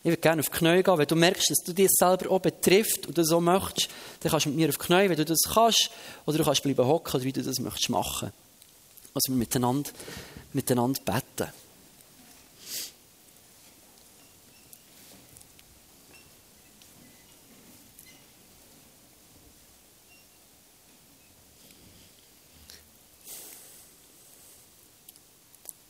Ich 0.03 0.11
würde 0.11 0.21
gerne 0.21 0.41
auf 0.41 0.49
die 0.49 0.59
Knie 0.59 0.83
gehen. 0.83 0.99
Wenn 0.99 1.07
du 1.07 1.17
merkst, 1.17 1.51
dass 1.51 1.59
du 1.65 1.73
dich 1.73 1.91
selber 1.91 2.31
auch 2.31 2.41
betrifft 2.41 3.07
und 3.07 3.19
das 3.19 3.29
so 3.29 3.41
möchtest, 3.41 3.89
dann 4.21 4.31
kannst 4.31 4.47
du 4.47 4.51
mit 4.51 4.59
mir 4.59 4.69
auf 4.69 4.79
die 4.79 4.87
Knie, 4.87 5.09
wenn 5.09 5.17
du 5.17 5.25
das 5.25 5.41
kannst. 5.53 5.91
Oder 6.25 6.39
du 6.39 6.45
kannst 6.45 6.63
bleiben 6.63 6.87
hocken, 6.87 7.23
wie 7.25 7.33
du 7.33 7.43
das 7.43 7.59
möchtest 7.59 7.91
machen. 7.91 8.33
Also 9.15 9.33
wir 9.33 9.37
miteinander, 9.37 9.91
miteinander 10.53 11.01
beten. 11.05 11.53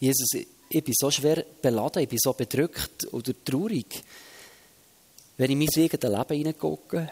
Jesus, 0.01 0.29
ich 0.69 0.85
bin 0.85 0.95
so 0.97 1.11
schwer 1.11 1.45
beladen, 1.63 2.03
ich 2.03 2.09
bin 2.09 2.19
so 2.21 2.33
bedrückt 2.33 3.13
oder 3.13 3.33
traurig. 3.45 4.03
Wenn 5.37 5.51
ich 5.51 5.53
in 5.53 5.59
mein 5.59 5.85
eigenes 5.85 6.19
Leben 6.19 6.37
hineingucke, 6.37 7.11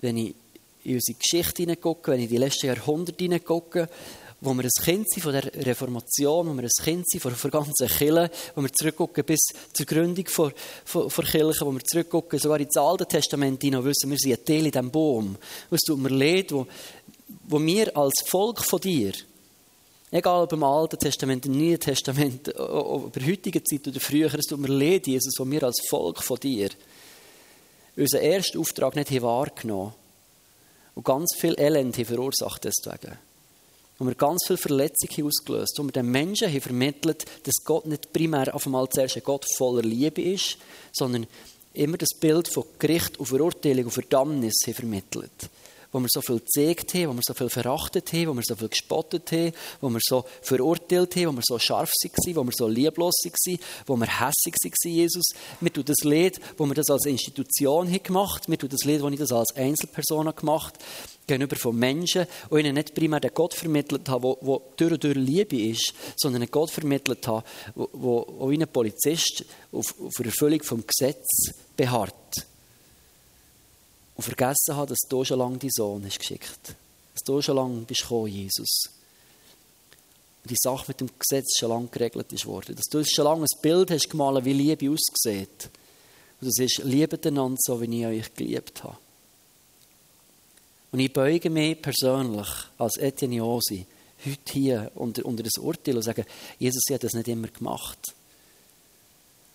wenn 0.00 0.16
ich 0.16 0.34
in 0.84 0.94
unsere 0.94 1.18
Geschichte 1.18 1.62
hineingucke, 1.62 2.12
wenn 2.12 2.20
ich 2.20 2.24
in 2.24 2.30
die 2.30 2.38
letzten 2.38 2.66
Jahrhunderte 2.66 3.22
hineingucke, 3.22 3.88
wo 4.40 4.54
wir 4.54 4.64
ein 4.64 4.84
Kind 4.84 5.08
sind 5.08 5.22
von 5.22 5.32
der 5.32 5.44
Reformation, 5.66 6.48
wo 6.48 6.54
wir 6.54 6.64
ein 6.64 6.84
Kind 6.84 7.08
sind 7.08 7.20
von 7.20 7.32
der 7.32 7.50
ganzen 7.50 7.86
Kirche, 7.86 8.30
wo 8.56 8.62
wir 8.62 8.72
zurückgucken 8.72 9.24
bis 9.24 9.38
zur 9.72 9.86
Gründung 9.86 10.26
von, 10.26 10.52
von, 10.84 11.08
von 11.08 11.24
Kirche, 11.24 11.64
wo 11.64 11.70
wir 11.70 11.84
zurückgucken 11.84 12.40
sogar 12.40 12.58
ins 12.58 12.76
Alte 12.76 13.06
Testament 13.06 13.62
hinein 13.62 13.84
wissen, 13.84 14.10
wir 14.10 14.18
sind 14.18 14.32
ein 14.32 14.44
Teil 14.44 14.66
in 14.66 14.72
diesem 14.72 14.90
Baum. 14.90 15.36
Es 15.70 15.80
tut 15.80 15.98
mir 15.98 16.08
leid, 16.08 16.50
wo, 16.50 16.66
wo 17.46 17.60
wir 17.60 17.96
als 17.96 18.14
Volk 18.26 18.64
von 18.64 18.80
dir 18.80 19.12
Egal 20.14 20.42
ob 20.42 20.52
im 20.52 20.62
Alten 20.62 20.98
Testament, 20.98 21.46
im 21.46 21.52
Neuen 21.56 21.80
Testament, 21.80 22.54
ob 22.58 23.16
in 23.16 23.22
der 23.22 23.32
heutigen 23.32 23.64
Zeit 23.64 23.88
oder 23.88 23.98
früher, 23.98 24.34
es 24.34 24.44
tut 24.44 24.60
mir 24.60 24.68
leid, 24.68 25.06
Jesus, 25.06 25.32
wo 25.38 25.50
wir 25.50 25.62
als 25.62 25.80
Volk 25.88 26.22
von 26.22 26.38
dir 26.38 26.68
unseren 27.96 28.20
ersten 28.20 28.58
Auftrag 28.58 28.94
nicht 28.94 29.22
wahrgenommen 29.22 29.86
haben. 29.86 29.94
Und 30.96 31.04
ganz 31.06 31.34
viel 31.34 31.58
Elend 31.58 31.96
haben 31.96 32.04
verursacht 32.04 32.62
deswegen. 32.62 33.16
Und 33.98 34.08
wir 34.08 34.14
ganz 34.14 34.46
viel 34.46 34.58
Verletzung 34.58 35.08
haben 35.08 35.26
ausgelöst, 35.28 35.80
und 35.80 35.86
wir 35.86 35.92
den 35.92 36.10
Menschen 36.10 36.48
haben 36.48 36.60
vermittelt, 36.60 37.24
dass 37.44 37.64
Gott 37.64 37.86
nicht 37.86 38.12
primär 38.12 38.54
auf 38.54 38.66
einmal 38.66 38.90
zuerst 38.90 39.16
ein 39.16 39.22
Gott 39.22 39.46
voller 39.56 39.82
Liebe 39.82 40.20
ist, 40.20 40.58
sondern 40.92 41.26
immer 41.72 41.96
das 41.96 42.10
Bild 42.20 42.48
von 42.48 42.64
Gericht 42.78 43.18
und 43.18 43.26
Verurteilung 43.26 43.86
und 43.86 43.92
Verdammnis 43.92 44.56
haben 44.66 44.74
vermittelt 44.74 45.48
wo 45.92 46.00
wir 46.00 46.08
so 46.10 46.22
viel 46.22 46.40
gezeigt 46.40 46.94
haben, 46.94 47.08
wo 47.08 47.12
wir 47.14 47.22
so 47.24 47.34
viel 47.34 47.50
verachtet 47.50 48.12
haben, 48.12 48.28
wo 48.28 48.34
wir 48.34 48.42
so 48.44 48.56
viel 48.56 48.68
gespottet 48.68 49.30
haben, 49.30 49.52
wo 49.80 49.90
wir 49.90 50.00
so 50.02 50.24
verurteilt 50.40 51.14
haben, 51.16 51.26
wo 51.26 51.32
wir 51.32 51.42
so 51.44 51.58
scharf 51.58 51.90
waren, 51.90 52.36
wo 52.36 52.44
wir 52.44 52.52
so 52.56 52.66
lieblos 52.66 53.14
waren, 53.24 53.58
wo 53.86 53.96
wir 53.96 54.06
hässig 54.06 54.54
waren, 54.54 54.92
Jesus. 54.92 55.24
Mir 55.60 55.72
tut 55.72 55.88
das 55.88 56.02
Lied, 56.02 56.40
wo 56.56 56.66
wir 56.66 56.74
das 56.74 56.90
als 56.90 57.06
Institution 57.06 57.86
haben 57.86 58.02
gemacht, 58.02 58.48
mir 58.48 58.58
tut 58.58 58.72
das 58.72 58.84
Lied, 58.84 59.02
wo 59.02 59.08
ich 59.08 59.18
das 59.18 59.32
als 59.32 59.54
Einzelperson 59.54 60.34
gemacht 60.34 60.74
gegenüber 61.26 61.56
von 61.56 61.76
Menschen 61.76 62.26
und 62.50 62.60
ihnen 62.60 62.74
nicht 62.74 62.94
primär 62.94 63.20
den 63.20 63.32
Gott 63.32 63.54
vermittelt 63.54 64.08
habe, 64.08 64.36
wo 64.40 64.62
durch 64.76 64.92
und 64.92 65.04
durch 65.04 65.16
Liebe 65.16 65.56
ist, 65.56 65.94
sondern 66.16 66.42
einen 66.42 66.50
Gott 66.50 66.70
vermittelt 66.70 67.26
habe, 67.28 67.44
wo 67.74 68.48
wie 68.48 68.60
ein 68.60 68.68
Polizist 68.68 69.44
auf, 69.70 69.94
auf 70.00 70.18
Erfüllung 70.24 70.62
vom 70.62 70.84
Gesetz 70.86 71.52
beharrt 71.76 72.46
und 74.14 74.22
vergessen 74.22 74.76
habe, 74.76 74.88
dass 74.88 75.00
du 75.08 75.24
schon 75.24 75.38
lange 75.38 75.58
deinen 75.58 75.70
Sohn 75.70 76.04
hast 76.04 76.18
geschickt. 76.18 76.74
Dass 77.14 77.22
du 77.24 77.40
schon 77.42 77.56
lange 77.56 77.80
bist 77.82 78.02
gekommen, 78.02 78.28
Jesus. 78.28 78.90
Und 80.42 80.50
die 80.50 80.56
Sache 80.58 80.86
mit 80.88 81.00
dem 81.00 81.10
Gesetz 81.18 81.58
schon 81.58 81.70
lange 81.70 81.88
geregelt 81.88 82.32
ist 82.32 82.46
worden. 82.46 82.74
Dass 82.76 82.86
du 82.90 83.04
schon 83.04 83.24
lange 83.24 83.42
ein 83.42 83.60
Bild 83.60 83.90
hast 83.90 84.10
gemalt, 84.10 84.44
wie 84.44 84.52
Liebe 84.52 84.90
aussieht. 84.90 85.70
Und 86.40 86.48
das 86.48 86.58
ist, 86.58 86.78
liebet 86.78 87.26
einander 87.26 87.58
so, 87.60 87.80
wie 87.80 88.00
ich 88.00 88.06
euch 88.06 88.34
geliebt 88.34 88.82
habe. 88.82 88.96
Und 90.90 90.98
ich 91.00 91.12
beuge 91.12 91.48
mich 91.48 91.80
persönlich 91.80 92.48
als 92.78 92.98
Etienne 92.98 93.44
Osi 93.44 93.86
heute 94.24 94.52
hier 94.52 94.92
unter, 94.94 95.24
unter 95.24 95.42
das 95.42 95.58
Urteil 95.58 95.96
und 95.96 96.02
sagen, 96.02 96.24
Jesus 96.58 96.82
hat 96.90 97.04
das 97.04 97.14
nicht 97.14 97.28
immer 97.28 97.48
gemacht. 97.48 98.14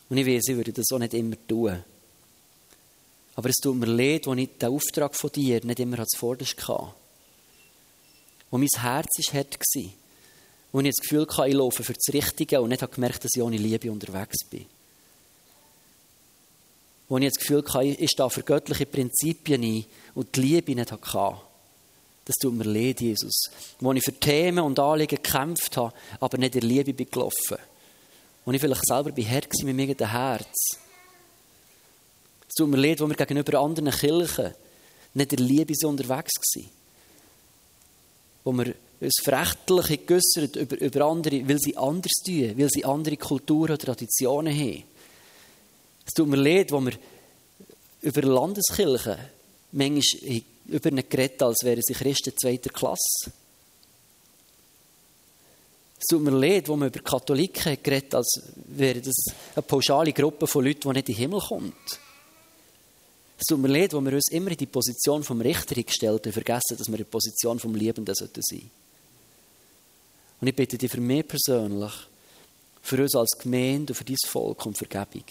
Und 0.09 0.17
ich 0.17 0.25
weiß, 0.25 0.47
ich 0.49 0.55
würde 0.55 0.73
das 0.73 0.91
auch 0.91 0.99
nicht 0.99 1.13
immer 1.13 1.35
tun. 1.47 1.83
Aber 3.38 3.49
es 3.49 3.57
tut 3.57 3.75
mir 3.75 3.85
leid, 3.85 4.25
wo 4.25 4.33
ich 4.33 4.49
den 4.57 4.69
Auftrag 4.69 5.15
von 5.15 5.31
dir 5.31 5.63
nicht 5.63 5.79
immer 5.79 6.03
zuvorderst 6.07 6.57
hatte. 6.67 6.93
Wo 8.49 8.57
mein 8.57 8.67
Herz 8.79 9.19
ist 9.19 9.31
hart 9.31 9.59
war. 9.59 9.83
Wo 10.71 10.79
ich 10.79 10.88
das 10.88 11.03
Gefühl 11.03 11.27
hatte, 11.27 11.47
ich 11.47 11.53
laufe 11.53 11.83
für 11.83 11.93
das 11.93 12.13
Richtige 12.13 12.59
und 12.59 12.69
nicht 12.69 12.91
gemerkt, 12.91 13.23
dass 13.23 13.35
ich 13.35 13.41
ohne 13.43 13.57
Liebe 13.57 13.91
unterwegs 13.91 14.43
bin. 14.49 14.65
Wo 17.07 17.19
ich 17.19 17.27
das 17.27 17.35
Gefühl 17.35 17.63
hatte, 17.63 17.83
ich 17.85 18.09
stehe 18.09 18.29
für 18.31 18.41
göttliche 18.41 18.88
Prinzipien 18.88 19.63
ein 19.63 19.85
und 20.15 20.35
die 20.35 20.41
Liebe 20.41 20.73
nicht 20.73 20.91
hatte. 20.91 21.38
Das 22.25 22.38
tut 22.41 22.55
mir 22.55 22.63
leid, 22.63 23.01
Jesus. 23.01 23.43
Wo 23.79 23.93
ich 23.93 24.03
für 24.03 24.19
Themen 24.19 24.65
und 24.65 24.79
Anliegen 24.79 25.21
gekämpft 25.21 25.77
habe, 25.77 25.93
aber 26.19 26.39
nicht 26.39 26.55
in 26.55 26.63
Liebe 26.63 26.91
bin 26.91 27.11
gelaufen. 27.11 27.57
Ich 28.51 28.61
vielleicht 28.61 28.88
selber 28.88 29.11
bin 29.11 29.29
hart 29.29 29.53
mit 29.63 29.75
mir 29.75 29.89
in 29.89 30.09
Herz. 30.09 30.86
Tut 32.57 32.69
mir 32.69 32.77
leid, 32.77 32.99
wo 32.99 33.07
wir 33.07 33.15
gegenüber 33.15 33.59
anderen 33.59 33.91
Kirchen 33.91 34.51
nicht 35.13 35.33
in 35.33 35.47
Liebe 35.47 35.73
so 35.75 35.89
unterwegs 35.89 36.33
waren. 36.55 36.69
Wo 38.43 38.51
wir 38.51 38.73
uns 38.99 39.21
verächtlich 39.23 40.07
geäussert 40.07 40.55
über, 40.55 40.81
über 40.81 41.05
andere, 41.05 41.47
weil 41.47 41.59
sie 41.59 41.77
anders 41.77 42.13
tun, 42.25 42.57
weil 42.57 42.69
sie 42.69 42.83
andere 42.83 43.15
Kulturen 43.17 43.73
und 43.73 43.81
Traditionen 43.81 44.57
haben. 44.57 44.83
Es 46.03 46.13
tut 46.13 46.27
mir 46.27 46.37
leid, 46.37 46.71
wo 46.71 46.79
wir 46.81 46.93
über 48.01 48.21
Landeskirchen 48.23 49.17
manchmal 49.73 50.41
über 50.67 50.89
ihn 50.89 51.03
geredet, 51.07 51.43
als 51.43 51.63
wären 51.63 51.83
sie 51.83 51.93
Christen 51.93 52.33
zweiter 52.35 52.71
Klasse. 52.71 53.31
Es 55.99 56.05
tut 56.09 56.23
mir 56.23 56.31
leid, 56.31 56.67
wo 56.67 56.75
man 56.75 56.87
über 56.87 57.01
Katholiken 57.01 57.77
geredet 57.83 58.15
als 58.15 58.41
wäre 58.65 59.01
das 59.01 59.15
eine 59.55 59.61
pauschale 59.61 60.11
Gruppe 60.11 60.47
von 60.47 60.65
Leuten, 60.65 60.81
die 60.81 60.87
nicht 60.87 61.09
in 61.09 61.15
den 61.15 61.19
Himmel 61.19 61.39
kommt. 61.39 61.99
Es 63.38 63.45
tut 63.45 63.59
mir 63.59 63.67
leid, 63.67 63.93
wo 63.93 64.01
wir 64.01 64.13
uns 64.13 64.29
immer 64.31 64.51
in 64.51 64.57
die 64.57 64.65
Position 64.65 65.23
vom 65.23 65.41
Richter 65.41 65.81
gestellt 65.81 66.25
haben, 66.25 66.33
vergessen, 66.33 66.77
dass 66.77 66.88
wir 66.88 66.97
in 66.97 67.05
die 67.05 67.11
Position 67.11 67.59
vom 67.59 67.75
Liebenden 67.75 68.15
sein 68.15 68.29
sollten. 68.33 68.71
Und 70.41 70.47
ich 70.47 70.55
bitte 70.55 70.77
dich 70.77 70.91
für 70.91 71.01
mich 71.01 71.27
persönlich, 71.27 71.91
für 72.81 73.01
uns 73.01 73.15
als 73.15 73.38
Gemeinde 73.39 73.93
und 73.93 73.95
für 73.95 74.03
dein 74.03 74.17
Volk 74.25 74.65
um 74.65 74.73
Vergebung. 74.73 75.25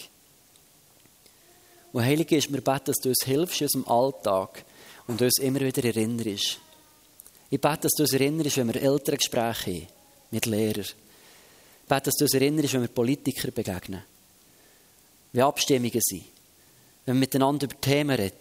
Und 1.91 2.03
Heilige 2.03 2.37
ist 2.37 2.49
mir 2.49 2.61
beten, 2.61 2.85
dass 2.85 2.97
du 2.97 3.09
uns 3.09 3.25
hilfst 3.25 3.61
in 3.61 3.65
unserem 3.67 3.87
Alltag, 3.87 4.65
und 5.07 5.21
uns 5.21 5.39
immer 5.39 5.61
wieder 5.61 5.83
erinnerst. 5.83 6.59
Ich 7.49 7.61
bete, 7.61 7.79
dass 7.83 7.93
du 7.93 8.03
uns 8.03 8.13
erinnerst, 8.13 8.57
wenn 8.57 8.73
wir 8.73 8.81
Elterngespräche 8.81 9.71
haben 9.71 9.87
mit 10.31 10.45
Lehrern. 10.45 10.81
Ich 10.83 11.87
bete, 11.87 12.03
dass 12.03 12.15
du 12.15 12.25
uns 12.25 12.33
erinnerst, 12.33 12.73
wenn 12.73 12.81
wir 12.81 12.89
Politiker 12.89 13.51
begegnen. 13.51 14.03
Wie 15.31 15.41
Abstimmungen 15.41 16.01
sind. 16.01 16.25
Wenn 17.07 17.15
wir 17.15 17.19
miteinander 17.21 17.67
über 17.67 17.79
Themen 17.79 18.17
reden. 18.17 18.35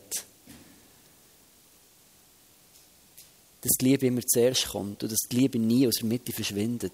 Dass 3.61 3.73
die 3.81 3.85
Liebe 3.85 4.07
immer 4.07 4.23
zuerst 4.23 4.69
kommt 4.69 5.05
und 5.05 5.12
dass 5.12 5.21
die 5.31 5.37
Liebe 5.37 5.59
nie 5.61 5.87
aus 5.87 5.95
der 6.01 6.07
Mitte 6.07 6.33
verschwindet. 6.33 6.93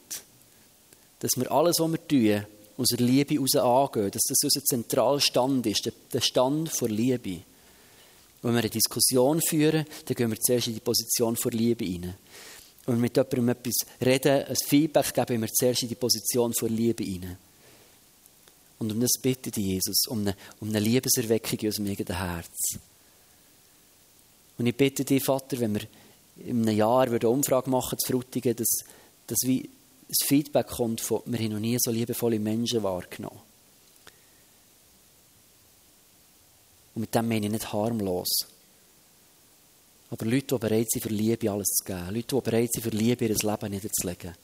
Dass 1.20 1.31
wir 1.37 1.51
alles, 1.51 1.81
was 1.81 1.91
wir 1.91 2.07
tun, 2.07 2.47
aus 2.77 2.89
der 2.89 2.99
Liebe 2.99 3.35
heraus 3.35 3.57
angehen. 3.57 4.11
Dass 4.11 4.23
das 4.29 4.45
unser 4.45 4.62
zentraler 4.64 5.20
Stand 5.20 5.66
ist, 5.66 5.91
der 6.12 6.20
Stand 6.20 6.68
vor 6.68 6.91
Liebe. 6.91 7.41
Wenn 8.43 8.53
wir 8.53 8.61
eine 8.61 8.68
Diskussion 8.68 9.41
führen, 9.41 9.87
dann 10.05 10.14
gehen 10.14 10.31
wir 10.31 10.41
zuerst 10.41 10.66
in 10.66 10.75
die 10.75 10.81
Position 10.81 11.37
vor 11.37 11.53
Liebe 11.53 11.87
rein. 11.87 12.14
Wenn 12.85 12.97
wir 12.97 13.01
mit 13.01 13.16
jemandem 13.16 13.49
etwas 13.49 13.77
reden, 14.05 14.45
ein 14.45 14.57
Feedback 14.57 15.14
geben, 15.14 15.27
gehen 15.27 15.41
wir 15.41 15.49
zuerst 15.49 15.83
in 15.85 15.89
die 15.89 15.95
Position 15.95 16.53
vor 16.53 16.68
Liebe 16.68 17.03
rein. 17.03 17.39
Und 18.83 18.91
um 18.91 19.01
das 19.01 19.12
bitte 19.22 19.49
ich 19.51 19.64
Jesus, 19.64 20.09
um 20.09 20.22
eine, 20.22 20.35
um 20.59 20.68
eine 20.68 20.80
Liebeserweckung 20.80 21.61
in 21.61 21.66
unserem 21.68 21.87
eigenen 21.87 22.18
Herz. 22.18 22.80
Und 24.59 24.66
ich 24.66 24.76
bitte 24.76 25.05
dich, 25.05 25.22
Vater, 25.22 25.61
wenn 25.61 25.74
wir 25.74 25.83
in 26.39 26.62
einem 26.62 26.76
Jahr 26.76 27.03
eine 27.03 27.28
Umfrage 27.28 27.70
machen 27.70 27.97
zu 27.97 28.11
Frutigen, 28.11 28.57
dass, 28.57 28.80
dass 29.28 29.39
wie 29.45 29.70
das 30.09 30.26
Feedback 30.26 30.66
kommt 30.66 31.01
von, 31.01 31.22
wir 31.26 31.39
haben 31.39 31.53
noch 31.53 31.61
nie 31.61 31.78
so 31.78 31.93
liebevolle 31.93 32.41
Menschen 32.41 32.83
wahrgenommen. 32.83 33.39
Und 36.97 37.03
mit 37.03 37.14
dem 37.14 37.28
meine 37.28 37.47
ich 37.47 37.53
nicht 37.53 37.72
harmlos. 37.72 38.49
Aber 40.11 40.26
Leute, 40.26 40.57
die 40.57 40.59
bereit 40.59 40.91
sind, 40.91 41.03
für 41.03 41.09
Liebe 41.09 41.53
alles 41.53 41.68
zu 41.68 41.85
geben. 41.85 42.16
Leute, 42.16 42.35
die 42.35 42.41
bereit 42.41 42.72
sind, 42.72 42.83
für 42.83 42.91
Liebe 42.91 43.26
ihr 43.26 43.37
Leben 43.37 43.70
niederzulegen. 43.70 44.35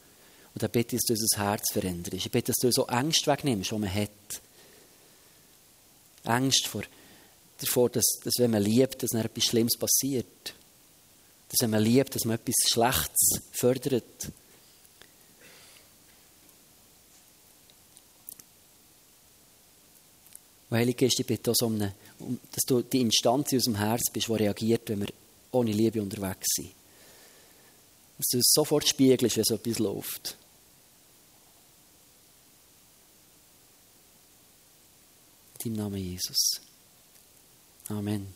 Und 0.58 0.64
dann 0.64 0.72
bitte 0.72 0.96
ich, 0.96 1.02
dass 1.02 1.16
du 1.16 1.22
unser 1.22 1.38
Herz 1.38 1.72
veränderst. 1.72 2.14
Ich 2.14 2.32
bitte, 2.32 2.48
dass 2.48 2.56
du 2.56 2.72
so 2.72 2.88
Ängste 2.88 3.30
wegnimmst, 3.30 3.70
die 3.70 3.78
man 3.78 3.94
hat. 3.94 4.10
Ängste 6.24 6.68
vor, 6.68 6.82
davor, 7.58 7.88
dass, 7.90 8.04
dass, 8.24 8.34
wenn 8.38 8.50
man 8.50 8.64
liebt, 8.64 9.00
dass 9.00 9.10
dann 9.10 9.24
etwas 9.24 9.44
Schlimmes 9.44 9.78
passiert. 9.78 10.26
Dass 11.48 11.60
wenn 11.60 11.70
man 11.70 11.84
liebt, 11.84 12.12
dass 12.12 12.24
man 12.24 12.40
etwas 12.40 12.56
Schlechtes 12.66 13.40
fördert. 13.52 14.32
Und 20.70 20.76
Heilige 20.76 21.06
Geist, 21.06 21.20
ich 21.20 21.26
bitte 21.26 21.52
auch 21.52 21.62
um 21.64 21.76
eine 21.76 21.94
dass 22.18 22.64
du 22.66 22.82
die 22.82 23.02
Instanz 23.02 23.52
in 23.52 23.58
unserem 23.58 23.76
Herz 23.76 24.10
bist, 24.12 24.26
die 24.26 24.32
reagiert, 24.32 24.88
wenn 24.88 25.02
wir 25.02 25.08
ohne 25.52 25.70
Liebe 25.70 26.02
unterwegs 26.02 26.48
sind. 26.56 26.72
Dass 28.16 28.26
du 28.32 28.38
es 28.38 28.52
sofort 28.52 28.88
spiegelst, 28.88 29.36
wenn 29.36 29.44
so 29.44 29.54
etwas 29.54 29.78
läuft. 29.78 30.36
In 35.64 35.74
deinem 35.74 35.84
Namen 35.84 35.96
Jesus. 35.96 36.60
Amen. 37.88 38.32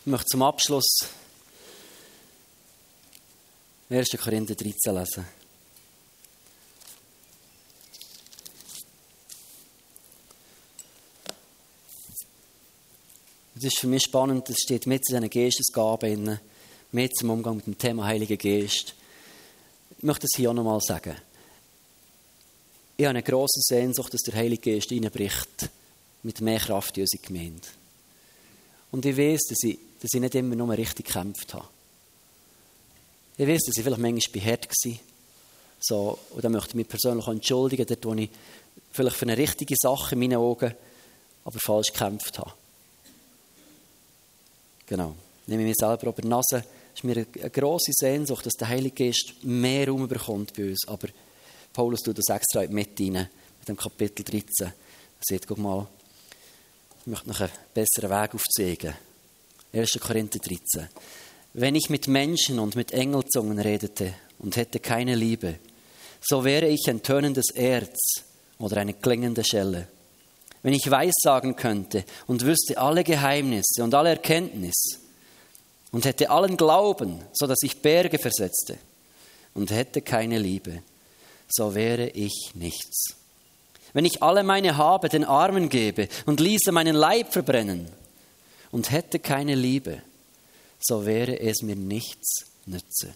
Ich 0.00 0.06
möchte 0.06 0.26
zum 0.26 0.42
Abschluss 0.42 0.96
1. 3.88 4.10
Korinther 4.20 4.56
13 4.56 4.94
lesen. 4.96 5.26
Das 13.54 13.64
ist 13.64 13.78
für 13.78 13.86
mich 13.86 14.02
spannend, 14.02 14.48
das 14.48 14.56
steht 14.58 14.86
mit 14.86 15.08
in 15.08 15.20
diesen 15.20 15.30
Geistesgaben, 15.30 16.40
mit 16.90 17.16
zum 17.16 17.30
Umgang 17.30 17.56
mit 17.56 17.66
dem 17.66 17.78
Thema 17.78 18.06
Heiliger 18.06 18.36
Geist. 18.36 18.96
Ich 20.02 20.06
möchte 20.06 20.22
das 20.22 20.36
hier 20.36 20.50
auch 20.50 20.54
nochmal 20.54 20.80
sagen. 20.80 21.14
Ich 22.96 23.04
habe 23.04 23.10
eine 23.10 23.22
grosse 23.22 23.60
Sehnsucht, 23.60 24.12
dass 24.12 24.22
der 24.22 24.34
Heilige 24.34 24.72
Geist 24.72 24.90
reinbricht 24.90 25.70
mit 26.24 26.40
mehr 26.40 26.58
Kraft 26.58 26.96
in 26.98 27.04
unsere 27.04 27.22
Gemeinde. 27.22 27.68
Und 28.90 29.06
ich 29.06 29.16
weiß, 29.16 29.42
dass 29.48 29.62
ich, 29.62 29.78
dass 30.00 30.10
ich 30.12 30.20
nicht 30.20 30.34
immer 30.34 30.56
nur 30.56 30.76
richtig 30.76 31.06
gekämpft 31.06 31.54
habe. 31.54 31.68
Ich 33.38 33.46
weiß, 33.46 33.60
dass 33.62 33.76
ich 33.76 33.84
vielleicht 33.84 34.00
manchmal 34.00 34.32
behärt 34.32 34.66
war. 34.66 34.98
So, 35.80 36.18
und 36.30 36.44
da 36.44 36.48
möchte 36.48 36.70
ich 36.70 36.74
mich 36.74 36.88
persönlich 36.88 37.24
auch 37.24 37.30
entschuldigen, 37.30 37.86
dort, 37.86 38.04
wo 38.04 38.14
ich 38.14 38.28
vielleicht 38.90 39.16
für 39.16 39.26
eine 39.26 39.36
richtige 39.36 39.76
Sache 39.78 40.16
in 40.16 40.18
meinen 40.18 40.38
Augen 40.38 40.74
aber 41.44 41.58
falsch 41.60 41.92
gekämpft 41.92 42.40
habe. 42.40 42.52
Genau. 44.86 45.14
Nehme 45.46 45.62
ich 45.62 45.68
mich 45.68 45.76
selber 45.78 46.08
über 46.08 46.22
die 46.22 46.28
Nase. 46.28 46.64
Ist 46.94 47.04
mir 47.04 47.16
eine 47.16 47.50
grosse 47.50 47.92
Sehnsucht, 47.92 48.46
dass 48.46 48.54
der 48.54 48.68
Heilige 48.68 49.06
Geist 49.06 49.34
mehr 49.42 49.88
Raum 49.88 50.06
bekommt 50.08 50.54
bei 50.54 50.70
uns. 50.70 50.86
Aber 50.86 51.08
Paulus 51.72 52.00
tut 52.00 52.18
das 52.18 52.34
extra 52.34 52.66
mit 52.68 53.00
rein, 53.00 53.28
mit 53.58 53.68
dem 53.68 53.76
Kapitel 53.76 54.24
13. 54.24 54.66
Er 54.66 54.72
sagt, 55.20 55.46
guck 55.46 55.58
mal, 55.58 55.86
ich 57.00 57.06
möchte 57.06 57.28
noch 57.28 57.40
einen 57.40 57.50
besseren 57.74 58.10
Weg 58.10 58.34
aufzeigen. 58.34 58.94
1. 59.72 59.98
Korinther 60.00 60.38
13. 60.38 60.88
Wenn 61.54 61.74
ich 61.74 61.88
mit 61.88 62.08
Menschen 62.08 62.58
und 62.58 62.76
mit 62.76 62.92
Engelzungen 62.92 63.58
redete 63.58 64.14
und 64.38 64.56
hätte 64.56 64.80
keine 64.80 65.14
Liebe, 65.14 65.58
so 66.20 66.44
wäre 66.44 66.68
ich 66.68 66.88
ein 66.88 67.02
tönendes 67.02 67.50
Erz 67.54 68.24
oder 68.58 68.76
eine 68.76 68.94
klingende 68.94 69.44
Schelle 69.44 69.88
wenn 70.62 70.74
ich 70.74 70.90
weissagen 70.90 71.56
könnte 71.56 72.04
und 72.26 72.44
wüsste 72.44 72.78
alle 72.78 73.04
Geheimnisse 73.04 73.82
und 73.82 73.94
alle 73.94 74.10
Erkenntnis 74.10 75.00
und 75.92 76.04
hätte 76.04 76.30
allen 76.30 76.56
Glauben, 76.56 77.22
so 77.32 77.46
dass 77.46 77.62
ich 77.62 77.80
Berge 77.80 78.18
versetzte 78.18 78.78
und 79.54 79.70
hätte 79.70 80.00
keine 80.00 80.38
Liebe, 80.38 80.82
so 81.48 81.74
wäre 81.74 82.08
ich 82.08 82.52
nichts. 82.54 83.14
Wenn 83.92 84.06
ich 84.06 84.22
alle 84.22 84.42
meine 84.42 84.78
Habe 84.78 85.08
den 85.08 85.24
Armen 85.24 85.68
gebe 85.68 86.08
und 86.24 86.40
ließe 86.40 86.72
meinen 86.72 86.96
Leib 86.96 87.32
verbrennen 87.32 87.88
und 88.70 88.90
hätte 88.90 89.18
keine 89.18 89.54
Liebe, 89.54 90.02
so 90.80 91.04
wäre 91.04 91.38
es 91.38 91.62
mir 91.62 91.76
nichts 91.76 92.46
nütze. 92.64 93.14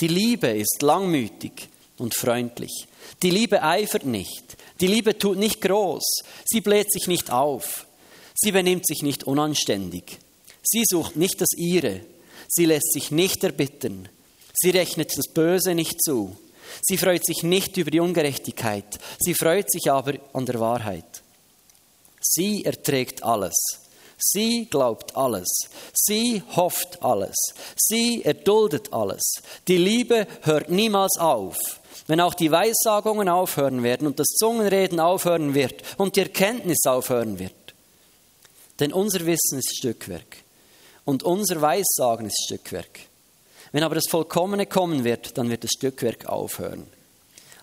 Die 0.00 0.08
Liebe 0.08 0.48
ist 0.48 0.82
langmütig 0.82 1.68
und 1.98 2.14
freundlich. 2.14 2.86
Die 3.22 3.30
Liebe 3.30 3.62
eifert 3.62 4.06
nicht. 4.06 4.56
Die 4.80 4.86
Liebe 4.86 5.18
tut 5.18 5.36
nicht 5.36 5.60
groß, 5.60 6.22
sie 6.44 6.60
bläht 6.60 6.92
sich 6.92 7.06
nicht 7.08 7.30
auf. 7.30 7.86
Sie 8.34 8.50
benimmt 8.50 8.86
sich 8.86 9.02
nicht 9.02 9.24
unanständig. 9.24 10.18
Sie 10.62 10.84
sucht 10.88 11.16
nicht 11.16 11.40
das 11.40 11.52
Ihre. 11.56 12.00
Sie 12.48 12.66
lässt 12.66 12.92
sich 12.92 13.10
nicht 13.10 13.42
erbittern. 13.42 14.08
Sie 14.54 14.70
rechnet 14.70 15.16
das 15.16 15.32
Böse 15.32 15.74
nicht 15.74 16.02
zu. 16.02 16.36
Sie 16.82 16.96
freut 16.96 17.24
sich 17.26 17.42
nicht 17.42 17.76
über 17.76 17.90
die 17.90 18.00
Ungerechtigkeit. 18.00 18.98
Sie 19.18 19.34
freut 19.34 19.70
sich 19.70 19.90
aber 19.90 20.14
an 20.32 20.46
der 20.46 20.60
Wahrheit. 20.60 21.22
Sie 22.20 22.64
erträgt 22.64 23.22
alles. 23.24 23.54
Sie 24.18 24.66
glaubt 24.66 25.16
alles. 25.16 25.48
Sie 25.92 26.42
hofft 26.54 27.02
alles. 27.02 27.34
Sie 27.76 28.24
erduldet 28.24 28.92
alles. 28.92 29.42
Die 29.66 29.78
Liebe 29.78 30.28
hört 30.42 30.70
niemals 30.70 31.18
auf. 31.18 31.56
Wenn 32.06 32.20
auch 32.20 32.34
die 32.34 32.52
Weissagungen 32.52 33.28
aufhören 33.28 33.82
werden 33.82 34.06
und 34.06 34.20
das 34.20 34.28
Zungenreden 34.28 35.00
aufhören 35.00 35.54
wird 35.54 35.82
und 35.98 36.14
die 36.16 36.20
Erkenntnis 36.20 36.84
aufhören 36.86 37.38
wird. 37.38 37.52
Denn 38.78 38.92
unser 38.92 39.26
Wissen 39.26 39.58
ist 39.58 39.76
Stückwerk 39.76 40.42
und 41.04 41.22
unser 41.22 41.60
Weissagen 41.60 42.26
ist 42.26 42.44
Stückwerk. 42.44 43.00
Wenn 43.72 43.82
aber 43.82 43.94
das 43.94 44.08
Vollkommene 44.08 44.66
kommen 44.66 45.04
wird, 45.04 45.36
dann 45.38 45.50
wird 45.50 45.64
das 45.64 45.70
Stückwerk 45.76 46.26
aufhören. 46.26 46.86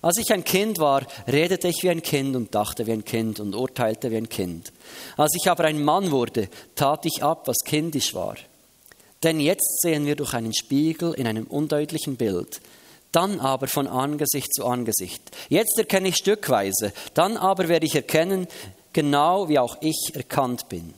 Als 0.02 0.16
ich 0.18 0.32
ein 0.32 0.44
Kind 0.44 0.78
war, 0.78 1.06
redete 1.28 1.68
ich 1.68 1.82
wie 1.82 1.90
ein 1.90 2.02
Kind 2.02 2.34
und 2.34 2.54
dachte 2.54 2.86
wie 2.86 2.92
ein 2.92 3.04
Kind 3.04 3.38
und 3.38 3.54
urteilte 3.54 4.10
wie 4.10 4.16
ein 4.16 4.28
Kind. 4.28 4.72
Als 5.16 5.34
ich 5.36 5.50
aber 5.50 5.64
ein 5.64 5.82
Mann 5.82 6.10
wurde, 6.10 6.48
tat 6.74 7.04
ich 7.04 7.22
ab, 7.22 7.46
was 7.46 7.58
kindisch 7.64 8.14
war. 8.14 8.36
Denn 9.22 9.40
jetzt 9.40 9.82
sehen 9.82 10.06
wir 10.06 10.16
durch 10.16 10.32
einen 10.32 10.54
Spiegel 10.54 11.12
in 11.12 11.26
einem 11.26 11.46
undeutlichen 11.46 12.16
Bild, 12.16 12.60
dann 13.12 13.40
aber 13.40 13.68
von 13.68 13.86
Angesicht 13.86 14.54
zu 14.54 14.64
Angesicht. 14.64 15.22
Jetzt 15.50 15.78
erkenne 15.78 16.08
ich 16.08 16.16
stückweise, 16.16 16.92
dann 17.12 17.36
aber 17.36 17.68
werde 17.68 17.84
ich 17.84 17.94
erkennen, 17.94 18.48
genau 18.94 19.48
wie 19.50 19.58
auch 19.58 19.76
ich 19.82 20.12
erkannt 20.14 20.70
bin. 20.70 20.94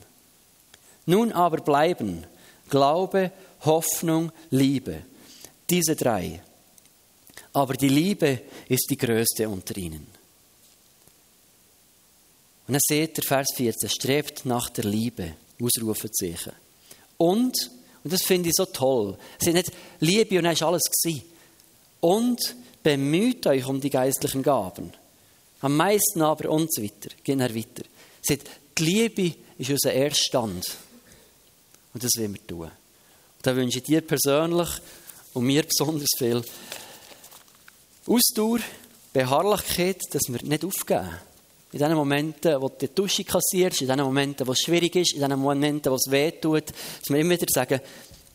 Nun 1.05 1.33
aber 1.33 1.57
bleiben 1.57 2.25
Glaube, 2.73 3.31
Hoffnung, 3.65 4.31
Liebe. 4.49 5.03
Diese 5.69 5.95
drei. 5.95 6.41
Aber 7.53 7.75
die 7.75 7.87
Liebe 7.87 8.41
ist 8.67 8.87
die 8.89 8.97
größte 8.97 9.47
unter 9.47 9.77
ihnen. 9.77 10.07
Und 12.65 12.73
dann 12.73 12.81
seht 12.83 13.17
der 13.17 13.23
Vers 13.25 13.49
14, 13.55 13.89
strebt 13.89 14.45
nach 14.47 14.71
der 14.71 14.85
Liebe, 14.85 15.35
Ausrufezeichen. 15.61 16.53
Und, 17.17 17.69
und 18.03 18.11
das 18.11 18.23
finde 18.23 18.49
ich 18.49 18.55
so 18.55 18.65
toll, 18.65 19.19
es 19.39 19.45
ist 19.45 19.53
nicht 19.53 19.71
Liebe 19.99 20.39
und 20.39 20.45
dann 20.45 20.53
ist 20.53 20.63
alles 20.63 20.89
gewesen. 20.89 21.25
Und 21.99 22.55
bemüht 22.81 23.45
euch 23.45 23.67
um 23.67 23.81
die 23.81 23.91
geistlichen 23.91 24.41
Gaben. 24.41 24.91
Am 25.61 25.77
meisten 25.77 26.23
aber 26.23 26.49
und 26.49 26.73
so 26.73 26.81
weiter. 26.81 27.13
Gehen 27.23 27.37
wir 27.37 27.55
weiter. 27.55 27.83
Seht, 28.23 28.49
die 28.79 28.83
Liebe 28.83 29.35
ist 29.59 29.69
unser 29.69 29.93
Erststand. 29.93 30.65
Und 31.93 32.03
das 32.03 32.11
wollen 32.17 32.33
wir 32.33 32.47
tun. 32.47 32.61
Und 32.63 32.71
da 33.41 33.55
wünsche 33.55 33.79
ich 33.79 33.83
dir 33.83 34.01
persönlich 34.01 34.69
und 35.33 35.45
mir 35.45 35.63
besonders 35.63 36.09
viel 36.17 36.43
Ausdauer, 38.05 38.59
Beharrlichkeit, 39.13 40.01
dass 40.11 40.23
wir 40.27 40.41
nicht 40.43 40.65
aufgeben. 40.65 41.09
In 41.71 41.79
den 41.79 41.93
Momenten, 41.93 42.61
wo 42.61 42.69
du 42.69 42.87
die 42.87 42.93
Dusche 42.93 43.23
kassierst, 43.23 43.81
in 43.81 43.87
den 43.87 44.01
Momenten, 44.01 44.45
wo 44.45 44.51
es 44.51 44.59
schwierig 44.59 44.95
ist, 44.95 45.13
in 45.13 45.21
den 45.21 45.39
Momenten, 45.39 45.91
wo 45.91 45.95
es 45.95 46.09
weh 46.09 46.31
tut, 46.31 46.69
dass 46.69 47.09
wir 47.09 47.17
immer 47.17 47.31
wieder 47.31 47.47
sagen, 47.49 47.79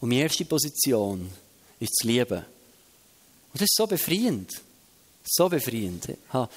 und 0.01 0.09
meine 0.09 0.23
erste 0.23 0.45
Position 0.45 1.29
ist 1.81 1.93
das 1.99 2.07
Lieben. 2.07 2.39
Und 2.39 3.55
das 3.55 3.63
ist 3.63 3.77
so 3.77 3.87
befreiend. 3.87 4.53
So 5.25 5.49
befreiend. 5.49 6.09
Ich 6.09 6.17
habe 6.33 6.51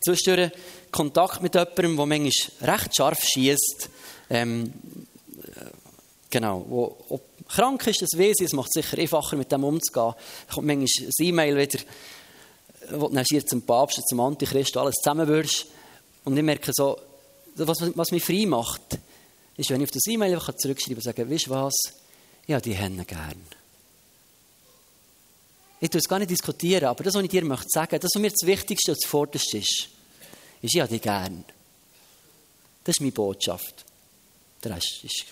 zwischendurch 0.00 0.52
Kontakt 0.90 1.42
mit 1.42 1.54
jemandem, 1.54 1.96
der 1.96 2.06
manchmal 2.06 2.74
recht 2.74 2.96
scharf 2.96 3.22
schießt. 3.22 3.88
Ähm, 4.30 4.72
genau. 6.30 6.64
Wo, 6.68 6.96
ob 7.08 7.48
krank 7.48 7.86
ist, 7.86 8.02
das 8.02 8.12
ich, 8.18 8.40
es 8.40 8.52
macht 8.52 8.72
sicher 8.72 8.98
einfacher, 8.98 9.36
mit 9.36 9.50
dem 9.50 9.64
umzugehen. 9.64 10.14
Da 10.46 10.54
kommt 10.54 10.66
manchmal 10.66 11.08
ein 11.08 11.26
E-Mail 11.26 11.56
wieder, 11.56 11.78
wo 12.92 13.08
du 13.08 13.22
hier 13.22 13.46
zum 13.46 13.62
Papst, 13.62 14.02
zum 14.08 14.20
Antichrist 14.20 14.76
alles 14.76 14.94
zusammenwirfst. 14.96 15.66
Und 16.24 16.36
ich 16.36 16.42
merke 16.42 16.70
so, 16.74 16.98
was, 17.54 17.78
was 17.96 18.10
mich 18.10 18.24
frei 18.24 18.46
macht, 18.46 18.98
ist, 19.56 19.70
wenn 19.70 19.80
ich 19.80 19.88
auf 19.88 19.92
das 19.92 20.06
E-Mail 20.06 20.38
zurückschreiben 20.38 20.86
kann 20.86 20.96
und 20.96 21.02
sagen, 21.02 21.30
weißt 21.30 21.46
du 21.46 21.50
was, 21.50 21.74
ja, 22.46 22.60
die 22.60 22.74
Hände 22.74 23.04
gern. 23.04 23.42
Ich 25.80 25.90
tue 25.90 26.00
es 26.00 26.08
gar 26.08 26.18
nicht 26.18 26.30
diskutieren, 26.30 26.86
aber 26.86 27.04
das, 27.04 27.14
was 27.14 27.22
ich 27.22 27.30
dir 27.30 27.44
möchte 27.44 27.68
sagen, 27.68 28.00
das, 28.00 28.10
was 28.14 28.20
mir 28.20 28.30
das 28.30 28.46
Wichtigste 28.46 28.92
und 28.92 29.02
das 29.02 29.08
Vorderste 29.08 29.58
ist, 29.58 29.88
ist, 30.60 30.74
ja, 30.74 30.86
die 30.86 30.98
gern. 30.98 31.44
Das 32.82 32.96
ist 32.96 33.00
meine 33.00 33.12
Botschaft. 33.12 33.84
Der 34.64 34.74
Rest 34.74 35.04
ist, 35.04 35.26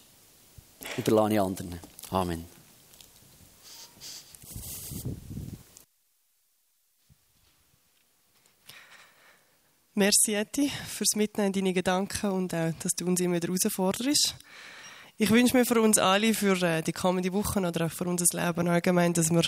überlasse 0.97 1.35
ich 1.35 1.41
anderen. 1.41 1.81
Amen. 2.11 2.45
Merci, 9.99 10.35
Eti, 10.35 10.70
fürs 10.87 11.16
Mitnehmen 11.16 11.47
in 11.47 11.53
deine 11.55 11.72
Gedanken 11.72 12.31
und 12.31 12.55
auch, 12.55 12.72
dass 12.81 12.93
du 12.93 13.07
uns 13.07 13.18
immer 13.18 13.37
wieder 13.37 13.49
herausforderst. 13.49 14.37
Ich 15.16 15.31
wünsche 15.31 15.57
mir 15.57 15.64
für 15.64 15.81
uns 15.81 15.97
alle, 15.97 16.35
für 16.35 16.62
äh, 16.62 16.83
die 16.83 16.93
kommenden 16.93 17.33
Wochen 17.33 17.64
oder 17.64 17.87
auch 17.87 17.91
für 17.91 18.05
unser 18.05 18.27
Leben 18.35 18.68
allgemein, 18.68 19.14
dass 19.14 19.31
wir 19.31 19.45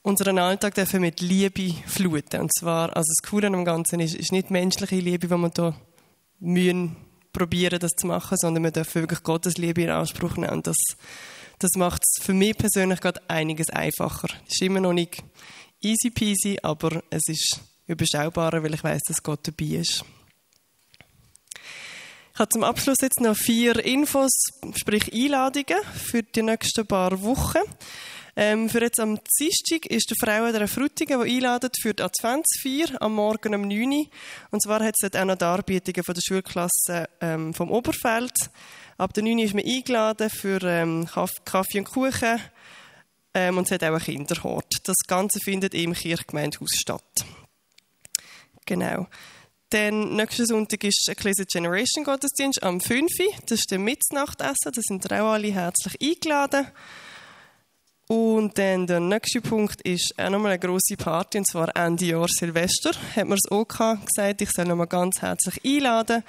unseren 0.00 0.38
Alltag 0.38 0.74
dürfen 0.74 1.02
mit 1.02 1.20
Liebe 1.20 1.74
fluten. 1.86 2.40
Und 2.40 2.54
zwar, 2.54 2.96
also 2.96 3.12
das 3.14 3.30
Coole 3.30 3.48
am 3.48 3.66
Ganzen 3.66 4.00
ist, 4.00 4.14
ist 4.14 4.32
nicht 4.32 4.50
menschliche 4.50 4.96
Liebe, 4.96 5.28
die 5.28 5.30
wir 5.30 5.50
hier 5.54 5.74
mühen, 6.40 6.96
probieren, 7.32 7.78
das 7.78 7.92
zu 7.92 8.06
machen, 8.06 8.36
sondern 8.38 8.64
wir 8.64 8.70
dürfen 8.70 9.02
wirklich 9.02 9.22
Gottes 9.22 9.56
Liebe 9.56 9.82
in 9.82 9.90
Anspruch 9.90 10.36
nehmen. 10.36 10.52
Und 10.52 10.66
das, 10.66 10.76
das 11.58 11.72
macht 11.76 12.02
es 12.02 12.24
für 12.24 12.34
mich 12.34 12.56
persönlich 12.56 13.00
gerade 13.00 13.20
einiges 13.28 13.70
einfacher. 13.70 14.28
Es 14.46 14.54
ist 14.54 14.62
immer 14.62 14.80
noch 14.80 14.92
nicht 14.92 15.22
easy 15.80 16.10
peasy, 16.10 16.58
aber 16.62 17.02
es 17.10 17.22
ist 17.28 17.60
überschaubarer, 17.86 18.62
weil 18.62 18.74
ich 18.74 18.84
weiß, 18.84 19.02
dass 19.08 19.22
Gott 19.22 19.46
dabei 19.46 19.76
ist. 19.76 20.04
Ich 22.34 22.40
habe 22.40 22.50
zum 22.50 22.62
Abschluss 22.62 22.98
jetzt 23.02 23.20
noch 23.20 23.36
vier 23.36 23.84
Infos, 23.84 24.30
sprich 24.76 25.12
Einladungen 25.12 25.82
für 25.92 26.22
die 26.22 26.42
nächsten 26.42 26.86
paar 26.86 27.20
Wochen. 27.22 27.58
Ähm, 28.40 28.68
für 28.68 28.80
jetzt 28.80 29.00
am 29.00 29.18
Dienstag 29.40 29.86
ist 29.86 30.10
der 30.10 30.16
Frauen 30.16 30.52
der 30.52 30.68
Frutigen, 30.68 31.20
die 31.24 31.34
einladen 31.34 31.70
für 31.82 31.92
die 31.92 32.04
Adventsfeier 32.04 33.02
am 33.02 33.16
Morgen 33.16 33.52
um 33.52 33.62
9 33.62 33.90
Uhr. 33.90 34.06
Und 34.52 34.62
zwar 34.62 34.78
hat 34.78 34.94
es 34.96 35.10
dort 35.10 35.20
auch 35.20 35.26
noch 35.26 35.34
Darbietungen 35.34 36.04
von 36.04 36.14
der 36.14 36.22
Schulklasse 36.24 37.08
ähm, 37.20 37.52
vom 37.52 37.72
Oberfeld. 37.72 38.30
Ab 38.96 39.12
der 39.12 39.24
9 39.24 39.38
Uhr 39.38 39.44
ist 39.44 39.54
man 39.54 39.64
eingeladen 39.64 40.30
für 40.30 40.62
ähm, 40.62 41.08
Kaffee 41.44 41.80
und 41.80 41.86
Kuchen. 41.86 42.40
Ähm, 43.34 43.58
und 43.58 43.64
es 43.64 43.72
hat 43.72 43.82
auch 43.82 43.88
einen 43.88 43.98
Kinderhort. 43.98 44.72
Das 44.84 44.98
Ganze 45.08 45.40
findet 45.40 45.74
im 45.74 45.92
Kirchgemeindehaus 45.92 46.70
statt. 46.76 47.24
Genau. 48.66 49.08
Dann 49.70 50.14
nächsten 50.14 50.46
Sonntag 50.46 50.84
ist 50.84 51.08
Ecclesia 51.08 51.44
Generation 51.44 52.04
Gottesdienst 52.04 52.62
am 52.62 52.80
5. 52.80 53.10
Das 53.46 53.58
ist 53.58 53.70
der 53.72 53.80
Mitznachtessen. 53.80 54.70
Da 54.72 54.80
sind 54.80 55.12
auch 55.12 55.32
alle 55.32 55.52
herzlich 55.52 56.00
eingeladen. 56.00 56.68
Und 58.10 58.56
dann 58.56 58.86
der 58.86 59.00
nächste 59.00 59.42
Punkt 59.42 59.82
ist 59.82 60.14
auch 60.16 60.30
nochmal 60.30 60.52
eine 60.52 60.58
grosse 60.58 60.96
Party, 60.96 61.38
und 61.38 61.46
zwar 61.46 61.76
Ende 61.76 62.06
Jahr 62.06 62.26
Silvester. 62.26 62.92
Hat 63.14 63.28
mir 63.28 63.36
das 63.36 63.50
OK 63.50 63.98
gesagt, 64.06 64.40
ich 64.40 64.50
soll 64.50 64.64
nochmal 64.64 64.86
ganz 64.86 65.20
herzlich 65.20 65.62
einladen. 65.62 66.24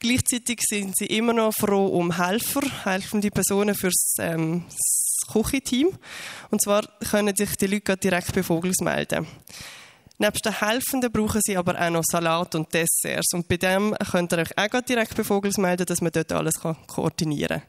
Gleichzeitig 0.00 0.58
sind 0.68 0.96
sie 0.96 1.06
immer 1.06 1.32
noch 1.32 1.52
froh 1.52 1.86
um 1.86 2.16
Helfer, 2.16 2.62
helfende 2.84 3.30
Personen 3.30 3.76
fürs 3.76 4.16
ähm, 4.18 4.64
Küchenteam. 5.32 5.90
Und 6.50 6.62
zwar 6.62 6.82
können 7.08 7.36
sich 7.36 7.54
die 7.54 7.68
Leute 7.68 7.96
direkt 7.96 8.34
bei 8.34 8.42
Vogels 8.42 8.80
melden. 8.80 9.24
Nebst 10.22 10.44
den 10.44 10.60
Helfenden 10.60 11.10
brauchen 11.10 11.40
sie 11.42 11.56
aber 11.56 11.80
auch 11.80 11.88
noch 11.88 12.04
Salat 12.04 12.54
und 12.54 12.68
Desserts. 12.74 13.32
Und 13.32 13.48
bei 13.48 13.56
dem 13.56 13.96
könnt 14.10 14.34
ihr 14.34 14.40
euch 14.40 14.50
auch 14.58 14.80
direkt 14.82 15.16
bei 15.16 15.24
Vogels 15.24 15.56
melden, 15.56 15.86
dass 15.86 16.02
man 16.02 16.12
dort 16.12 16.30
alles 16.32 16.60
koordinieren 16.60 17.60
kann. 17.60 17.68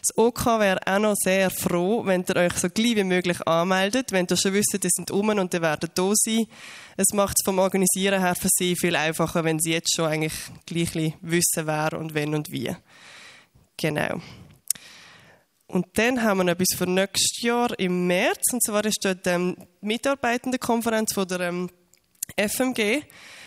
Das 0.00 0.18
OK 0.18 0.46
wäre 0.58 0.80
auch 0.84 0.98
noch 0.98 1.14
sehr 1.14 1.48
froh, 1.48 2.04
wenn 2.04 2.24
ihr 2.28 2.34
euch 2.34 2.54
so 2.54 2.68
gleich 2.70 2.96
wie 2.96 3.04
möglich 3.04 3.46
anmeldet, 3.46 4.10
wenn 4.10 4.26
ihr 4.28 4.36
schon 4.36 4.52
wisst, 4.52 4.76
die 4.82 4.88
sind 4.90 5.12
um 5.12 5.28
und 5.28 5.52
die 5.52 5.62
werden 5.62 5.90
da 5.94 6.10
sein. 6.14 6.46
Es 6.96 7.14
macht 7.14 7.36
es 7.38 7.44
vom 7.44 7.60
Organisieren 7.60 8.20
her 8.20 8.34
für 8.34 8.48
sie 8.50 8.74
viel 8.74 8.96
einfacher, 8.96 9.44
wenn 9.44 9.60
sie 9.60 9.70
jetzt 9.70 9.94
schon 9.94 10.06
eigentlich 10.06 10.34
gleich 10.66 11.14
wissen, 11.20 11.66
wer 11.68 11.92
und 11.92 12.14
wenn 12.14 12.34
und 12.34 12.50
wie. 12.50 12.74
Genau. 13.76 14.20
Und 15.68 15.86
dann 15.94 16.20
haben 16.20 16.38
wir 16.38 16.44
noch 16.44 16.52
etwas 16.54 16.76
für 16.76 16.90
nächstes 16.90 17.42
Jahr 17.42 17.78
im 17.78 18.08
März. 18.08 18.42
Und 18.52 18.62
zwar 18.64 18.84
ist 18.84 18.98
dort 19.04 19.24
ähm, 19.28 19.56
die 19.80 19.86
Mitarbeitendenkonferenz 19.86 21.14
von 21.14 21.28
der 21.28 21.40
ähm, 21.40 21.70
FMG. 22.36 23.02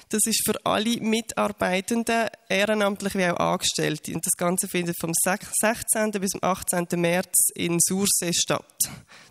Das 0.09 0.21
ist 0.25 0.43
für 0.45 0.63
alle 0.65 0.99
Mitarbeitenden, 1.01 2.27
ehrenamtlich 2.47 3.15
wie 3.15 3.25
auch 3.25 3.37
Angestellte. 3.37 4.13
Und 4.13 4.25
das 4.25 4.33
Ganze 4.37 4.67
findet 4.67 4.95
vom 4.99 5.11
16. 5.13 6.11
bis 6.11 6.31
zum 6.31 6.43
18. 6.43 6.87
März 6.95 7.49
in 7.55 7.79
Sursee 7.79 8.33
statt. 8.33 8.77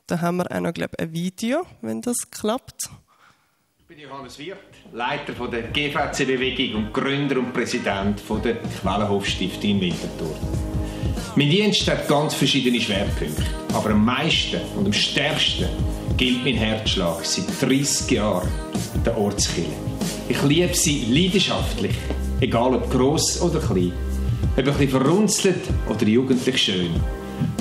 Da 0.06 0.20
haben 0.20 0.38
wir 0.38 0.50
auch 0.50 0.60
noch, 0.60 0.74
glaube 0.74 0.92
ich, 0.98 1.04
ein 1.04 1.12
Video, 1.12 1.66
wenn 1.80 2.02
das 2.02 2.16
klappt. 2.30 2.90
Ich 3.78 3.86
bin 3.86 3.98
Johannes 3.98 4.38
Wirth, 4.38 4.58
Leiter 4.92 5.32
der 5.48 5.62
GVC-Bewegung 5.62 6.86
und 6.86 6.92
Gründer 6.92 7.38
und 7.38 7.52
Präsident 7.52 8.20
der 8.44 8.56
Quellenhof-Stiftung 8.56 9.70
in 9.70 9.80
Winterthur. 9.80 10.36
Mein 11.36 11.50
Dienst 11.50 11.88
hat 11.88 12.08
ganz 12.08 12.34
verschiedene 12.34 12.80
Schwerpunkte. 12.80 13.44
Aber 13.72 13.90
am 13.90 14.04
meisten 14.04 14.60
und 14.76 14.86
am 14.86 14.92
stärksten 14.92 15.68
gilt 16.16 16.44
mein 16.44 16.54
Herzschlag 16.54 17.24
seit 17.24 17.46
30 17.60 18.10
Jahren 18.10 18.48
der 19.04 19.16
Ortskille. 19.18 19.66
Ich 20.28 20.42
liebe 20.42 20.74
sie 20.74 21.06
leidenschaftlich, 21.10 21.94
egal 22.40 22.74
ob 22.74 22.90
gross 22.90 23.40
oder 23.40 23.60
klein, 23.60 23.92
ob 24.52 24.58
ein 24.58 24.64
bisschen 24.64 24.88
verrunzelt 24.88 25.60
oder 25.88 26.06
jugendlich 26.06 26.58
schön. 26.58 26.90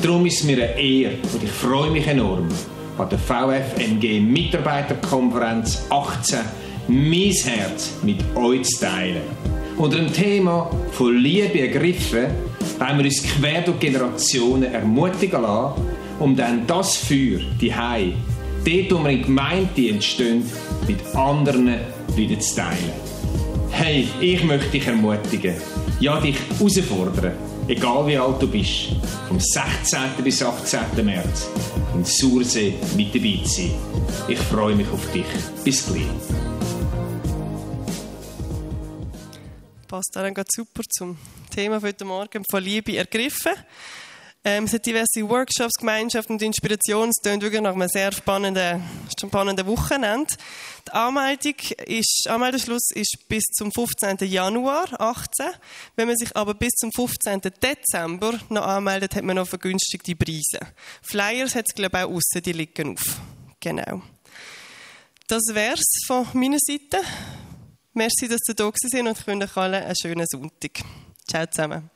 Darum 0.02 0.26
ist 0.26 0.40
es 0.40 0.44
mir 0.44 0.58
eine 0.58 0.80
Ehre 0.80 1.16
und 1.34 1.44
ich 1.44 1.52
freue 1.52 1.92
mich 1.92 2.08
enorm, 2.08 2.48
an 2.98 3.10
der 3.10 3.20
VFMG 3.20 4.20
Mitarbeiterkonferenz 4.22 5.84
18 5.90 6.40
mein 6.88 7.32
Herz 7.32 7.92
mit 8.04 8.18
euch 8.36 8.64
zu 8.64 8.86
teilen. 8.86 9.22
Unter 9.78 9.98
dem 9.98 10.14
Thema 10.14 10.70
von 10.92 11.18
Liebe 11.18 11.62
ergriffen, 11.62 12.28
wollen 12.80 12.98
wir 12.98 13.06
uns 13.06 13.24
quer 13.24 13.62
durch 13.62 13.80
Generationen 13.80 14.72
ermutigen 14.74 15.42
lassen, 15.42 15.82
um 16.20 16.36
dann 16.36 16.68
das 16.68 16.98
Feuer, 16.98 17.40
die 17.60 17.74
Hei, 17.74 18.14
dort, 18.64 18.92
wo 18.92 19.04
wir 19.04 19.12
in 19.12 19.24
Gemeinde 19.24 19.90
entstehen, 19.90 20.44
mit 20.88 21.04
anderen 21.16 21.80
wieder 22.16 22.40
zu 22.40 22.56
teilen. 22.56 22.92
Hey, 23.72 24.08
ich 24.22 24.44
möchte 24.44 24.70
dich 24.70 24.88
ermutigen, 24.88 25.56
ja, 26.00 26.20
dich 26.20 26.38
herausfordern, 26.60 27.34
egal 27.68 28.06
wie 28.08 28.18
alt 28.18 28.42
du 28.42 28.48
bist, 28.48 28.90
vom 29.28 29.40
16. 29.40 30.00
bis 30.24 30.44
18. 30.44 31.04
März 31.04 31.48
in 31.96 32.06
Sursee 32.06 32.74
mit 32.96 33.14
dabei 33.14 33.40
zu 33.44 33.50
sein. 33.50 33.72
Ich 34.28 34.40
freue 34.40 34.76
mich 34.76 34.88
auf 34.90 35.12
dich. 35.12 35.26
Bis 35.64 35.86
gleich. 35.86 36.06
Passt 39.88 40.16
dann 40.16 40.34
super 40.50 40.82
zum 40.90 41.18
Thema 41.54 41.80
für 41.80 41.88
heute 41.88 42.06
Morgen 42.06 42.44
von 42.50 42.64
Liebe 42.64 42.98
ergriffen. 42.98 43.52
Ähm, 44.46 44.66
es 44.66 44.74
hat 44.74 44.86
diverse 44.86 45.28
Workshops, 45.30 45.76
Gemeinschaften 45.80 46.34
und 46.34 46.42
Inspirationen. 46.42 47.12
Es 47.12 47.22
klingt 47.22 47.44
wirklich 47.44 47.62
nach 47.62 47.74
einem 47.74 47.88
sehr 47.88 48.12
spannenden, 48.12 48.84
spannenden 49.18 49.66
Wochenende. 49.68 50.34
Die 50.86 50.92
Anmeldung 50.92 51.56
ist, 51.86 52.28
Anmeldeschluss 52.28 52.90
ist 52.94 53.16
bis 53.30 53.44
zum 53.56 53.72
15. 53.72 54.18
Januar 54.28 55.00
18. 55.00 55.46
Wenn 55.96 56.08
man 56.08 56.18
sich 56.18 56.36
aber 56.36 56.56
bis 56.56 56.72
zum 56.72 56.92
15. 56.92 57.40
Dezember 57.62 58.38
noch 58.50 58.68
anmeldet, 58.68 59.16
hat 59.16 59.24
man 59.24 59.38
noch 59.38 59.48
vergünstigte 59.48 60.14
Preise. 60.14 60.60
Flyers 61.02 61.56
hat 61.56 61.66
es, 61.70 61.74
glaube 61.74 62.00
ich, 62.00 62.04
auch 62.04 62.10
aussen, 62.10 62.44
die 62.44 62.52
liegen 62.52 62.98
auf. 62.98 63.22
Genau. 63.62 64.02
Das 65.28 65.44
wär's 65.54 65.86
von 66.06 66.28
meiner 66.34 66.58
Seite. 66.60 67.02
Merci, 67.94 68.28
dass 68.28 68.42
ihr 68.50 68.56
da 68.56 68.70
sind 68.76 69.08
und 69.08 69.18
ich 69.18 69.26
wünsche 69.26 69.48
euch 69.48 69.58
allen 69.58 69.84
einen 69.84 69.96
schönen 69.96 70.26
Sonntag. 70.28 70.84
Ciao 71.30 71.46
zusammen. 71.46 71.90